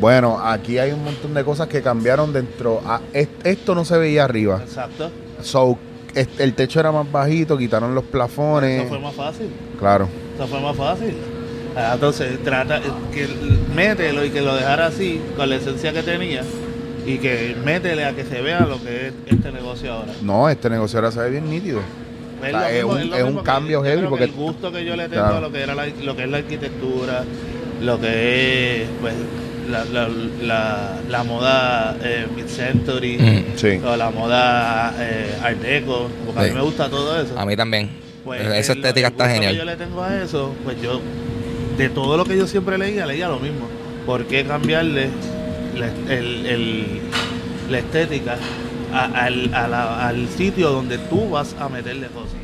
Bueno, 0.00 0.38
aquí 0.40 0.78
hay 0.78 0.92
un 0.92 1.02
montón 1.02 1.34
de 1.34 1.44
cosas 1.44 1.66
que 1.68 1.82
cambiaron 1.82 2.32
dentro. 2.32 2.80
Ah, 2.86 3.00
es- 3.12 3.28
esto 3.44 3.74
no 3.74 3.84
se 3.84 3.98
veía 3.98 4.24
arriba. 4.24 4.60
Exacto. 4.62 5.10
So, 5.42 5.76
est- 6.14 6.40
el 6.40 6.54
techo 6.54 6.78
era 6.78 6.92
más 6.92 7.10
bajito, 7.10 7.58
quitaron 7.58 7.94
los 7.94 8.04
plafones. 8.04 8.80
Eso 8.82 8.88
fue 8.90 9.00
más 9.00 9.14
fácil. 9.14 9.48
Claro. 9.78 10.08
Eso 10.36 10.46
fue 10.46 10.60
más 10.60 10.76
fácil. 10.76 11.16
Ah, 11.76 11.92
Entonces, 11.94 12.42
trata 12.42 12.80
que 13.12 13.28
mételo 13.74 14.24
y 14.24 14.30
que 14.30 14.40
lo 14.40 14.54
dejara 14.54 14.86
así, 14.86 15.20
con 15.36 15.48
la 15.48 15.56
esencia 15.56 15.92
que 15.92 16.02
tenía, 16.02 16.42
y 17.08 17.18
que 17.18 17.56
métele 17.64 18.04
a 18.04 18.12
que 18.14 18.24
se 18.24 18.40
vea 18.42 18.60
lo 18.60 18.82
que 18.82 19.08
es 19.08 19.12
este 19.26 19.50
negocio 19.52 19.92
ahora. 19.92 20.12
No, 20.22 20.48
este 20.48 20.68
negocio 20.70 20.98
ahora 20.98 21.10
se 21.12 21.20
ve 21.20 21.30
bien 21.30 21.48
nítido. 21.50 21.80
Es, 22.44 22.50
sea, 22.50 22.70
es 22.70 22.84
un- 22.84 22.98
es 23.14 23.22
un 23.24 23.36
que 23.38 23.42
cambio 23.42 23.82
heavy 23.82 24.06
porque- 24.08 24.24
el 24.24 24.32
gusto 24.32 24.70
que 24.70 24.84
yo 24.84 24.94
le 24.94 25.08
tengo 25.08 25.22
Claro. 25.24 25.36
a 25.38 25.40
lo 25.40 25.50
que 25.52 25.60
era 25.62 25.74
la, 25.74 25.86
lo 25.86 26.14
que 26.16 26.22
es 26.24 26.28
la 26.28 26.36
arquitectura, 26.38 27.24
lo 27.82 28.00
que 28.00 28.82
es 28.82 28.88
pues 29.00 29.14
la, 29.70 29.84
la, 29.86 30.08
la, 30.42 30.96
la 31.08 31.24
moda 31.24 31.96
eh, 32.02 32.26
mid-century 32.36 33.18
Mm. 33.18 33.44
Sí. 33.58 33.80
o 33.84 33.96
la 33.96 34.10
moda 34.10 34.94
eh, 34.98 35.34
art 35.42 35.58
deco, 35.60 36.08
porque 36.26 36.40
a 36.40 36.44
mí 36.44 36.50
me 36.52 36.60
gusta 36.62 36.88
todo 36.88 37.20
eso. 37.20 37.38
A 37.38 37.44
mí 37.44 37.56
también. 37.56 37.90
Pues, 38.24 38.40
Esa 38.42 38.72
el- 38.72 38.78
estética 38.78 39.08
el 39.08 39.12
está 39.14 39.28
genial. 39.30 39.52
Que 39.52 39.58
yo 39.58 39.64
le 39.64 39.76
tengo 39.76 40.02
a 40.02 40.22
eso, 40.22 40.54
pues 40.64 40.80
yo, 40.82 41.00
de 41.76 41.88
todo 41.88 42.16
lo 42.16 42.24
que 42.24 42.36
yo 42.36 42.46
siempre 42.46 42.78
leía, 42.78 43.04
leía 43.06 43.28
lo 43.28 43.38
mismo. 43.40 43.68
¿Por 44.06 44.24
qué 44.26 44.44
cambiarle 44.44 45.08
la, 45.78 45.86
el- 46.12 46.46
el- 46.46 47.00
la 47.70 47.78
estética 47.78 48.36
a- 48.92 49.04
al, 49.24 49.52
a 49.54 49.68
la- 49.68 50.08
al 50.08 50.28
sitio 50.28 50.70
donde 50.70 50.98
tú 50.98 51.30
vas 51.30 51.54
a 51.58 51.68
meterle 51.68 52.06
cosas? 52.08 52.36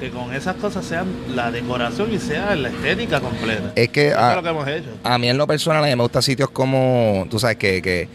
Que 0.00 0.10
con 0.10 0.32
esas 0.32 0.54
cosas 0.56 0.84
sean 0.84 1.06
la 1.34 1.50
decoración 1.50 2.12
y 2.12 2.18
sea 2.18 2.54
la 2.54 2.68
estética 2.68 3.20
completa. 3.20 3.72
Es 3.74 3.88
que 3.88 4.08
Eso 4.08 4.16
ah, 4.20 4.30
es 4.30 4.36
lo 4.36 4.42
que 4.44 4.48
hemos 4.50 4.68
hecho. 4.68 4.88
a 5.02 5.18
mí 5.18 5.28
en 5.28 5.36
lo 5.36 5.46
personal 5.46 5.82
a 5.84 5.86
me 5.96 6.02
gustan 6.02 6.22
sitios 6.22 6.50
como, 6.50 7.26
tú 7.28 7.38
sabes, 7.40 7.56
que, 7.56 7.82
que, 7.82 8.08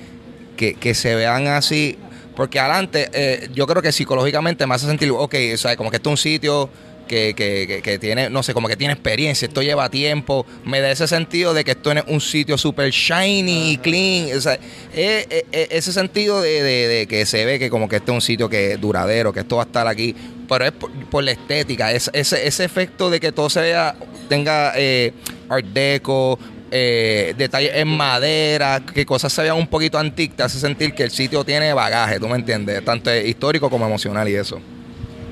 que, 0.55 0.75
que 0.75 0.93
se 0.93 1.13
vean 1.15 1.47
así. 1.47 1.97
Porque 2.37 2.59
adelante, 2.59 3.09
eh, 3.13 3.49
yo 3.53 3.67
creo 3.67 3.81
que 3.81 3.91
psicológicamente 3.91 4.65
me 4.65 4.73
hace 4.75 4.87
sentir, 4.87 5.11
ok, 5.11 5.35
o 5.53 5.57
sea, 5.57 5.75
como 5.75 5.91
que 5.91 5.97
esto 5.97 6.09
es 6.09 6.13
un 6.13 6.17
sitio 6.17 6.69
que, 7.07 7.33
que, 7.35 7.81
que, 7.83 7.99
tiene, 7.99 8.29
no 8.29 8.43
sé, 8.43 8.53
como 8.53 8.67
que 8.67 8.75
tiene 8.75 8.93
experiencia, 8.93 9.47
esto 9.47 9.61
lleva 9.61 9.89
tiempo, 9.89 10.45
me 10.65 10.79
da 10.81 10.91
ese 10.91 11.07
sentido 11.07 11.53
de 11.53 11.63
que 11.63 11.71
esto 11.71 11.91
es 11.91 12.03
un 12.07 12.21
sitio 12.21 12.57
súper 12.57 12.91
shiny 12.91 13.71
y 13.71 13.77
clean, 13.77 14.37
o 14.37 14.41
sea, 14.41 14.53
eh, 14.53 15.27
eh, 15.29 15.45
eh, 15.51 15.67
ese 15.71 15.93
sentido 15.93 16.41
de, 16.41 17.05
que 17.09 17.25
se 17.25 17.45
ve 17.45 17.59
que 17.59 17.69
como 17.69 17.87
que 17.87 17.97
este 17.97 18.11
es 18.11 18.15
un 18.15 18.21
sitio 18.21 18.49
que 18.49 18.73
es 18.73 18.81
duradero, 18.81 19.33
que 19.33 19.41
esto 19.41 19.57
va 19.57 19.63
a 19.63 19.65
estar 19.65 19.87
aquí, 19.87 20.15
pero 20.47 20.65
es 20.65 20.71
por, 21.09 21.23
la 21.23 21.31
estética, 21.31 21.91
es, 21.91 22.09
ese, 22.13 22.47
ese 22.47 22.63
efecto 22.63 23.09
de 23.09 23.19
que 23.19 23.31
todo 23.31 23.49
se 23.49 23.61
vea, 23.61 23.95
tenga 24.29 24.73
eh, 24.75 25.13
art 25.49 25.65
deco, 25.65 26.39
eh, 26.75 27.35
detalles 27.37 27.71
en 27.75 27.87
madera, 27.87 28.81
que 28.81 29.05
cosas 29.05 29.31
se 29.31 29.43
vean 29.43 29.57
un 29.57 29.67
poquito 29.67 29.99
antiques, 29.99 30.35
te 30.35 30.41
hace 30.41 30.59
sentir 30.59 30.95
que 30.95 31.03
el 31.03 31.11
sitio 31.11 31.43
tiene 31.43 31.71
bagaje, 31.71 32.19
¿tú 32.19 32.27
me 32.27 32.35
entiendes? 32.35 32.83
Tanto 32.83 33.15
histórico 33.15 33.69
como 33.69 33.85
emocional 33.85 34.27
y 34.27 34.33
eso. 34.33 34.59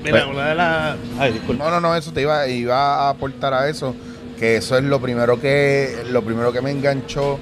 Mira, 0.04 0.24
Pues- 0.24 0.34
una 0.36 0.48
de 0.48 0.54
las. 0.54 0.96
Ay, 1.18 1.32
disculpa. 1.32 1.64
No, 1.64 1.70
no, 1.70 1.80
no, 1.80 1.96
eso 1.96 2.12
te 2.12 2.22
iba, 2.22 2.46
iba 2.48 3.06
a 3.06 3.10
aportar 3.10 3.54
a 3.54 3.68
eso, 3.68 3.94
que 4.38 4.56
eso 4.56 4.76
es 4.76 4.84
lo 4.84 5.00
primero 5.00 5.40
que, 5.40 6.02
lo 6.10 6.22
primero 6.22 6.52
que 6.52 6.60
me 6.60 6.70
enganchó 6.70 7.38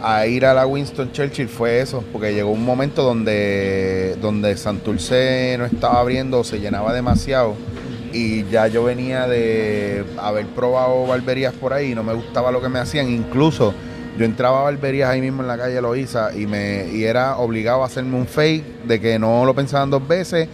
a 0.00 0.26
ir 0.26 0.46
a 0.46 0.54
la 0.54 0.66
Winston 0.66 1.10
Churchill 1.12 1.48
fue 1.48 1.80
eso, 1.80 2.04
porque 2.12 2.32
llegó 2.32 2.50
un 2.50 2.64
momento 2.64 3.02
donde, 3.02 4.16
donde 4.20 4.56
Santurce 4.56 5.56
no 5.58 5.64
estaba 5.64 5.98
abriendo, 6.00 6.44
se 6.44 6.60
llenaba 6.60 6.92
demasiado 6.92 7.56
y 8.12 8.44
ya 8.44 8.68
yo 8.68 8.84
venía 8.84 9.26
de 9.26 10.04
haber 10.18 10.46
probado 10.46 11.06
barberías 11.06 11.52
por 11.52 11.72
ahí 11.72 11.92
y 11.92 11.94
no 11.94 12.02
me 12.04 12.14
gustaba 12.14 12.52
lo 12.52 12.62
que 12.62 12.68
me 12.68 12.78
hacían, 12.78 13.08
incluso 13.10 13.74
yo 14.16 14.24
entraba 14.24 14.60
a 14.60 14.62
barberías 14.64 15.10
ahí 15.10 15.20
mismo 15.20 15.42
en 15.42 15.48
la 15.48 15.58
calle 15.58 15.80
Loíza 15.80 16.30
y 16.34 16.46
me 16.46 16.88
y 16.92 17.04
era 17.04 17.36
obligado 17.36 17.82
a 17.82 17.86
hacerme 17.86 18.16
un 18.16 18.26
fake 18.26 18.84
de 18.84 19.00
que 19.00 19.18
no 19.18 19.44
lo 19.44 19.54
pensaban 19.54 19.90
dos 19.90 20.06
veces 20.06 20.48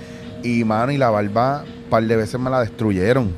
y 0.44 0.62
mano 0.62 0.92
y 0.92 0.98
la 0.98 1.10
barba 1.10 1.64
un 1.64 1.90
par 1.90 2.04
de 2.04 2.16
veces 2.16 2.38
me 2.38 2.50
la 2.50 2.60
destruyeron. 2.60 3.32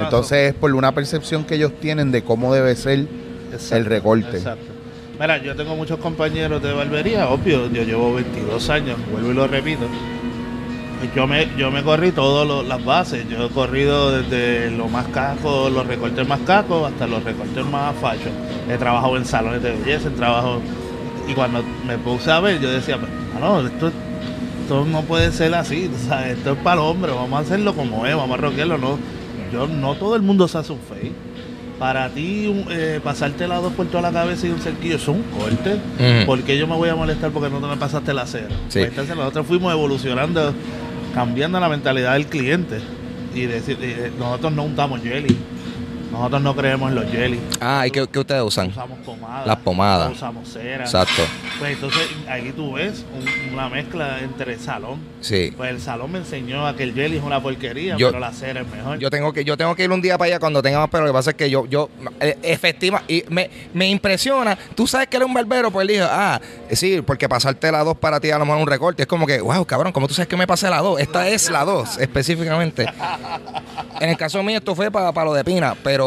Entonces 0.00 0.50
es 0.50 0.54
por 0.54 0.74
una 0.74 0.92
percepción 0.92 1.44
que 1.44 1.54
ellos 1.54 1.72
tienen 1.80 2.10
de 2.10 2.22
cómo 2.22 2.52
debe 2.52 2.74
ser 2.74 3.06
Exacto, 3.52 3.76
el 3.76 3.84
recorte. 3.84 4.36
Exacto. 4.36 4.72
Mira, 5.18 5.38
yo 5.38 5.54
tengo 5.56 5.76
muchos 5.76 5.98
compañeros 5.98 6.62
de 6.62 6.72
barbería, 6.72 7.28
obvio, 7.28 7.70
yo 7.70 7.84
llevo 7.84 8.14
22 8.14 8.68
años, 8.68 8.98
vuelvo 9.10 9.30
y 9.30 9.34
lo 9.34 9.46
repito. 9.46 9.86
Yo 11.14 11.26
me, 11.26 11.48
yo 11.56 11.70
me 11.70 11.82
corrí 11.82 12.10
todas 12.10 12.66
las 12.66 12.84
bases, 12.84 13.28
yo 13.28 13.46
he 13.46 13.50
corrido 13.50 14.10
desde 14.10 14.70
lo 14.70 14.88
más 14.88 15.06
caco, 15.08 15.70
los 15.70 15.86
recortes 15.86 16.26
más 16.26 16.40
cacos, 16.40 16.90
hasta 16.90 17.06
los 17.06 17.22
recortes 17.22 17.64
más 17.64 17.94
fachos. 17.96 18.32
He 18.68 18.76
trabajado 18.76 19.16
en 19.16 19.24
salones 19.24 19.62
de 19.62 19.72
belleza, 19.72 20.08
he 20.08 20.12
trabajado... 20.12 20.60
Y 21.28 21.34
cuando 21.34 21.62
me 21.86 21.98
puse 21.98 22.30
a 22.30 22.40
ver, 22.40 22.60
yo 22.60 22.70
decía, 22.70 22.98
pues, 22.98 23.10
no, 23.40 23.66
esto, 23.66 23.90
esto 24.66 24.84
no 24.84 25.02
puede 25.02 25.30
ser 25.30 25.54
así, 25.54 25.88
o 25.94 26.08
sea, 26.08 26.28
esto 26.28 26.52
es 26.52 26.58
para 26.58 26.80
el 26.80 26.86
hombre, 26.88 27.12
vamos 27.12 27.38
a 27.38 27.42
hacerlo 27.42 27.72
como 27.74 28.04
es, 28.04 28.16
vamos 28.16 28.36
a 28.36 28.42
rockearlo, 28.42 28.76
no. 28.78 28.98
Yo, 29.52 29.68
no 29.68 29.94
todo 29.94 30.16
el 30.16 30.22
mundo 30.22 30.48
se 30.48 30.58
hace 30.58 30.72
un 30.72 30.80
fake. 30.80 31.12
Para 31.78 32.08
ti, 32.08 32.48
un- 32.48 32.66
eh, 32.70 32.98
pasarte 33.04 33.46
las 33.46 33.62
dos 33.62 33.72
por 33.74 33.86
toda 33.86 34.02
la 34.02 34.10
cabeza 34.12 34.46
y 34.46 34.50
un 34.50 34.58
cerquillo 34.58 34.96
es 34.96 35.06
un 35.06 35.22
corte. 35.38 35.74
Ujú. 35.74 36.26
¿Por 36.26 36.42
qué 36.42 36.58
yo 36.58 36.66
me 36.66 36.74
voy 36.74 36.88
a 36.88 36.96
molestar 36.96 37.30
porque 37.30 37.48
no 37.48 37.60
te 37.60 37.66
me 37.68 37.76
pasaste 37.76 38.12
la 38.12 38.26
cera? 38.26 38.48
Sí. 38.68 38.80
Pues 38.80 38.88
entonces 38.88 39.14
nosotros 39.14 39.46
fuimos 39.46 39.72
evolucionando, 39.72 40.52
cambiando 41.14 41.60
la 41.60 41.68
mentalidad 41.68 42.14
del 42.14 42.26
cliente. 42.26 42.78
Y 43.34 43.42
decir, 43.42 43.76
eh, 43.82 44.10
nosotros 44.18 44.52
no 44.52 44.64
untamos 44.64 45.00
jelly. 45.02 45.36
Nosotros 46.16 46.42
no 46.42 46.56
creemos 46.56 46.88
en 46.90 46.94
los 46.94 47.10
jelly. 47.10 47.40
Ah, 47.60 47.86
¿y 47.86 47.90
qué, 47.90 48.06
qué 48.10 48.18
ustedes 48.18 48.42
usan? 48.42 48.68
Usamos 48.68 48.98
pomadas. 49.00 49.46
Las 49.46 49.56
pomadas. 49.58 50.12
Usamos 50.12 50.48
cera. 50.48 50.84
Exacto. 50.84 51.22
Pues 51.58 51.72
entonces 51.74 52.02
ahí 52.28 52.52
tú 52.56 52.72
ves 52.72 53.04
un- 53.14 53.52
una 53.54 53.68
mezcla 53.68 54.20
entre 54.20 54.54
el 54.54 54.60
salón. 54.60 54.98
Sí. 55.20 55.52
Pues 55.56 55.70
el 55.70 55.80
salón 55.80 56.12
me 56.12 56.18
enseñó 56.18 56.66
a 56.66 56.74
que 56.74 56.84
el 56.84 56.94
jelly 56.94 57.18
es 57.18 57.22
una 57.22 57.40
porquería, 57.42 57.96
Yo- 57.96 58.08
pero 58.08 58.20
la 58.20 58.32
cera 58.32 58.62
es 58.62 58.68
mejor. 58.68 58.98
Yo 58.98 59.10
tengo 59.10 59.32
que 59.32 59.44
yo 59.44 59.56
tengo 59.56 59.74
que 59.74 59.84
ir 59.84 59.90
un 59.90 60.00
día 60.00 60.16
para 60.16 60.28
allá 60.30 60.40
cuando 60.40 60.62
tenga 60.62 60.78
más 60.78 60.88
pelo. 60.88 61.04
Lo 61.04 61.10
que 61.10 61.14
pasa 61.14 61.30
es 61.30 61.36
que 61.36 61.50
yo 61.50 61.66
yo 61.66 61.90
eh, 62.20 62.38
efectiva 62.42 63.02
y 63.08 63.24
me, 63.28 63.50
me 63.74 63.86
impresiona. 63.88 64.56
Tú 64.74 64.86
sabes 64.86 65.08
que 65.08 65.16
eres 65.16 65.28
un 65.28 65.34
barbero, 65.34 65.70
pues 65.70 65.82
él 65.88 65.94
dijo, 65.96 66.06
ah, 66.08 66.40
sí, 66.72 67.02
porque 67.02 67.28
pasarte 67.28 67.70
la 67.70 67.84
2 67.84 67.96
para 67.98 68.20
ti 68.20 68.30
a 68.30 68.38
lo 68.38 68.46
mejor 68.46 68.62
un 68.62 68.66
recorte 68.68 69.02
es 69.02 69.06
como 69.08 69.26
que, 69.26 69.40
wow, 69.40 69.64
cabrón, 69.66 69.92
¿cómo 69.92 70.08
tú 70.08 70.14
sabes 70.14 70.28
que 70.28 70.36
me 70.36 70.46
pasé 70.46 70.70
la 70.70 70.78
2? 70.80 70.98
Esta 71.00 71.28
es 71.28 71.50
la 71.50 71.64
2 71.64 71.98
específicamente. 71.98 72.86
En 73.98 74.10
el 74.10 74.16
caso 74.18 74.42
mío 74.42 74.58
esto 74.58 74.74
fue 74.74 74.90
para 74.90 75.24
lo 75.24 75.32
de 75.32 75.42
Pina, 75.42 75.74
pero 75.82 76.05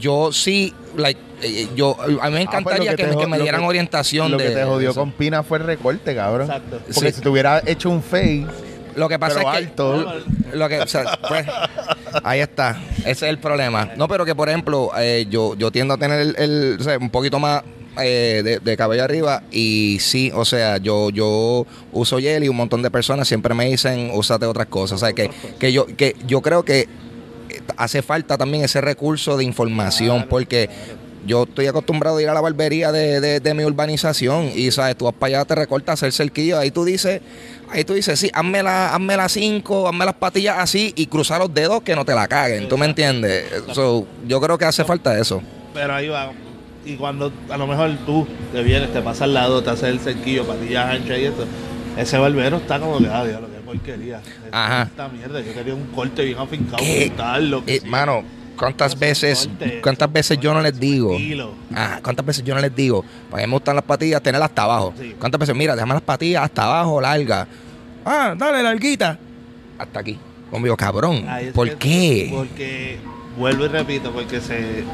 yo 0.00 0.32
sí 0.32 0.72
like 0.96 1.20
eh, 1.42 1.68
yo 1.74 1.96
a 2.00 2.06
mí 2.06 2.12
me 2.12 2.18
Ah, 2.20 2.28
pues 2.30 2.40
encantaría 2.42 2.94
que, 2.94 3.06
me- 3.06 3.14
jo- 3.14 3.20
que 3.20 3.26
me 3.26 3.36
lo 3.38 3.42
dieran 3.42 3.60
que- 3.62 3.66
orientación 3.66 4.30
Lo 4.30 4.38
de 4.38 4.44
que 4.48 4.50
te 4.54 4.64
jodió 4.64 4.90
eso. 4.90 5.00
con 5.00 5.10
Pina 5.12 5.42
fue 5.42 5.58
el 5.58 5.64
recorte, 5.64 6.14
cabrón. 6.14 6.46
Exacto. 6.46 6.80
Porque 6.94 7.10
Sí. 7.10 7.16
si 7.16 7.20
te 7.20 7.28
hubiera 7.28 7.60
hecho 7.66 7.90
un 7.90 8.02
fake, 8.02 8.46
Lo 8.94 9.08
que 9.08 9.18
pasa 9.18 9.36
pero 9.38 9.48
es 9.48 9.52
que 9.58 9.64
alto, 9.64 10.14
Lo 10.52 10.68
que, 10.68 10.80
o 10.80 10.86
sea, 10.86 11.18
pues, 11.26 11.46
ahí 12.24 12.40
está. 12.40 12.78
Ese 12.98 13.10
es 13.10 13.22
el 13.22 13.38
problema. 13.38 13.88
No, 13.96 14.06
pero 14.06 14.24
que 14.26 14.34
por 14.34 14.48
ejemplo, 14.50 14.90
eh, 14.98 15.26
yo, 15.30 15.54
yo 15.56 15.70
tiendo 15.72 15.94
a 15.94 15.96
tener 15.96 16.20
el, 16.20 16.36
el, 16.38 16.76
o 16.78 16.84
sea, 16.84 16.98
un 16.98 17.08
poquito 17.10 17.38
más 17.38 17.62
eh, 18.02 18.42
de, 18.44 18.58
de 18.60 18.76
cabello 18.76 19.02
arriba 19.02 19.42
y 19.50 19.98
sí, 20.00 20.30
o 20.34 20.44
sea, 20.44 20.76
yo, 20.76 21.08
yo 21.10 21.66
uso 21.92 22.18
gel 22.18 22.44
y 22.44 22.48
un 22.48 22.56
montón 22.56 22.82
de 22.82 22.90
personas 22.90 23.26
siempre 23.28 23.54
me 23.54 23.64
dicen, 23.64 24.10
úsate 24.12 24.44
otras 24.46 24.66
cosas. 24.66 24.96
O 25.02 25.04
sea, 25.06 25.12
que, 25.14 25.30
que 25.58 25.72
yo, 25.72 25.86
que 25.86 26.14
yo 26.26 26.40
creo 26.42 26.62
que 26.64 26.80
eh, 26.80 26.88
hace 27.76 28.02
falta 28.02 28.36
también 28.38 28.64
ese 28.64 28.80
recurso 28.80 29.36
de 29.36 29.44
información 29.44 30.26
porque 30.28 30.68
yo 31.26 31.44
estoy 31.44 31.66
acostumbrado 31.68 32.16
a 32.16 32.22
ir 32.22 32.28
a 32.28 32.34
la 32.34 32.40
barbería 32.40 32.90
de, 32.90 33.20
de- 33.20 33.38
de 33.40 33.54
mi 33.54 33.64
urbanización 33.64 34.50
y 34.54 34.70
sabes, 34.72 34.96
tú 34.96 35.04
vas 35.04 35.14
para 35.14 35.36
allá, 35.38 35.44
te 35.44 35.54
recortas, 35.54 35.94
hacer 35.94 36.12
cerquillo, 36.12 36.58
ahí 36.58 36.70
tú 36.72 36.84
dices, 36.84 37.20
ahí 37.70 37.84
tú 37.84 37.94
dices, 37.94 38.18
sí, 38.18 38.28
hazme 38.34 38.62
la, 38.62 38.92
hazme 38.94 39.16
las 39.16 39.30
cinco, 39.32 39.86
hazme 39.88 40.04
las 40.04 40.14
patillas 40.14 40.56
así 40.58 40.92
y 40.96 41.06
cruzar 41.06 41.38
los 41.40 41.54
dedos 41.54 41.82
que 41.82 41.94
no 41.94 42.04
te 42.04 42.14
la 42.14 42.26
caguen, 42.26 42.68
¿tú 42.68 42.76
me 42.76 42.86
entiendes? 42.86 43.44
So, 43.72 44.04
yo 44.26 44.40
creo 44.40 44.58
que 44.58 44.64
hace 44.64 44.84
falta 44.84 45.16
eso. 45.18 45.40
Pero 45.72 45.94
ahí 45.94 46.08
va. 46.08 46.32
Y 46.84 46.96
cuando 46.96 47.32
a 47.48 47.56
lo 47.56 47.68
mejor 47.68 47.92
tú 48.04 48.26
te 48.52 48.60
vienes, 48.64 48.92
te 48.92 49.00
pasas 49.00 49.22
al 49.22 49.34
lado, 49.34 49.62
te 49.62 49.70
haces 49.70 49.84
el 49.90 50.00
cerquillo, 50.00 50.44
patillas 50.44 50.86
anchas 50.90 51.18
y 51.20 51.24
esto, 51.26 51.44
ese 51.96 52.18
barbero 52.18 52.56
está 52.56 52.80
como 52.80 52.98
que, 52.98 53.06
ah, 53.06 53.24
diablo, 53.24 53.46
porquería. 53.72 54.20
Ajá. 54.50 54.82
Esta 54.82 55.08
mierda, 55.08 55.40
yo 55.40 55.52
quería 55.52 55.74
un 55.74 55.86
corte 55.86 56.24
bien 56.24 56.38
afincado, 56.38 56.76
¿Qué? 56.78 57.06
brutal, 57.08 57.50
lo 57.50 57.64
que 57.64 57.76
Eh, 57.76 57.80
mano, 57.86 58.22
¿cuántas 58.56 58.98
veces, 58.98 59.46
cortes, 59.48 59.82
cuántas 59.82 60.12
veces 60.12 60.38
yo 60.40 60.52
no 60.54 60.60
les 60.60 60.78
digo? 60.78 61.16
Ah, 61.74 62.00
¿cuántas 62.02 62.24
veces 62.24 62.44
yo 62.44 62.54
no 62.54 62.60
les 62.60 62.74
digo? 62.74 63.04
Para 63.30 63.42
mí 63.42 63.48
me 63.48 63.54
gustan 63.54 63.76
las 63.76 63.84
patillas, 63.84 64.22
tenerlas 64.22 64.50
hasta 64.50 64.62
abajo. 64.64 64.94
Sí. 64.98 65.14
¿Cuántas 65.18 65.38
veces? 65.38 65.54
Mira, 65.56 65.74
déjame 65.74 65.94
las 65.94 66.02
patillas 66.02 66.44
hasta 66.44 66.64
abajo, 66.64 67.00
larga. 67.00 67.46
Ah, 68.04 68.34
dale, 68.36 68.62
larguita. 68.62 69.18
Hasta 69.78 70.00
aquí. 70.00 70.18
Conmigo, 70.50 70.76
cabrón. 70.76 71.24
¿Por 71.54 71.70
que- 71.70 71.76
qué? 71.78 72.30
Porque, 72.34 72.98
vuelvo 73.38 73.64
y 73.64 73.68
repito, 73.68 74.12
porque 74.12 74.40
se 74.40 74.84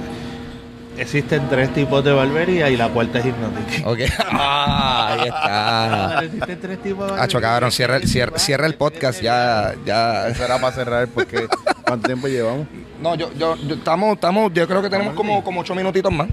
existen 0.97 1.49
tres 1.49 1.73
tipos 1.75 2.03
de 2.05 2.13
barbería 2.13 2.69
y 2.71 2.77
la 2.77 2.89
cuarta 2.89 3.19
es 3.19 3.27
hipnótica. 3.27 3.89
Ok. 3.89 3.99
Ah, 4.31 5.17
ahí 5.21 5.29
está. 5.29 6.25
existen 6.25 6.61
tres 6.61 6.79
tipos 6.83 6.99
de 6.99 7.11
barbería. 7.13 7.23
Hacho, 7.25 7.41
cabrón, 7.41 7.73
cierra, 7.73 7.97
el- 7.97 8.09
cierra, 8.09 8.39
cierra 8.39 8.67
el 8.67 8.75
podcast 8.75 9.21
ya, 9.21 9.75
ya. 9.85 10.29
Eso 10.29 10.45
era 10.45 10.61
para 10.61 10.75
cerrar 10.75 11.09
porque 11.09 11.47
¿cuánto 11.87 12.07
tiempo 12.07 12.29
llevamos? 12.29 12.67
No, 13.01 13.15
yo, 13.15 13.31
yo, 13.39 13.57
yo- 13.57 13.75
estamos, 13.77 14.15
estamos, 14.15 14.53
yo 14.53 14.67
creo 14.67 14.83
que 14.83 14.91
tenemos 14.91 15.15
como, 15.15 15.43
como 15.45 15.61
ocho 15.61 15.75
minutitos 15.75 16.13
más 16.13 16.29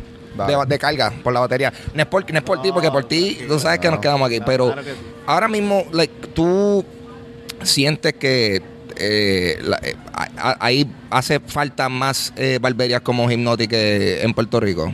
de, 0.48 0.58
de 0.68 0.80
carga 0.80 1.14
por 1.24 1.32
la 1.34 1.40
batería. 1.42 1.72
No 1.94 2.02
es 2.02 2.08
por, 2.08 2.30
no 2.32 2.38
es 2.38 2.44
por 2.44 2.62
ti, 2.62 2.72
porque 2.72 2.92
por 2.92 3.06
ti, 3.06 3.40
tú 3.48 3.60
sabes 3.60 3.80
que 3.80 3.90
nos 3.90 4.00
quedamos 4.00 4.28
aquí. 4.28 4.40
Pero 4.46 4.68
Claro 4.68 4.84
que 4.84 4.92
sí. 4.92 4.98
ahora 5.28 5.48
mismo, 5.48 5.86
like, 5.92 6.28
tú 6.34 6.84
sientes 7.64 8.14
que 8.14 8.62
eh, 8.98 9.60
la- 9.64 9.80
eh, 9.84 9.96
a- 10.14 10.58
ahí 10.60 10.88
hace 11.10 11.40
falta 11.40 11.90
más 11.90 12.34
eh, 12.38 12.60
barberías 12.62 13.02
como 13.02 13.30
Hypnotic 13.30 13.72
eh, 13.74 14.24
en 14.24 14.34
Puerto 14.34 14.60
Rico. 14.60 14.94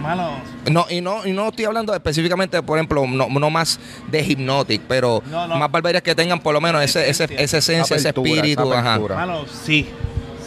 Mano, 0.00 0.32
No, 0.70 0.86
y 0.90 1.00
no, 1.00 1.26
y 1.26 1.32
no 1.32 1.48
estoy 1.48 1.64
hablando 1.64 1.94
específicamente, 1.94 2.62
por 2.62 2.76
ejemplo, 2.78 3.06
no, 3.06 3.28
no 3.28 3.50
más 3.50 3.78
de 4.10 4.22
Hypnotic, 4.22 4.82
pero 4.86 5.22
No, 5.30 5.46
no. 5.46 5.56
más 5.56 5.70
barberías 5.70 6.02
que 6.02 6.14
tengan 6.14 6.40
por 6.40 6.52
lo 6.52 6.60
menos 6.60 6.82
ese, 6.82 7.08
ese, 7.08 7.24
Esencia. 7.24 7.44
esa 7.44 7.58
esencia, 7.58 7.96
ese 7.96 8.08
Apertura, 8.08 8.30
espíritu. 8.34 8.72
esa 8.72 8.80
Ajá. 8.80 8.98
Mano, 8.98 9.44
sí, 9.46 9.88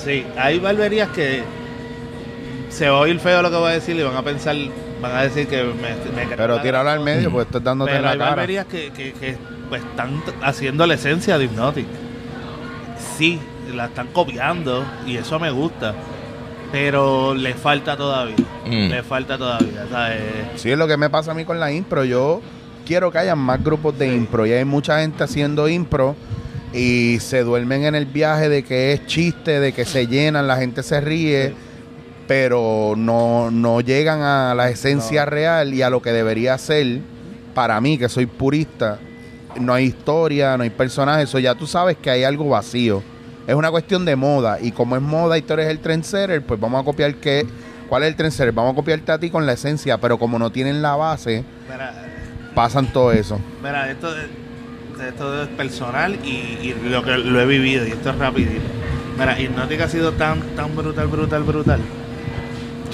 sí. 0.03 0.23
Hay 0.37 0.59
barberías 0.59 1.09
que 1.09 1.41
se 2.69 2.87
va 2.89 2.97
a 2.97 3.01
oír 3.01 3.19
feo 3.19 3.41
lo 3.41 3.49
que 3.49 3.55
voy 3.57 3.71
a 3.71 3.73
decir 3.75 3.95
y 3.95 4.03
van 4.03 4.15
a 4.15 4.21
pensar, 4.21 4.55
van 5.01 5.15
a 5.15 5.23
decir 5.23 5.47
que 5.47 5.63
me, 5.63 6.23
me 6.25 6.35
Pero 6.35 6.61
tíralo 6.61 6.89
al 6.91 6.99
medio, 6.99 7.31
pues 7.31 7.47
estás 7.47 7.63
dándote 7.63 7.91
en 7.91 7.97
Pero 7.97 8.05
la 8.05 8.11
hay 8.11 8.17
cara. 8.19 8.29
barberías 8.31 8.65
que, 8.67 8.91
que, 8.91 9.13
que, 9.13 9.37
pues, 9.69 9.83
están 9.83 10.21
haciendo 10.41 10.85
la 10.87 10.95
esencia 10.95 11.37
de 11.37 11.45
Hypnotic. 11.45 11.87
Sí, 13.17 13.39
la 13.73 13.85
están 13.85 14.07
copiando 14.07 14.85
y 15.05 15.17
eso 15.17 15.39
me 15.39 15.51
gusta. 15.51 15.93
Pero 16.71 17.33
le 17.33 17.53
falta 17.53 17.95
todavía. 17.95 18.35
Mm. 18.65 18.89
Le 18.89 19.03
falta 19.03 19.37
todavía. 19.37 19.85
¿sabes? 19.89 20.21
Sí, 20.55 20.71
es 20.71 20.77
lo 20.77 20.87
que 20.87 20.97
me 20.97 21.09
pasa 21.09 21.31
a 21.31 21.33
mí 21.33 21.45
con 21.45 21.59
la 21.59 21.71
impro. 21.71 22.03
Yo 22.03 22.41
quiero 22.85 23.11
que 23.11 23.19
haya 23.19 23.35
más 23.35 23.63
grupos 23.63 23.97
de 23.97 24.13
impro. 24.13 24.45
Y 24.45 24.53
hay 24.53 24.65
mucha 24.65 25.01
gente 25.01 25.23
haciendo 25.23 25.67
impro 25.67 26.15
y 26.73 27.19
se 27.19 27.43
duermen 27.43 27.85
en 27.85 27.95
el 27.95 28.05
viaje 28.05 28.49
de 28.49 28.63
que 28.63 28.93
es 28.93 29.05
chiste, 29.05 29.59
de 29.59 29.73
que 29.73 29.85
se 29.85 30.07
llenan, 30.07 30.47
la 30.47 30.57
gente 30.57 30.83
se 30.83 30.99
ríe, 30.99 31.53
pero 32.27 32.93
no, 32.97 33.51
no 33.51 33.81
llegan 33.81 34.21
a 34.21 34.53
la 34.53 34.69
esencia 34.69 35.25
real 35.25 35.73
y 35.73 35.81
a 35.81 35.89
lo 35.89 36.01
que 36.01 36.11
debería 36.11 36.57
ser. 36.57 36.99
Para 37.53 37.81
mí, 37.81 37.97
que 37.97 38.07
soy 38.07 38.27
purista, 38.27 38.99
no 39.59 39.73
hay 39.73 39.85
historia, 39.85 40.57
no 40.57 40.63
hay 40.63 40.69
personajes. 40.69 41.29
Eso 41.29 41.39
ya 41.39 41.55
tú 41.55 41.67
sabes 41.67 41.97
que 41.97 42.09
hay 42.09 42.23
algo 42.23 42.49
vacío. 42.49 43.01
Es 43.47 43.55
una 43.55 43.71
cuestión 43.71 44.05
de 44.05 44.15
moda. 44.15 44.59
Y 44.61 44.71
como 44.71 44.95
es 44.95 45.01
moda 45.01 45.37
y 45.37 45.41
tú 45.41 45.53
eres 45.53 45.67
el 45.69 45.79
trendsetter, 45.79 46.41
pues 46.45 46.59
vamos 46.59 46.81
a 46.81 46.85
copiar 46.85 47.15
qué. 47.15 47.45
¿Cuál 47.89 48.03
es 48.03 48.09
el 48.09 48.15
trendsetter? 48.15 48.51
Vamos 48.53 48.73
a 48.73 48.75
copiarte 48.75 49.11
a 49.11 49.17
ti 49.19 49.29
con 49.29 49.45
la 49.45 49.53
esencia, 49.53 49.97
pero 49.97 50.17
como 50.19 50.37
no 50.37 50.49
tienen 50.51 50.81
la 50.81 50.95
base, 50.97 51.43
Mira, 51.71 51.93
pasan 52.53 52.91
todo 52.91 53.11
eso. 53.13 53.39
Mira, 53.63 53.89
esto, 53.89 54.09
es- 54.15 55.01
esto 55.07 55.43
es 55.43 55.47
personal 55.49 56.15
y, 56.25 56.27
y 56.29 56.75
lo 56.89 57.03
que 57.03 57.17
lo 57.17 57.39
he 57.39 57.45
vivido 57.45 57.85
y 57.87 57.91
esto 57.91 58.09
es 58.09 58.17
rapidito. 58.17 58.61
Mira, 59.17 59.39
Hipnótica 59.39 59.85
ha 59.85 59.89
sido 59.89 60.11
tan, 60.13 60.41
tan 60.55 60.75
brutal, 60.75 61.07
brutal, 61.07 61.43
brutal 61.43 61.79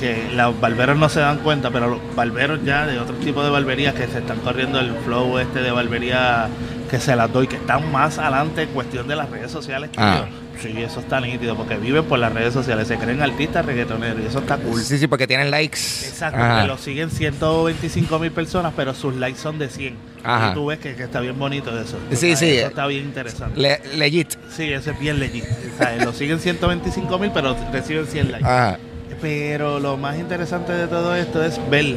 que 0.04 0.28
los 0.36 0.60
barberos 0.60 0.97
no 0.97 1.08
se 1.08 1.22
dan 1.22 1.38
cuenta, 1.38 1.72
pero 1.72 1.88
los 1.88 1.99
barberos 2.14 2.60
ya 2.66 2.86
de 2.86 2.99
otro 2.99 3.16
tipo 3.16 3.41
de 3.41 3.49
barberías 3.49 3.93
que 3.93 4.06
se 4.08 4.18
están 4.20 4.38
corriendo 4.39 4.80
el 4.82 4.93
flow 5.06 5.39
este 5.39 5.62
de 5.62 5.72
barbería 5.72 6.47
que 6.91 6.99
se 6.99 7.16
las 7.16 7.32
doy, 7.32 7.47
que 7.47 7.56
están 7.56 7.89
más 7.89 8.18
adelante 8.18 8.64
en 8.64 8.70
cuestión 8.70 9.08
de 9.08 9.16
las 9.16 9.30
redes 9.30 9.49
sociales 9.49 9.89
que 9.91 10.01
Ah. 10.01 10.26
yo. 10.28 10.43
Sí, 10.62 10.74
eso 10.82 10.99
está 10.99 11.20
nítido, 11.20 11.56
porque 11.58 11.78
viven 11.78 12.04
por 12.06 12.20
las 12.20 12.32
redes 12.34 12.54
sociales, 12.54 12.88
se 12.88 12.97
creen 12.97 13.22
artistas 13.22 13.66
reggaetoneros 13.66 14.22
y 14.24 14.28
eso 14.28 14.39
está 14.39 14.58
cool. 14.58 14.80
Sí, 14.82 14.97
sí, 14.97 15.08
porque 15.08 15.26
tienen 15.26 15.49
likes. 15.51 15.78
Exacto, 16.06 16.38
que 16.62 16.68
lo 16.68 16.78
siguen 16.78 17.10
125 17.10 18.20
mil 18.20 18.32
personas, 18.32 18.72
pero 18.76 18.93
sus 18.93 19.16
likes 19.16 19.39
son 19.39 19.58
de 19.58 19.70
100. 19.70 19.95
Ajá. 20.24 20.51
Y 20.51 20.54
tú 20.54 20.66
ves 20.68 20.80
que, 20.80 20.95
que 20.95 21.04
está 21.04 21.20
bien 21.22 21.38
bonito 21.39 21.78
eso. 21.80 21.97
Sí, 22.12 22.16
O 22.16 22.18
sea, 22.18 22.36
sí. 22.38 22.58
Eso 22.58 22.68
está 22.68 22.88
bien 22.88 23.06
interesante. 23.06 23.60
Le- 23.60 23.82
legit. 23.97 24.34
Sí, 24.56 24.72
eso 24.72 24.91
es 24.91 24.99
bien 24.99 25.20
legit. 25.20 25.43
O 25.45 25.78
sea, 25.78 25.95
lo 26.06 26.14
siguen 26.14 26.39
125 26.39 27.18
mil, 27.20 27.32
pero 27.34 27.56
reciben 27.72 28.06
100 28.06 28.32
likes. 28.32 28.45
Ajá. 28.47 28.78
Pero 29.24 29.80
lo 29.80 29.95
más 29.95 30.19
interesante 30.19 30.74
de 30.74 30.86
todo 30.88 31.15
esto 31.15 31.41
es 31.45 31.57
ver 31.69 31.95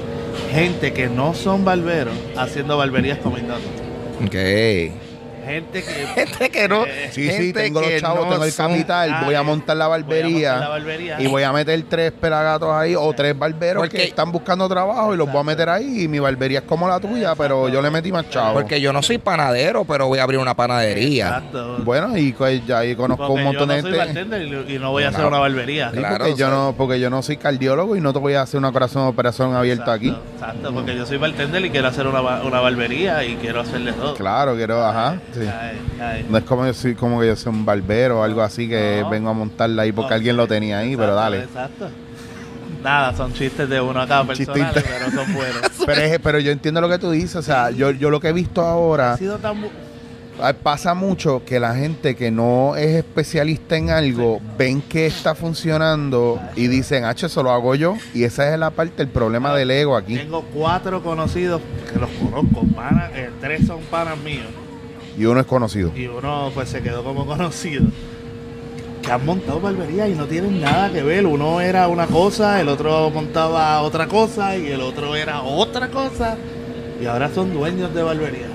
gente 0.52 0.92
que 0.92 1.08
no 1.08 1.34
son 1.34 1.64
barberos 1.64 2.14
haciendo 2.36 2.78
barberías 2.78 3.18
Hipnotic. 3.18 3.66
Ok. 4.24 5.05
Gente 5.46 5.82
que... 5.82 5.90
Gente 6.16 6.50
que 6.50 6.68
no. 6.68 6.84
Eh, 6.84 7.10
Sí, 7.12 7.30
sí, 7.30 7.52
tengo 7.52 7.80
los 7.80 7.90
chavos, 8.00 8.26
no 8.26 8.32
tengo 8.32 8.44
el 8.44 8.54
capital, 8.54 9.24
voy 9.24 9.34
a 9.34 9.42
montar 9.42 9.76
la 9.76 9.86
voy 9.86 9.94
a 9.94 9.98
barbería. 10.02 10.50
montar 10.52 10.60
la 10.60 10.68
barbería. 10.68 11.20
Y 11.20 11.26
voy 11.28 11.42
a 11.42 11.52
meter 11.52 11.82
tres 11.88 12.12
pelagatos 12.12 12.70
ahí 12.72 12.94
o 12.94 13.12
tres 13.12 13.38
barberos 13.38 13.82
Porque- 13.82 13.96
que 13.98 14.04
están 14.04 14.30
buscando 14.32 14.68
trabajo 14.68 15.14
y 15.14 15.16
los 15.16 15.30
voy 15.30 15.40
a 15.40 15.44
meter 15.44 15.68
ahí. 15.68 16.02
Y 16.02 16.08
mi 16.08 16.18
barbería 16.18 16.58
es 16.60 16.64
como 16.64 16.88
la 16.88 16.98
tuya, 17.00 17.34
pero 17.36 17.68
yo 17.68 17.80
le 17.80 17.90
metí 17.90 18.12
más 18.12 18.28
chavo. 18.28 18.54
Porque 18.54 18.80
yo 18.80 18.92
no 18.92 19.02
soy 19.02 19.18
panadero, 19.18 19.84
pero 19.84 20.06
voy 20.08 20.18
a 20.18 20.24
abrir 20.24 20.38
una 20.40 20.54
panadería. 20.54 21.26
Exacto. 21.28 21.76
Bueno, 21.78 22.16
y 22.16 22.32
pues 22.32 22.66
ya 22.66 22.78
ahí 22.80 22.94
conozco 22.96 23.26
Porque 23.26 23.38
un 23.40 23.44
montón 23.44 23.68
de 23.68 23.80
soy 23.82 23.92
gente. 24.12 24.44
y, 24.68 24.78
no 24.78 24.90
voy 24.90 25.04
a 25.04 25.08
hacer 25.08 25.24
una 25.24 25.38
barbería. 25.38 25.90
Sí, 25.90 25.98
Claro, 25.98 26.16
porque, 26.18 26.32
o 26.32 26.36
yo 26.36 26.50
no, 26.50 26.74
porque 26.76 27.00
yo 27.00 27.08
no 27.10 27.22
soy 27.22 27.36
cardiólogo 27.36 27.96
y 27.96 28.00
no 28.00 28.12
te 28.12 28.18
voy 28.18 28.34
a 28.34 28.42
hacer 28.42 28.58
una 28.58 28.72
corazón 28.72 29.06
operación 29.06 29.54
abierta 29.54 29.92
aquí. 29.92 30.14
Exacto, 30.34 30.72
porque 30.72 30.96
yo 30.96 31.06
soy 31.06 31.18
bartender 31.18 31.64
y 31.64 31.70
quiero 31.70 31.88
hacer 31.88 32.06
una, 32.06 32.20
una 32.42 32.60
barbería 32.60 33.24
y 33.24 33.36
quiero 33.36 33.60
hacerle 33.60 33.92
todo. 33.92 34.14
Claro, 34.14 34.54
quiero, 34.56 34.84
ajá. 34.84 35.18
Sí. 35.42 35.48
Ay, 35.48 35.78
ay. 36.00 36.26
No 36.28 36.38
es 36.38 36.44
como 36.44 36.66
yo 36.66 36.74
soy 36.74 36.94
como 36.94 37.20
que 37.20 37.26
yo 37.28 37.36
soy 37.36 37.52
un 37.52 37.64
barbero 37.64 38.20
o 38.20 38.22
algo 38.22 38.42
así 38.42 38.68
que 38.68 39.00
No. 39.02 39.10
vengo 39.10 39.30
a 39.30 39.32
montarla 39.32 39.82
ahí 39.82 39.92
porque 39.92 40.10
No, 40.10 40.14
alguien 40.16 40.36
lo 40.36 40.46
tenía 40.46 40.78
ahí, 40.78 40.96
pero 40.96 41.14
dale. 41.14 41.40
Exacto. 41.44 41.88
Nada, 42.82 43.16
son 43.16 43.32
chistes 43.32 43.68
de 43.68 43.80
uno 43.80 44.00
acá 44.00 44.24
Chiste 44.28 44.46
personales, 44.52 44.76
inter- 44.84 44.92
pero 45.10 45.24
son 45.24 45.34
buenos. 45.34 45.60
Pero, 45.86 46.00
es- 46.00 46.18
pero 46.20 46.38
yo 46.40 46.50
entiendo 46.50 46.80
lo 46.80 46.88
que 46.88 46.98
tú 46.98 47.10
dices, 47.12 47.36
o 47.36 47.42
sea, 47.42 47.70
yo, 47.70 47.90
yo 47.92 48.10
lo 48.10 48.18
que 48.20 48.28
he 48.28 48.32
visto 48.32 48.60
ahora, 48.62 49.12
ha 49.12 49.16
sido 49.16 49.38
tan 49.38 49.62
bu- 49.62 49.68
ah, 50.42 50.52
pasa 50.60 50.94
mucho 50.94 51.42
que 51.44 51.60
la 51.60 51.74
gente 51.76 52.16
que 52.16 52.30
no 52.32 52.74
es 52.76 52.96
especialista 52.96 53.76
en 53.76 53.90
algo, 53.90 54.40
ven 54.58 54.82
que 54.82 55.06
está 55.06 55.34
funcionando 55.36 56.40
y 56.56 56.66
dicen, 56.66 57.04
H, 57.04 57.26
eso 57.26 57.42
lo 57.44 57.52
hago 57.52 57.74
yo, 57.76 57.96
y 58.14 58.24
esa 58.24 58.52
es 58.52 58.58
la 58.58 58.70
parte, 58.70 59.02
el 59.02 59.08
problema 59.08 59.54
del 59.54 59.70
ego 59.70 59.96
aquí. 59.96 60.16
Tengo 60.16 60.42
cuatro 60.52 61.02
conocidos 61.04 61.60
que 61.92 61.98
los 62.00 62.10
conozco, 62.10 62.64
panas, 62.74 63.10
eh, 63.14 63.30
tres 63.40 63.64
son 63.66 63.80
panas 63.82 64.18
míos 64.18 64.46
Y 65.18 65.24
uno 65.24 65.40
es 65.40 65.46
conocido. 65.46 65.92
y 65.96 66.06
uno 66.06 66.50
pues 66.54 66.68
se 66.68 66.82
quedó 66.82 67.02
como 67.02 67.26
conocido. 67.26 67.84
Que 69.02 69.12
han 69.12 69.24
montado 69.24 69.60
barberías 69.60 70.08
y 70.08 70.12
no 70.14 70.26
tienen 70.26 70.60
nada 70.60 70.90
que 70.90 71.02
ver. 71.02 71.26
Uno 71.26 71.60
era 71.60 71.88
una 71.88 72.06
cosa, 72.06 72.60
el 72.60 72.68
otro 72.68 73.08
montaba 73.10 73.80
otra 73.82 74.06
cosa 74.08 74.56
y 74.56 74.66
el 74.68 74.80
otro 74.80 75.14
era 75.14 75.42
otra 75.42 75.88
cosa. 75.88 76.36
Y 77.00 77.06
ahora 77.06 77.30
son 77.32 77.52
dueños 77.52 77.94
de 77.94 78.02
barbería. 78.02 78.46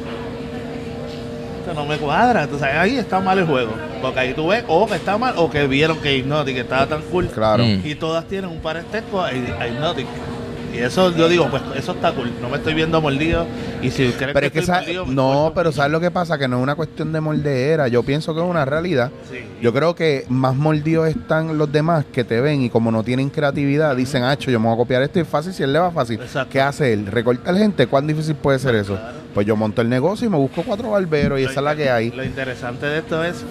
Esto 1.60 1.74
no 1.74 1.86
me 1.86 1.98
cuadra. 1.98 2.44
Entonces 2.44 2.68
ahí 2.68 2.98
está 2.98 3.20
mal 3.20 3.40
el 3.40 3.46
juego. 3.46 3.72
Porque 4.02 4.20
ahí 4.20 4.34
tú 4.34 4.48
ves 4.48 4.64
o 4.68 4.88
que 4.88 4.96
está 4.96 5.18
mal 5.18 5.36
o 5.38 5.50
que 5.50 5.68
vieron 5.68 6.00
que 6.00 6.18
Hypnotic 6.18 6.58
estaba 6.58 6.86
tan 6.88 7.02
cool. 7.04 7.28
Claro. 7.28 7.64
Mm. 7.64 7.82
Y 7.86 7.96
todas 7.96 8.26
tienen 8.26 8.50
un 8.50 8.60
parentesco 8.60 9.22
a, 9.22 9.28
a 9.28 9.68
Hypnotic. 9.68 10.08
Y 10.74 10.78
eso 10.78 11.16
yo 11.16 11.28
digo, 11.28 11.50
pues 11.50 11.62
eso 11.76 11.92
está 11.92 12.14
cool. 12.14 12.32
No 12.42 12.50
me 12.50 12.58
estoy 12.58 12.74
viendo 12.74 13.02
mordido. 13.02 13.46
Y 13.82 13.92
si 13.92 14.10
crees 14.12 14.34
Pero 14.34 14.48
es 14.48 14.52
que, 14.52 14.62
mordido, 14.62 15.06
me 15.06 15.14
no, 15.14 15.52
pero 15.54 15.72
¿sabes 15.72 15.92
lo 15.92 16.00
que 16.00 16.12
pasa? 16.12 16.38
Que 16.38 16.48
no 16.48 16.58
es 16.58 16.64
una 16.64 16.76
cuestión 16.76 17.12
de 17.12 17.20
moldeera. 17.20 17.88
Yo 17.88 18.04
pienso 18.04 18.34
que 18.34 18.42
es 18.42 18.46
una 18.46 18.66
realidad. 18.66 19.12
Sí. 19.30 19.40
Yo 19.62 19.74
creo 19.74 19.96
que 19.96 20.26
más 20.30 20.56
mordidos 20.56 21.08
están 21.10 21.58
los 21.58 21.72
demás 21.72 22.06
que 22.12 22.24
te 22.24 22.42
ven 22.42 22.62
y 22.62 22.70
como 22.70 22.92
no 22.92 23.04
tienen 23.04 23.30
creatividad, 23.30 23.96
dicen, 23.96 24.24
ah, 24.24 24.38
yo 24.38 24.60
me 24.60 24.68
voy 24.68 24.76
a 24.76 24.78
copiar 24.78 25.02
esto 25.04 25.20
y 25.20 25.22
es 25.24 25.28
fácil, 25.28 25.54
si 25.54 25.64
él 25.64 25.74
le 25.74 25.80
va 25.80 25.92
fácil. 25.92 26.20
Exacto. 26.20 26.52
¿Qué 26.52 26.62
hace 26.62 26.94
él? 26.94 27.06
¿Recortar 27.08 27.56
gente? 27.58 27.88
¿Cuán 27.88 28.08
difícil 28.08 28.36
puede 28.36 28.60
ser 28.60 28.76
eso? 28.76 28.98
Pues 29.34 29.46
yo 29.46 29.56
monto 29.56 29.82
el 29.82 29.90
negocio 29.90 30.28
y 30.28 30.30
me 30.30 30.38
busco 30.38 30.64
cuatro 30.64 30.92
barberos 30.92 31.40
y 31.40 31.44
Lo 31.44 31.50
esa 31.50 31.60
es 31.60 31.64
la 31.64 31.76
que 31.76 31.90
hay. 31.90 32.12
Lo 32.12 32.24
interesante 32.24 32.86
de 32.86 33.00
esto 33.00 33.24
es 33.24 33.46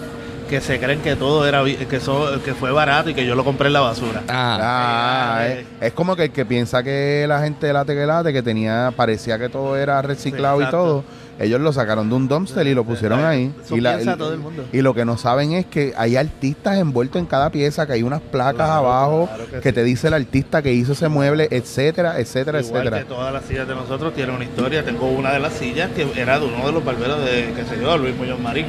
que 0.51 0.61
se 0.61 0.79
creen 0.79 0.99
que 1.01 1.15
todo 1.15 1.47
era 1.47 1.63
que, 1.63 1.99
so- 1.99 2.39
que 2.43 2.53
fue 2.53 2.71
barato 2.71 3.09
y 3.09 3.13
que 3.13 3.25
yo 3.25 3.33
lo 3.35 3.43
compré 3.45 3.67
en 3.67 3.73
la 3.73 3.79
basura. 3.79 4.21
Ah, 4.27 4.59
Ah, 4.61 5.47
Eh, 5.47 5.65
es, 5.79 5.87
es 5.87 5.93
como 5.93 6.15
que 6.15 6.25
el 6.25 6.31
que 6.31 6.45
piensa 6.45 6.83
que 6.83 7.25
la 7.27 7.39
gente 7.41 7.65
de 7.67 7.73
late 7.73 7.95
que 7.95 8.05
late, 8.05 8.33
que 8.33 8.43
tenía, 8.43 8.91
parecía 8.95 9.39
que 9.39 9.47
todo 9.49 9.77
era 9.77 10.01
reciclado 10.01 10.59
Sí, 10.59 10.65
y 10.67 10.69
todo, 10.69 11.03
ellos 11.39 11.59
lo 11.61 11.71
sacaron 11.73 12.09
de 12.09 12.15
un 12.15 12.27
dumpster 12.27 12.67
y 12.67 12.73
lo 12.75 12.83
pusieron 12.83 13.23
ahí. 13.23 13.51
Eso 13.63 13.75
y, 13.77 13.81
la- 13.81 13.93
piensa 13.95 14.13
y- 14.13 14.17
todo 14.17 14.33
el 14.33 14.39
mundo. 14.39 14.65
y 14.73 14.81
lo 14.81 14.93
que 14.93 15.05
no 15.05 15.17
saben 15.17 15.53
es 15.53 15.65
que 15.65 15.93
hay 15.97 16.17
artistas 16.17 16.77
envueltos 16.77 17.19
en 17.21 17.25
cada 17.27 17.49
pieza, 17.49 17.87
que 17.87 17.93
hay 17.93 18.03
unas 18.03 18.19
placas 18.21 18.55
Claro, 18.67 18.73
abajo 18.73 19.27
claro 19.33 19.45
que, 19.49 19.59
que 19.61 19.69
sí. 19.69 19.75
te 19.75 19.83
dice 19.85 20.07
el 20.09 20.13
artista 20.15 20.61
que 20.61 20.73
hizo 20.73 20.91
ese 20.91 21.07
mueble, 21.07 21.47
etcétera, 21.49 22.19
etcétera, 22.19 22.59
Igual 22.59 22.81
etcétera. 22.87 22.99
que 22.99 23.05
todas 23.05 23.33
las 23.33 23.45
sillas 23.45 23.67
de 23.67 23.73
nosotros 23.75 24.13
tienen 24.13 24.35
una 24.35 24.43
historia. 24.43 24.83
Tengo 24.83 25.07
una 25.09 25.31
de 25.31 25.39
las 25.39 25.53
sillas 25.53 25.89
que 25.95 26.05
era 26.19 26.39
de 26.39 26.45
uno 26.45 26.65
de 26.65 26.71
los 26.73 26.83
barberos 26.83 27.19
de, 27.23 27.53
qué 27.55 27.63
sé 27.63 27.81
yo, 27.81 27.97
Luis 27.97 28.15
Muñoz 28.17 28.39
Marín. 28.39 28.65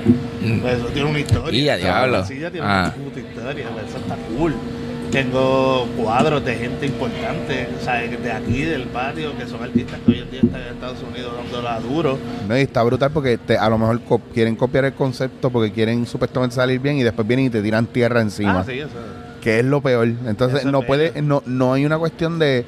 Pues 0.61 0.75
eso 0.79 0.87
tiene 0.87 1.09
una 1.11 1.21
historia. 1.21 1.61
Y 1.61 1.69
a 1.69 1.77
diablo. 1.77 2.19
La 2.19 2.25
silla 2.27 2.51
tiene 2.51 2.67
Ah. 2.67 2.93
una 2.97 3.05
puta 3.05 3.21
historia. 3.21 3.67
Eso 3.89 3.99
está 3.99 4.17
cool. 4.37 4.55
Tengo 5.11 5.87
cuadros 5.95 6.43
de 6.43 6.55
gente 6.55 6.87
importante, 6.87 7.69
o 7.79 7.85
sea, 7.85 7.97
de 8.01 8.33
aquí, 8.33 8.63
del 8.63 8.85
patio, 8.85 9.37
que 9.37 9.45
son 9.47 9.63
artistas 9.63 10.01
que 10.07 10.13
hoy 10.13 10.19
en 10.21 10.31
día 10.31 10.41
están 10.43 10.63
en 10.63 10.69
Estados 10.69 10.99
Unidos 11.03 11.35
dándola 11.37 11.81
duro. 11.81 12.19
No, 12.49 12.57
y 12.57 12.63
está 12.63 12.83
brutal 12.83 13.11
porque 13.13 13.37
te- 13.37 13.59
a 13.59 13.69
lo 13.69 13.77
mejor 13.77 14.01
co- 14.05 14.23
quieren 14.33 14.57
copiar 14.57 14.87
el 14.87 14.95
concepto 14.95 15.51
porque 15.51 15.71
quieren 15.71 16.07
supuestamente 16.07 16.57
salir 16.57 16.81
bien 16.81 16.97
y 16.97 17.03
después 17.03 17.29
vienen 17.29 17.45
y 17.47 17.51
te 17.51 17.61
tiran 17.61 17.85
tierra 17.87 18.23
encima. 18.23 18.61
Ah, 18.61 18.65
sí, 18.67 18.79
eso. 18.79 18.89
que 19.43 19.59
es 19.59 19.65
lo 19.67 19.81
peor. 19.83 20.07
Entonces 20.27 20.61
Eso 20.61 20.71
no 20.71 20.81
puede, 20.83 21.21
no, 21.21 21.43
no 21.47 21.75
hay 21.75 21.85
una 21.85 21.99
cuestión 21.99 22.39
de, 22.39 22.65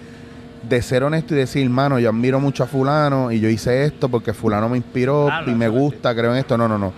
de 0.69 0.83
ser 0.83 1.03
honesto 1.05 1.33
y 1.35 1.39
decir, 1.39 1.71
mano, 1.71 1.99
yo 2.01 2.11
admiro 2.11 2.41
mucho 2.41 2.65
a 2.65 2.67
fulano 2.67 3.31
y 3.33 3.39
yo 3.41 3.49
hice 3.49 3.85
esto 3.85 4.09
porque 4.11 4.35
fulano 4.35 4.69
me 4.69 4.77
inspiró 4.77 5.29
Ah, 5.31 5.43
no, 5.47 5.53
y 5.53 5.55
me 5.55 5.69
gusta, 5.69 6.13
creo 6.15 6.33
en 6.33 6.39
esto. 6.39 6.59
No, 6.59 6.67
no, 6.69 6.77
no. 6.77 6.93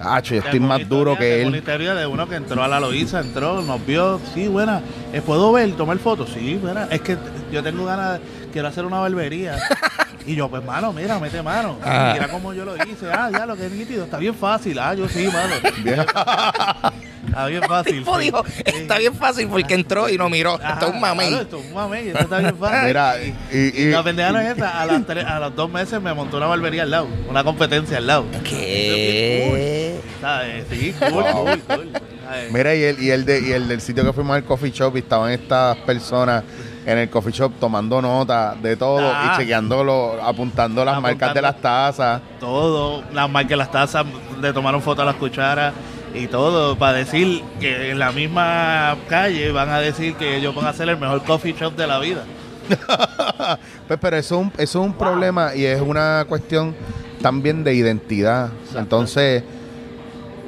Hacho, 0.00 0.34
yo 0.34 0.40
estoy 0.40 0.60
más 0.60 0.88
duro 0.88 1.16
que 1.16 1.42
él. 1.42 1.54
historia 1.54 1.94
de 1.94 2.06
uno 2.06 2.28
que 2.28 2.36
entró 2.36 2.62
a 2.62 2.68
la 2.68 2.80
Loíza, 2.80 3.20
entró, 3.20 3.60
nos 3.62 3.84
vio, 3.84 4.20
sí, 4.34 4.48
buena, 4.48 4.80
eh, 5.12 5.20
¿puedo 5.20 5.52
ver, 5.52 5.72
tomar 5.72 5.98
fotos? 5.98 6.30
Sí, 6.32 6.56
buena, 6.56 6.88
es 6.90 7.00
que 7.02 7.18
yo 7.52 7.62
tengo 7.62 7.84
ganas, 7.84 8.20
quiero 8.52 8.68
hacer 8.68 8.84
una 8.84 8.98
barbería. 9.00 9.58
y 10.26 10.34
yo, 10.34 10.48
pues, 10.48 10.64
mano, 10.64 10.92
mira, 10.92 11.18
mete 11.18 11.42
mano. 11.42 11.76
Ah. 11.84 12.12
Mira 12.14 12.28
cómo 12.28 12.54
yo 12.54 12.64
lo 12.64 12.76
hice. 12.76 13.10
Ah, 13.12 13.30
ya, 13.30 13.44
lo 13.44 13.56
que 13.56 13.66
es 13.66 13.72
nítido, 13.72 14.04
está 14.04 14.18
bien 14.18 14.34
fácil. 14.34 14.78
Ah, 14.78 14.94
yo 14.94 15.08
sí, 15.08 15.28
mano. 15.28 15.54
está 17.30 17.46
bien 17.46 17.62
fácil. 17.62 17.98
tipo 17.98 18.18
sí. 18.18 18.24
dijo, 18.24 18.44
Sí. 18.46 18.62
está 18.66 18.98
bien 18.98 19.14
fácil 19.14 19.48
porque 19.48 19.74
entró 19.74 20.08
y 20.08 20.18
no 20.18 20.28
miró. 20.28 20.54
Ajá, 20.54 20.74
Esto 20.74 20.86
es 20.88 20.94
un 20.94 21.00
mamey. 21.00 21.28
claro, 21.28 21.42
esto 21.42 21.58
es 21.58 21.66
un 21.66 21.74
mamey, 21.74 22.06
esto 22.08 22.18
está 22.20 22.38
bien 22.38 22.56
fácil. 22.56 22.86
Mira, 22.86 23.14
y, 23.22 23.58
y- 23.58 23.90
La 23.90 24.02
pendeja 24.02 24.32
no 24.32 24.40
es 24.40 24.56
esa. 24.56 24.80
A, 24.82 24.86
las 24.86 25.06
tres- 25.06 25.24
a 25.24 25.38
los 25.40 25.56
dos 25.56 25.70
meses 25.70 26.00
me 26.00 26.12
montó 26.12 26.36
una 26.36 26.46
barbería 26.46 26.82
al 26.82 26.90
lado, 26.90 27.08
una 27.28 27.42
competencia 27.44 27.96
al 27.98 28.06
lado. 28.06 28.24
¿Qué? 28.44 30.00
¿Sabes? 30.20 30.66
Sí, 30.70 30.94
cool, 30.98 31.10
Wow. 31.22 31.44
cool, 31.46 31.60
cool. 31.66 31.88
¿Sabes? 32.24 32.52
mira, 32.52 32.74
y 32.74 32.82
el, 32.84 33.02
y 33.02 33.10
el 33.10 33.24
de, 33.24 33.40
y 33.40 33.52
el 33.52 33.66
del 33.68 33.80
sitio 33.80 34.04
que 34.04 34.12
fuimos 34.12 34.36
al 34.36 34.44
coffee 34.44 34.70
shop 34.70 34.96
y 34.96 35.00
estaban 35.00 35.32
estas 35.32 35.76
personas 35.78 36.44
en 36.86 36.98
el 36.98 37.10
coffee 37.10 37.32
shop 37.32 37.52
tomando 37.58 38.00
nota 38.00 38.54
de 38.60 38.76
todo 38.76 39.10
Ah. 39.12 39.32
y 39.34 39.38
chequeándolo, 39.40 40.18
apuntando 40.22 40.84
las 40.84 41.00
marcas 41.00 41.34
de 41.34 41.42
las 41.42 41.60
tazas. 41.60 42.20
todo, 42.38 43.02
las 43.12 43.28
marcas, 43.30 43.58
las 43.58 43.70
tazas, 43.70 44.04
le 44.40 44.52
tomaron 44.52 44.80
foto 44.80 45.02
a 45.02 45.04
las 45.04 45.16
cucharas 45.16 45.72
y 46.14 46.26
todo, 46.26 46.76
para 46.76 46.98
decir 46.98 47.42
que 47.60 47.90
en 47.90 47.98
la 47.98 48.12
misma 48.12 48.96
calle 49.08 49.52
van 49.52 49.68
a 49.70 49.78
decir 49.78 50.14
que 50.14 50.36
ellos 50.36 50.54
van 50.54 50.66
a 50.66 50.72
ser 50.72 50.88
el 50.88 50.98
mejor 50.98 51.22
coffee 51.24 51.52
shop 51.52 51.76
de 51.76 51.86
la 51.86 51.98
vida. 51.98 52.24
Pues, 53.88 53.98
pero 54.00 54.16
eso 54.16 54.36
es 54.36 54.40
un, 54.42 54.52
eso 54.58 54.80
es 54.80 54.86
un 54.86 54.94
problema 54.94 55.56
y 55.56 55.64
es 55.64 55.80
una 55.80 56.24
cuestión 56.28 56.76
también 57.20 57.64
de 57.64 57.74
identidad. 57.74 58.50
Entonces, 58.76 59.42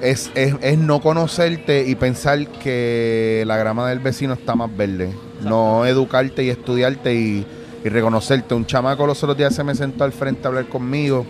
es, 0.01 0.31
es, 0.37 0.55
es 0.61 0.79
no 0.79 1.01
conocerte 1.01 1.85
y 1.85 1.97
pensar 1.97 2.47
que 2.47 3.43
la 3.47 3.57
grama 3.57 3.89
del 3.89 3.99
vecino 3.99 4.35
está 4.35 4.55
más 4.55 4.75
verde. 4.77 5.13
No 5.43 5.85
educarte 5.87 6.45
y 6.45 6.51
estudiarte 6.51 7.13
y, 7.15 7.45
y 7.85 7.89
reconocerte. 7.89 8.55
Un 8.55 8.67
chamaco 8.67 9.05
los 9.09 9.21
otros 9.25 9.37
días 9.37 9.57
se 9.57 9.65
me 9.65 9.75
sentó 9.75 10.05
al 10.05 10.13
frente 10.13 10.47
a 10.47 10.49
hablar 10.49 10.69
conmigo 10.69 11.27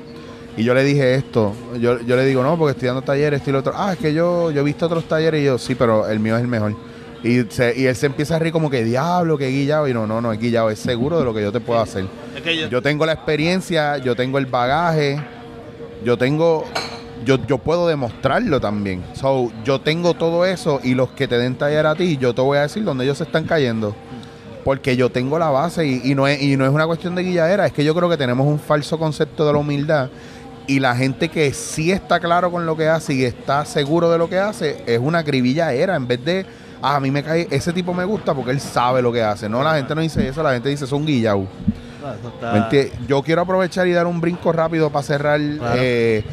y 0.56 0.64
yo 0.64 0.74
le 0.74 0.84
dije 0.84 1.14
esto. 1.14 1.54
Yo, 1.80 2.00
yo 2.00 2.16
le 2.16 2.24
digo, 2.26 2.42
no, 2.42 2.56
porque 2.58 2.72
estoy 2.72 2.86
dando 2.88 3.02
talleres, 3.02 3.38
esto 3.40 3.50
y 3.50 3.52
lo 3.54 3.60
otro. 3.60 3.72
Ah, 3.76 3.92
es 3.94 3.98
que 3.98 4.12
yo, 4.12 4.50
yo 4.50 4.60
he 4.60 4.64
visto 4.64 4.86
otros 4.86 5.04
talleres 5.04 5.40
y 5.40 5.44
yo, 5.44 5.58
sí, 5.58 5.74
pero 5.74 6.06
el 6.08 6.20
mío 6.20 6.36
es 6.36 6.42
el 6.42 6.48
mejor. 6.48 6.74
Y, 7.24 7.42
se- 7.50 7.72
y 7.78 7.86
él 7.86 7.94
se 7.94 8.06
empieza 8.06 8.36
a 8.36 8.38
reír 8.40 8.52
como 8.52 8.68
que 8.68 8.82
diablo, 8.84 9.38
que 9.38 9.48
guillado. 9.48 9.86
Y 9.88 9.94
no, 9.94 10.06
no, 10.06 10.20
no 10.20 10.32
es 10.32 10.38
guillado, 10.40 10.70
es 10.70 10.78
seguro 10.80 11.18
de 11.18 11.24
lo 11.24 11.32
que 11.32 11.40
yo 11.42 11.52
te 11.52 11.60
puedo 11.60 11.80
hacer. 11.80 12.04
Es 12.36 12.42
que 12.42 12.56
yo, 12.56 12.68
Yo 12.68 12.82
tengo 12.82 13.06
la 13.06 13.12
experiencia, 13.12 13.96
yo 13.98 14.14
tengo 14.16 14.38
el 14.38 14.46
bagaje, 14.46 15.20
yo 16.04 16.18
tengo, 16.18 16.64
yo, 17.24 17.38
yo 17.46 17.58
puedo 17.58 17.86
demostrarlo 17.86 18.60
también. 18.60 19.04
So, 19.14 19.52
yo 19.64 19.80
tengo 19.80 20.14
todo 20.14 20.44
eso 20.44 20.80
y 20.82 20.94
los 20.94 21.10
que 21.10 21.28
te 21.28 21.38
den 21.38 21.54
taller 21.54 21.86
a 21.86 21.94
ti, 21.94 22.16
yo 22.18 22.34
te 22.34 22.42
voy 22.42 22.58
a 22.58 22.62
decir 22.62 22.82
dónde 22.84 23.04
ellos 23.04 23.18
se 23.18 23.24
están 23.24 23.44
cayendo. 23.44 23.94
Porque 24.64 24.96
yo 24.96 25.10
tengo 25.10 25.38
la 25.40 25.50
base 25.50 25.84
y, 25.86 26.00
y 26.04 26.14
no 26.14 26.26
es, 26.28 26.40
y 26.40 26.56
no 26.56 26.64
es 26.64 26.70
una 26.72 26.86
cuestión 26.86 27.14
de 27.16 27.22
guilladera, 27.24 27.66
es 27.66 27.72
que 27.72 27.84
yo 27.84 27.94
creo 27.96 28.08
que 28.08 28.16
tenemos 28.16 28.46
un 28.46 28.58
falso 28.60 28.96
concepto 28.98 29.44
de 29.46 29.52
la 29.52 29.58
humildad. 29.58 30.08
Y 30.66 30.78
la 30.80 30.94
gente 30.94 31.28
que 31.28 31.52
sí 31.52 31.90
está 31.90 32.20
claro 32.20 32.50
con 32.50 32.66
lo 32.66 32.76
que 32.76 32.88
hace 32.88 33.14
y 33.14 33.24
está 33.24 33.64
seguro 33.64 34.10
de 34.10 34.18
lo 34.18 34.28
que 34.28 34.38
hace, 34.38 34.82
es 34.86 34.98
una 34.98 35.20
era 35.20 35.96
En 35.96 36.06
vez 36.06 36.24
de, 36.24 36.46
ah, 36.80 36.96
a 36.96 37.00
mí 37.00 37.10
me 37.10 37.22
cae, 37.22 37.48
ese 37.50 37.72
tipo 37.72 37.92
me 37.92 38.04
gusta 38.04 38.32
porque 38.32 38.52
él 38.52 38.60
sabe 38.60 39.02
lo 39.02 39.12
que 39.12 39.22
hace. 39.22 39.48
No, 39.48 39.62
la 39.62 39.74
gente 39.74 39.94
no 39.94 40.00
dice 40.00 40.26
eso, 40.26 40.42
la 40.42 40.52
gente 40.52 40.68
dice, 40.68 40.86
son 40.86 41.04
guillao. 41.04 41.46
Ah, 42.04 42.14
eso 42.18 42.28
está- 42.28 42.52
¿Me 42.52 42.58
entiendes? 42.58 42.92
Yo 43.08 43.22
quiero 43.22 43.42
aprovechar 43.42 43.86
y 43.86 43.92
dar 43.92 44.06
un 44.06 44.20
brinco 44.20 44.52
rápido 44.52 44.90
para 44.90 45.02
cerrar 45.02 45.40
Claro. 45.40 45.74
eh, 45.78 46.24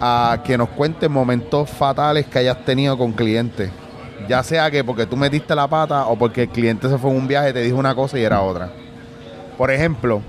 a 0.00 0.40
que 0.44 0.56
nos 0.56 0.68
cuentes 0.70 1.08
momentos 1.10 1.68
fatales 1.70 2.26
que 2.26 2.38
hayas 2.38 2.64
tenido 2.64 2.96
con 2.96 3.12
clientes. 3.12 3.70
Ya 4.28 4.42
sea 4.42 4.70
que 4.70 4.84
porque 4.84 5.06
tú 5.06 5.16
metiste 5.16 5.54
la 5.54 5.66
pata 5.66 6.06
o 6.06 6.16
porque 6.16 6.42
el 6.42 6.48
cliente 6.50 6.88
se 6.88 6.98
fue 6.98 7.10
en 7.10 7.16
un 7.16 7.26
viaje, 7.28 7.52
te 7.52 7.62
dijo 7.62 7.76
una 7.78 7.94
cosa 7.94 8.18
y 8.18 8.22
era 8.22 8.40
otra. 8.42 8.70
Por 9.56 9.70
ejemplo, 9.70 10.22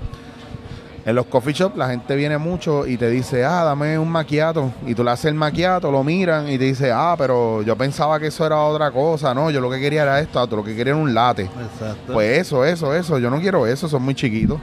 en 1.04 1.14
los 1.14 1.26
coffee 1.26 1.54
shops 1.54 1.76
la 1.76 1.88
gente 1.88 2.14
viene 2.14 2.36
mucho 2.36 2.86
y 2.86 2.96
te 2.96 3.08
dice, 3.08 3.44
ah, 3.44 3.64
dame 3.64 3.98
un 3.98 4.08
maquiato. 4.08 4.72
Y 4.86 4.94
tú 4.94 5.02
le 5.02 5.10
haces 5.10 5.26
el 5.26 5.34
maquiato, 5.34 5.90
lo 5.90 6.04
miran 6.04 6.48
y 6.48 6.58
te 6.58 6.64
dice, 6.64 6.92
ah, 6.92 7.14
pero 7.16 7.62
yo 7.62 7.76
pensaba 7.76 8.20
que 8.20 8.26
eso 8.26 8.44
era 8.44 8.58
otra 8.58 8.90
cosa. 8.90 9.32
No, 9.32 9.50
yo 9.50 9.60
lo 9.60 9.70
que 9.70 9.80
quería 9.80 10.02
era 10.02 10.20
esto, 10.20 10.46
lo 10.46 10.62
que 10.62 10.76
quería 10.76 10.92
era 10.92 11.02
un 11.02 11.14
latte. 11.14 11.44
Exacto. 11.44 12.12
Pues 12.12 12.38
eso, 12.38 12.64
eso, 12.64 12.94
eso. 12.94 13.18
Yo 13.18 13.30
no 13.30 13.40
quiero 13.40 13.66
eso, 13.66 13.88
son 13.88 14.02
muy 14.02 14.14
chiquitos. 14.14 14.60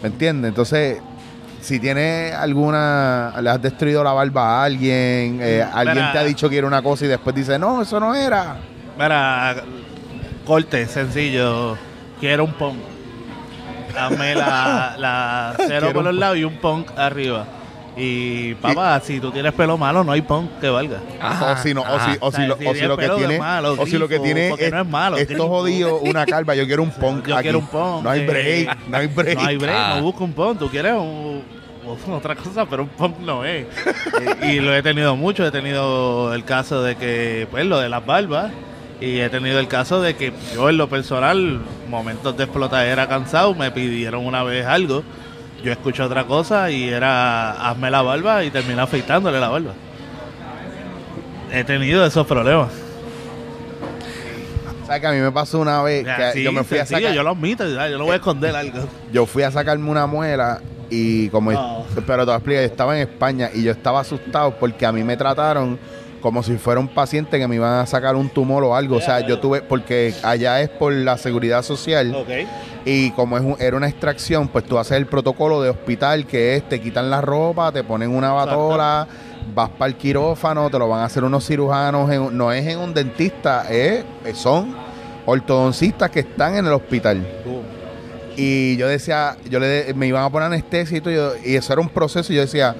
¿Me 0.00 0.08
entiendes? 0.08 0.50
Entonces, 0.50 0.98
si 1.60 1.80
tienes 1.80 2.34
alguna. 2.34 3.34
Le 3.40 3.50
has 3.50 3.60
destruido 3.60 4.04
la 4.04 4.12
barba 4.12 4.60
a 4.60 4.64
alguien, 4.64 5.38
eh, 5.42 5.66
alguien 5.72 5.96
Mira. 5.96 6.12
te 6.12 6.18
ha 6.18 6.24
dicho 6.24 6.48
que 6.48 6.58
era 6.58 6.66
una 6.66 6.82
cosa 6.82 7.06
y 7.06 7.08
después 7.08 7.34
dice, 7.34 7.58
no, 7.58 7.82
eso 7.82 7.98
no 7.98 8.14
era. 8.14 8.56
Mira, 8.96 9.56
corte, 10.46 10.86
sencillo. 10.86 11.76
Quiero 12.20 12.44
un 12.44 12.52
punk. 12.52 12.93
Hazme 13.98 14.34
la, 14.34 14.94
la 14.98 15.54
cero 15.68 15.90
por 15.92 16.04
los 16.04 16.14
lados 16.14 16.36
y 16.38 16.44
un 16.44 16.56
punk 16.56 16.90
arriba. 16.96 17.44
Y 17.96 18.54
papá, 18.56 18.98
si 19.00 19.20
tú 19.20 19.30
tienes 19.30 19.52
pelo 19.52 19.78
malo, 19.78 20.02
no 20.02 20.10
hay 20.10 20.22
punk 20.22 20.58
que 20.60 20.68
valga. 20.68 20.98
o 21.22 21.56
si 21.62 21.72
no, 21.72 21.82
o 21.82 22.00
si, 22.00 22.16
o 22.18 22.32
si 22.32 22.42
lo, 22.46 22.54
o 22.54 22.74
si 22.74 22.80
lo 22.82 22.96
que 22.96 23.02
pelo 23.02 23.14
de 23.16 23.26
tiene, 23.26 23.38
malo, 23.38 23.76
o 23.78 23.86
si 23.86 23.96
lo 23.98 24.08
que 24.08 24.18
grifo, 24.18 24.24
tiene 24.24 24.48
porque 24.50 24.70
no 24.70 24.80
es 24.80 24.86
malo, 24.88 25.16
esto 25.16 25.34
grifo. 25.34 25.48
jodido, 25.48 25.98
una 26.00 26.26
calva, 26.26 26.56
yo 26.56 26.66
quiero 26.66 26.82
un 26.82 26.90
punk 27.00 27.28
Yo 27.28 27.34
aquí. 27.36 27.44
quiero 27.44 27.60
un 27.60 27.66
punk. 27.68 28.02
No 28.02 28.10
hay 28.10 28.20
eh, 28.22 28.26
break, 28.26 28.78
no 28.88 28.96
hay 28.96 29.06
break. 29.06 29.38
No 29.40 29.46
hay 29.46 29.56
break, 29.58 29.76
Ah. 29.78 29.94
no 29.96 30.02
busco 30.02 30.24
un 30.24 30.32
punk. 30.32 30.58
Tú 30.58 30.68
quieres 30.68 30.92
un- 30.94 31.42
otra 32.10 32.34
cosa, 32.34 32.64
pero 32.66 32.82
un 32.82 32.88
punk 32.88 33.18
no 33.20 33.44
es. 33.44 33.66
Eh, 34.42 34.54
y 34.54 34.58
lo 34.60 34.74
he 34.74 34.82
tenido 34.82 35.14
mucho. 35.16 35.46
He 35.46 35.50
tenido 35.52 36.34
el 36.34 36.42
caso 36.44 36.82
de 36.82 36.96
que, 36.96 37.46
pues, 37.50 37.64
lo 37.66 37.78
de 37.78 37.88
las 37.90 38.04
barbas. 38.04 38.50
Y 39.00 39.20
he 39.20 39.28
tenido 39.28 39.58
el 39.58 39.68
caso 39.68 40.00
de 40.00 40.14
que 40.16 40.32
yo, 40.54 40.68
en 40.70 40.76
lo 40.78 40.88
personal, 40.88 41.60
momentos 41.88 42.36
de 42.36 42.44
explotadera 42.44 43.08
cansado, 43.08 43.54
me 43.54 43.70
pidieron 43.70 44.24
una 44.24 44.42
vez 44.42 44.64
algo. 44.66 45.02
Yo 45.62 45.72
escuché 45.72 46.02
otra 46.02 46.24
cosa 46.24 46.70
y 46.70 46.88
era 46.88 47.52
hazme 47.70 47.90
la 47.90 48.02
barba 48.02 48.44
y 48.44 48.50
terminé 48.50 48.80
afeitándole 48.80 49.40
la 49.40 49.48
barba. 49.48 49.72
He 51.52 51.64
tenido 51.64 52.04
esos 52.04 52.26
problemas. 52.26 52.70
¿Sabes 54.86 55.00
que 55.00 55.06
a 55.06 55.12
mí 55.12 55.18
me 55.18 55.32
pasó 55.32 55.60
una 55.60 55.82
vez 55.82 56.04
que 56.04 56.32
Sí, 56.34 56.42
yo 56.42 56.52
me 56.52 56.62
fui 56.62 56.78
a 56.78 56.84
sacar, 56.86 57.12
yo 57.14 57.22
lo 57.22 57.30
admito, 57.30 57.66
yo 57.66 57.98
no 57.98 58.04
voy 58.04 58.12
a 58.12 58.16
esconder 58.16 58.54
algo. 58.54 58.86
yo 59.12 59.24
fui 59.24 59.42
a 59.42 59.50
sacarme 59.50 59.88
una 59.90 60.06
muela 60.06 60.60
y 60.90 61.28
como 61.30 61.50
Oh. 61.52 61.86
pero 62.06 62.18
te 62.18 62.24
voy 62.26 62.32
a 62.34 62.36
explicar, 62.36 62.62
yo 62.62 62.66
estaba 62.66 62.96
en 62.96 63.08
España 63.08 63.50
y 63.54 63.62
yo 63.62 63.72
estaba 63.72 64.00
asustado 64.00 64.54
porque 64.58 64.84
a 64.84 64.92
mí 64.92 65.02
me 65.02 65.16
trataron 65.16 65.78
como 66.24 66.42
si 66.42 66.56
fuera 66.56 66.80
un 66.80 66.88
paciente 66.88 67.38
que 67.38 67.46
me 67.46 67.56
iban 67.56 67.80
a 67.80 67.84
sacar 67.84 68.16
un 68.16 68.30
tumor 68.30 68.64
o 68.64 68.74
algo, 68.74 68.96
o 68.96 69.00
sea, 69.02 69.20
yo 69.20 69.40
tuve 69.40 69.60
porque 69.60 70.14
allá 70.22 70.62
es 70.62 70.70
por 70.70 70.90
la 70.90 71.18
seguridad 71.18 71.62
social 71.62 72.14
Ok. 72.14 72.30
y 72.86 73.10
como 73.10 73.36
es 73.36 73.44
un- 73.44 73.56
era 73.60 73.76
una 73.76 73.88
extracción, 73.90 74.48
pues 74.48 74.64
tú 74.64 74.78
haces 74.78 74.96
el 74.96 75.04
protocolo 75.04 75.60
de 75.60 75.68
hospital 75.68 76.26
que 76.26 76.56
es 76.56 76.66
te 76.66 76.80
quitan 76.80 77.10
la 77.10 77.20
ropa, 77.20 77.70
te 77.72 77.84
ponen 77.84 78.08
una 78.10 78.32
batola, 78.32 79.06
vas 79.54 79.68
para 79.68 79.90
el 79.90 79.96
quirófano, 79.96 80.70
te 80.70 80.78
lo 80.78 80.88
van 80.88 81.00
a 81.00 81.04
hacer 81.04 81.24
unos 81.24 81.46
cirujanos, 81.46 82.10
en 82.10 82.34
no 82.34 82.50
es 82.50 82.66
en 82.66 82.78
un 82.78 82.94
dentista, 82.94 83.66
es, 83.70 84.02
son 84.32 84.74
ortodoncistas 85.26 86.08
que 86.10 86.20
están 86.20 86.56
en 86.56 86.64
el 86.64 86.72
hospital. 86.72 87.22
Y 88.36 88.78
yo 88.78 88.88
decía, 88.88 89.36
yo 89.48 89.60
le 89.60 89.92
me 89.94 90.06
iban 90.06 90.24
a 90.24 90.30
poner 90.30 90.46
anestesia 90.46 90.96
y 90.96 91.00
todo, 91.02 91.34
y 91.44 91.54
eso 91.54 91.72
era 91.74 91.82
un 91.82 91.88
proceso. 91.90 92.32
Y 92.32 92.36
yo 92.36 92.42
decía, 92.42 92.74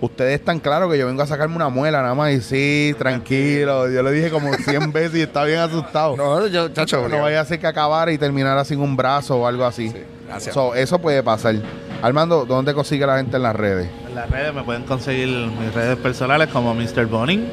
Ustedes 0.00 0.38
están 0.38 0.60
claros 0.60 0.90
que 0.92 0.96
yo 0.98 1.06
vengo 1.06 1.22
a 1.22 1.26
sacarme 1.26 1.56
una 1.56 1.68
muela 1.70 2.02
nada 2.02 2.14
más 2.14 2.30
y 2.32 2.40
sí, 2.40 2.94
tranquilo. 2.98 3.90
Yo 3.90 4.02
le 4.02 4.12
dije 4.12 4.30
como 4.30 4.52
100 4.54 4.92
veces 4.92 5.16
y 5.18 5.22
está 5.22 5.42
bien 5.44 5.58
asustado. 5.58 6.16
No, 6.16 6.38
No, 6.40 6.46
yo, 6.46 6.68
chacho, 6.68 7.02
vaya 7.08 7.40
a 7.40 7.44
ser 7.44 7.58
que 7.58 7.66
acabara 7.66 8.12
y 8.12 8.18
terminara 8.18 8.64
sin 8.64 8.78
un 8.80 8.96
brazo 8.96 9.36
o 9.38 9.46
algo 9.46 9.64
así. 9.64 9.92
gracias. 10.28 10.54
So, 10.54 10.74
eso 10.76 11.00
puede 11.00 11.22
pasar. 11.24 11.56
Armando, 12.00 12.44
¿dónde 12.46 12.74
consigue 12.74 13.04
la 13.06 13.16
gente 13.16 13.36
en 13.38 13.42
las 13.42 13.56
redes? 13.56 13.88
En 14.08 14.14
las 14.14 14.30
redes 14.30 14.54
me 14.54 14.62
pueden 14.62 14.84
conseguir 14.84 15.28
mis 15.28 15.74
redes 15.74 15.96
personales 15.96 16.48
como 16.50 16.74
Mr. 16.74 17.06
Boning 17.06 17.44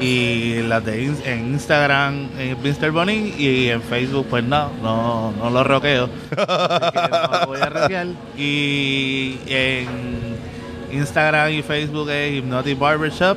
y 0.00 0.62
las 0.62 0.84
de 0.84 1.02
in- 1.04 1.22
en 1.24 1.38
Instagram 1.52 2.28
eh, 2.38 2.56
Mr. 2.62 2.90
Boning 2.90 3.34
y 3.38 3.68
en 3.68 3.80
Facebook 3.82 4.26
pues 4.30 4.42
no, 4.42 4.70
no, 4.82 5.32
no 5.32 5.50
lo 5.50 5.62
roqueo. 5.62 6.08
No 6.36 7.40
lo 7.40 7.46
voy 7.46 7.60
a 7.60 7.66
rockear. 7.68 8.06
Y 8.36 9.38
en 9.46 10.33
Instagram 10.94 11.50
y 11.52 11.62
Facebook 11.62 12.08
es 12.10 12.34
Hypnotic 12.38 12.78
Barbershop. 12.78 13.36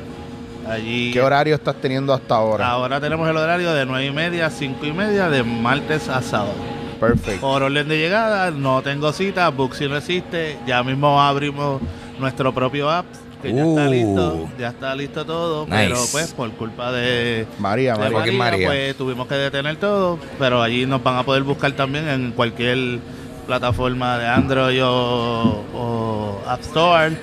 Allí 0.68 1.12
¿Qué 1.12 1.20
horario 1.22 1.54
estás 1.54 1.76
teniendo 1.76 2.12
hasta 2.12 2.34
ahora? 2.36 2.68
ahora 2.68 3.00
tenemos 3.00 3.28
el 3.28 3.36
horario 3.36 3.72
de 3.72 3.86
9 3.86 4.06
y 4.06 4.10
media 4.10 4.46
a 4.46 4.50
5 4.50 4.84
y 4.84 4.92
media 4.92 5.28
de 5.30 5.42
martes 5.42 6.08
a 6.08 6.20
sábado. 6.20 6.52
Perfecto. 7.00 7.40
Por 7.40 7.62
orden 7.62 7.88
de 7.88 7.96
llegada, 7.96 8.50
no 8.50 8.82
tengo 8.82 9.12
cita, 9.12 9.48
Booksy 9.50 9.88
no 9.88 9.96
existe. 9.96 10.58
Ya 10.66 10.82
mismo 10.82 11.20
abrimos 11.22 11.80
nuestro 12.18 12.52
propio 12.52 12.90
app, 12.90 13.06
que 13.40 13.52
ya 13.54 13.62
está 13.64 13.86
Uh. 13.86 13.90
listo, 13.90 14.48
ya 14.58 14.68
está 14.68 14.94
listo 14.96 15.24
todo, 15.24 15.64
Nice. 15.66 15.76
pero 15.78 15.96
pues 16.12 16.32
por 16.34 16.50
culpa 16.52 16.90
de, 16.92 17.46
María, 17.58 17.94
de 17.94 18.32
María. 18.32 18.66
Pues 18.66 18.96
tuvimos 18.96 19.26
que 19.28 19.36
detener 19.36 19.76
todo, 19.76 20.18
pero 20.40 20.60
allí 20.60 20.84
nos 20.86 21.02
van 21.02 21.16
a 21.18 21.22
poder 21.22 21.44
buscar 21.44 21.70
también 21.72 22.08
en 22.08 22.32
cualquier 22.32 22.98
plataforma 23.46 24.18
de 24.18 24.26
Android 24.26 24.84
o, 24.84 25.64
o 25.74 26.42
App 26.46 26.60
Store 26.60 27.16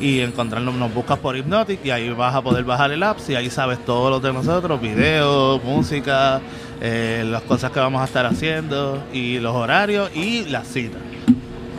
y 0.00 0.20
encontrarnos, 0.20 0.74
nos 0.74 0.92
buscas 0.92 1.18
por 1.18 1.36
Hypnotic 1.36 1.84
y 1.84 1.90
ahí 1.90 2.10
vas 2.10 2.34
a 2.34 2.42
poder 2.42 2.64
bajar 2.64 2.92
el 2.92 3.02
app 3.02 3.18
y 3.28 3.34
ahí 3.34 3.50
sabes 3.50 3.84
todo 3.84 4.10
lo 4.10 4.20
de 4.20 4.32
nosotros, 4.32 4.80
videos, 4.80 5.62
música, 5.64 6.40
eh, 6.80 7.24
las 7.26 7.42
cosas 7.42 7.70
que 7.72 7.80
vamos 7.80 8.00
a 8.00 8.04
estar 8.04 8.26
haciendo 8.26 9.02
y 9.12 9.38
los 9.38 9.54
horarios 9.54 10.10
y 10.14 10.44
las 10.44 10.66
citas. 10.68 11.00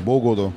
Búcuto. 0.03 0.53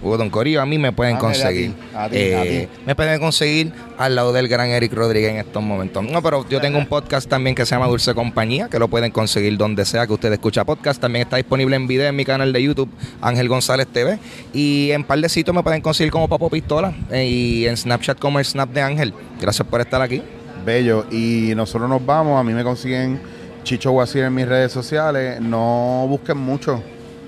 Hugo 0.00 0.16
Don 0.16 0.30
Corillo, 0.30 0.60
a 0.60 0.66
mí 0.66 0.78
me 0.78 0.92
pueden 0.92 1.16
Ángel, 1.16 1.26
a 1.26 1.32
conseguir. 1.32 1.70
ti, 1.72 1.80
a 1.94 2.08
ti, 2.08 2.16
eh, 2.16 2.36
a 2.36 2.42
ti. 2.42 2.68
Me 2.86 2.94
pueden 2.94 3.20
conseguir 3.20 3.72
al 3.98 4.14
lado 4.14 4.32
del 4.32 4.48
gran 4.48 4.68
Eric 4.68 4.92
Rodríguez 4.92 5.30
en 5.30 5.36
estos 5.36 5.62
momentos. 5.62 6.04
No, 6.04 6.22
pero 6.22 6.48
yo 6.48 6.60
tengo 6.60 6.78
un 6.78 6.86
podcast 6.86 7.28
también 7.28 7.54
que 7.54 7.64
se 7.66 7.74
llama 7.74 7.86
Dulce 7.86 8.14
Compañía, 8.14 8.68
que 8.68 8.78
lo 8.78 8.88
pueden 8.88 9.10
conseguir 9.10 9.56
donde 9.56 9.84
sea 9.84 10.06
que 10.06 10.12
usted 10.12 10.32
escucha 10.32 10.64
podcast. 10.64 11.00
También 11.00 11.22
está 11.24 11.36
disponible 11.36 11.76
en 11.76 11.86
video 11.86 12.08
en 12.08 12.16
mi 12.16 12.24
canal 12.24 12.52
de 12.52 12.62
YouTube, 12.62 12.88
Ángel 13.20 13.48
González 13.48 13.86
TV. 13.86 14.18
Y 14.52 14.90
en 14.90 15.04
par 15.04 15.18
de 15.20 15.28
sitios 15.28 15.54
me 15.54 15.62
pueden 15.62 15.80
conseguir 15.80 16.12
como 16.12 16.28
Papo 16.28 16.50
Pistola 16.50 16.94
eh, 17.10 17.26
y 17.26 17.66
en 17.66 17.76
Snapchat 17.76 18.18
como 18.18 18.38
el 18.38 18.44
Snap 18.44 18.70
de 18.70 18.82
Ángel. 18.82 19.14
Gracias 19.40 19.66
por 19.66 19.80
estar 19.80 20.00
aquí. 20.02 20.22
Bello. 20.64 21.06
Y 21.10 21.52
nosotros 21.56 21.88
nos 21.88 22.04
vamos. 22.04 22.38
A 22.40 22.44
mí 22.44 22.52
me 22.52 22.64
consiguen 22.64 23.20
Chicho 23.64 23.90
Guasir 23.92 24.24
en 24.24 24.34
mis 24.34 24.46
redes 24.46 24.72
sociales. 24.72 25.40
No 25.40 26.06
busquen 26.08 26.38
mucho. 26.38 26.82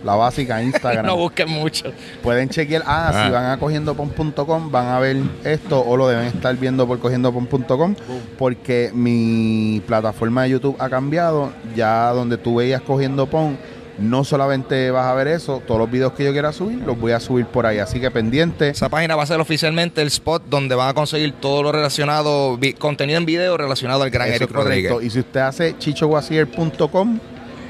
La 0.05 0.15
básica, 0.17 0.63
Instagram. 0.63 1.07
no 1.07 1.17
busquen 1.17 1.49
mucho. 1.49 1.93
Pueden 2.23 2.49
chequear. 2.49 2.83
Ah, 2.87 3.11
Ah. 3.15 3.25
si 3.27 3.33
van 3.33 3.47
a 3.47 3.59
cogiendopon.com 3.59 4.71
van 4.71 4.87
a 4.89 4.99
ver 5.01 5.17
esto 5.45 5.81
o 5.85 5.97
lo 5.97 6.07
deben 6.09 6.27
estar 6.27 6.55
viendo 6.57 6.87
por 6.87 6.99
cogiendopon.com 6.99 7.95
porque 8.39 8.91
mi 8.95 9.83
plataforma 9.87 10.43
de 10.45 10.51
YouTube 10.51 10.77
ha 10.79 10.89
cambiado. 10.91 11.53
Ya 11.75 12.11
donde 12.11 12.37
tú 12.37 12.57
veías 12.57 12.83
cogiendo 12.83 13.27
pon, 13.27 13.57
no 13.99 14.25
solamente 14.25 14.91
vas 14.91 15.07
a 15.07 15.15
ver 15.15 15.29
eso, 15.29 15.63
todos 15.67 15.79
los 15.81 15.91
videos 15.91 16.13
que 16.15 16.25
yo 16.25 16.33
quiera 16.33 16.53
subir 16.53 16.79
los 16.79 16.99
voy 16.99 17.13
a 17.13 17.21
subir 17.21 17.47
por 17.47 17.65
ahí. 17.65 17.79
Así 17.79 18.01
que 18.01 18.11
pendiente. 18.11 18.69
Esa 18.69 18.89
página 18.89 19.17
va 19.17 19.23
a 19.23 19.27
ser 19.27 19.41
oficialmente 19.41 20.03
el 20.03 20.09
spot 20.09 20.43
donde 20.51 20.75
van 20.75 20.89
a 20.89 20.95
conseguir 20.95 21.33
todo 21.33 21.63
lo 21.63 21.73
relacionado, 21.73 22.59
contenido 22.79 23.19
en 23.19 23.25
video 23.25 23.57
relacionado 23.57 24.03
al 24.03 24.11
gran 24.11 24.29
Eso 24.29 24.37
Eric. 24.45 24.51
Rodríguez. 24.51 24.93
Y 25.03 25.11
si 25.11 25.21
usted 25.21 25.41
hace 25.41 25.79
chichowasier.com, 25.79 27.19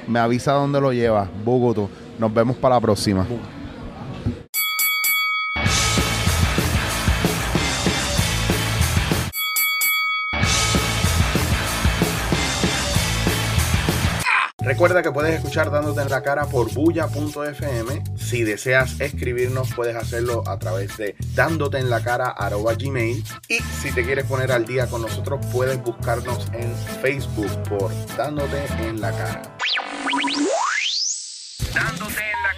me 0.09 0.18
avisa 0.18 0.53
dónde 0.53 0.80
lo 0.80 0.93
lleva. 0.93 1.28
Bogotá. 1.45 1.82
Nos 2.19 2.33
vemos 2.33 2.57
para 2.57 2.77
la 2.77 2.81
próxima. 2.81 3.27
Recuerda 14.65 15.03
que 15.03 15.12
puedes 15.12 15.35
escuchar 15.35 15.71
Dándote 15.71 16.01
en 16.01 16.09
la 16.09 16.23
cara 16.23 16.47
por 16.47 16.73
bulla.fm. 16.73 18.03
Si 18.17 18.45
deseas 18.45 18.99
escribirnos, 18.99 19.75
puedes 19.75 19.95
hacerlo 19.95 20.43
a 20.47 20.59
través 20.59 20.97
de 20.97 21.15
dándote 21.35 21.79
en 21.79 21.91
la 21.91 22.03
cara 22.03 22.35
gmail. 22.79 23.23
Y 23.51 23.59
si 23.59 23.93
te 23.93 24.05
quieres 24.05 24.25
poner 24.25 24.53
al 24.53 24.65
día 24.65 24.87
con 24.87 25.03
nosotros, 25.03 25.45
puedes 25.53 25.83
buscarnos 25.83 26.49
en 26.55 26.75
Facebook 27.03 27.53
por 27.69 27.93
Dándote 28.17 28.65
en 28.81 29.03
la 29.03 29.11
cara. 29.12 29.43
Dándote 31.75 32.22
en 32.31 32.43
la 32.45 32.54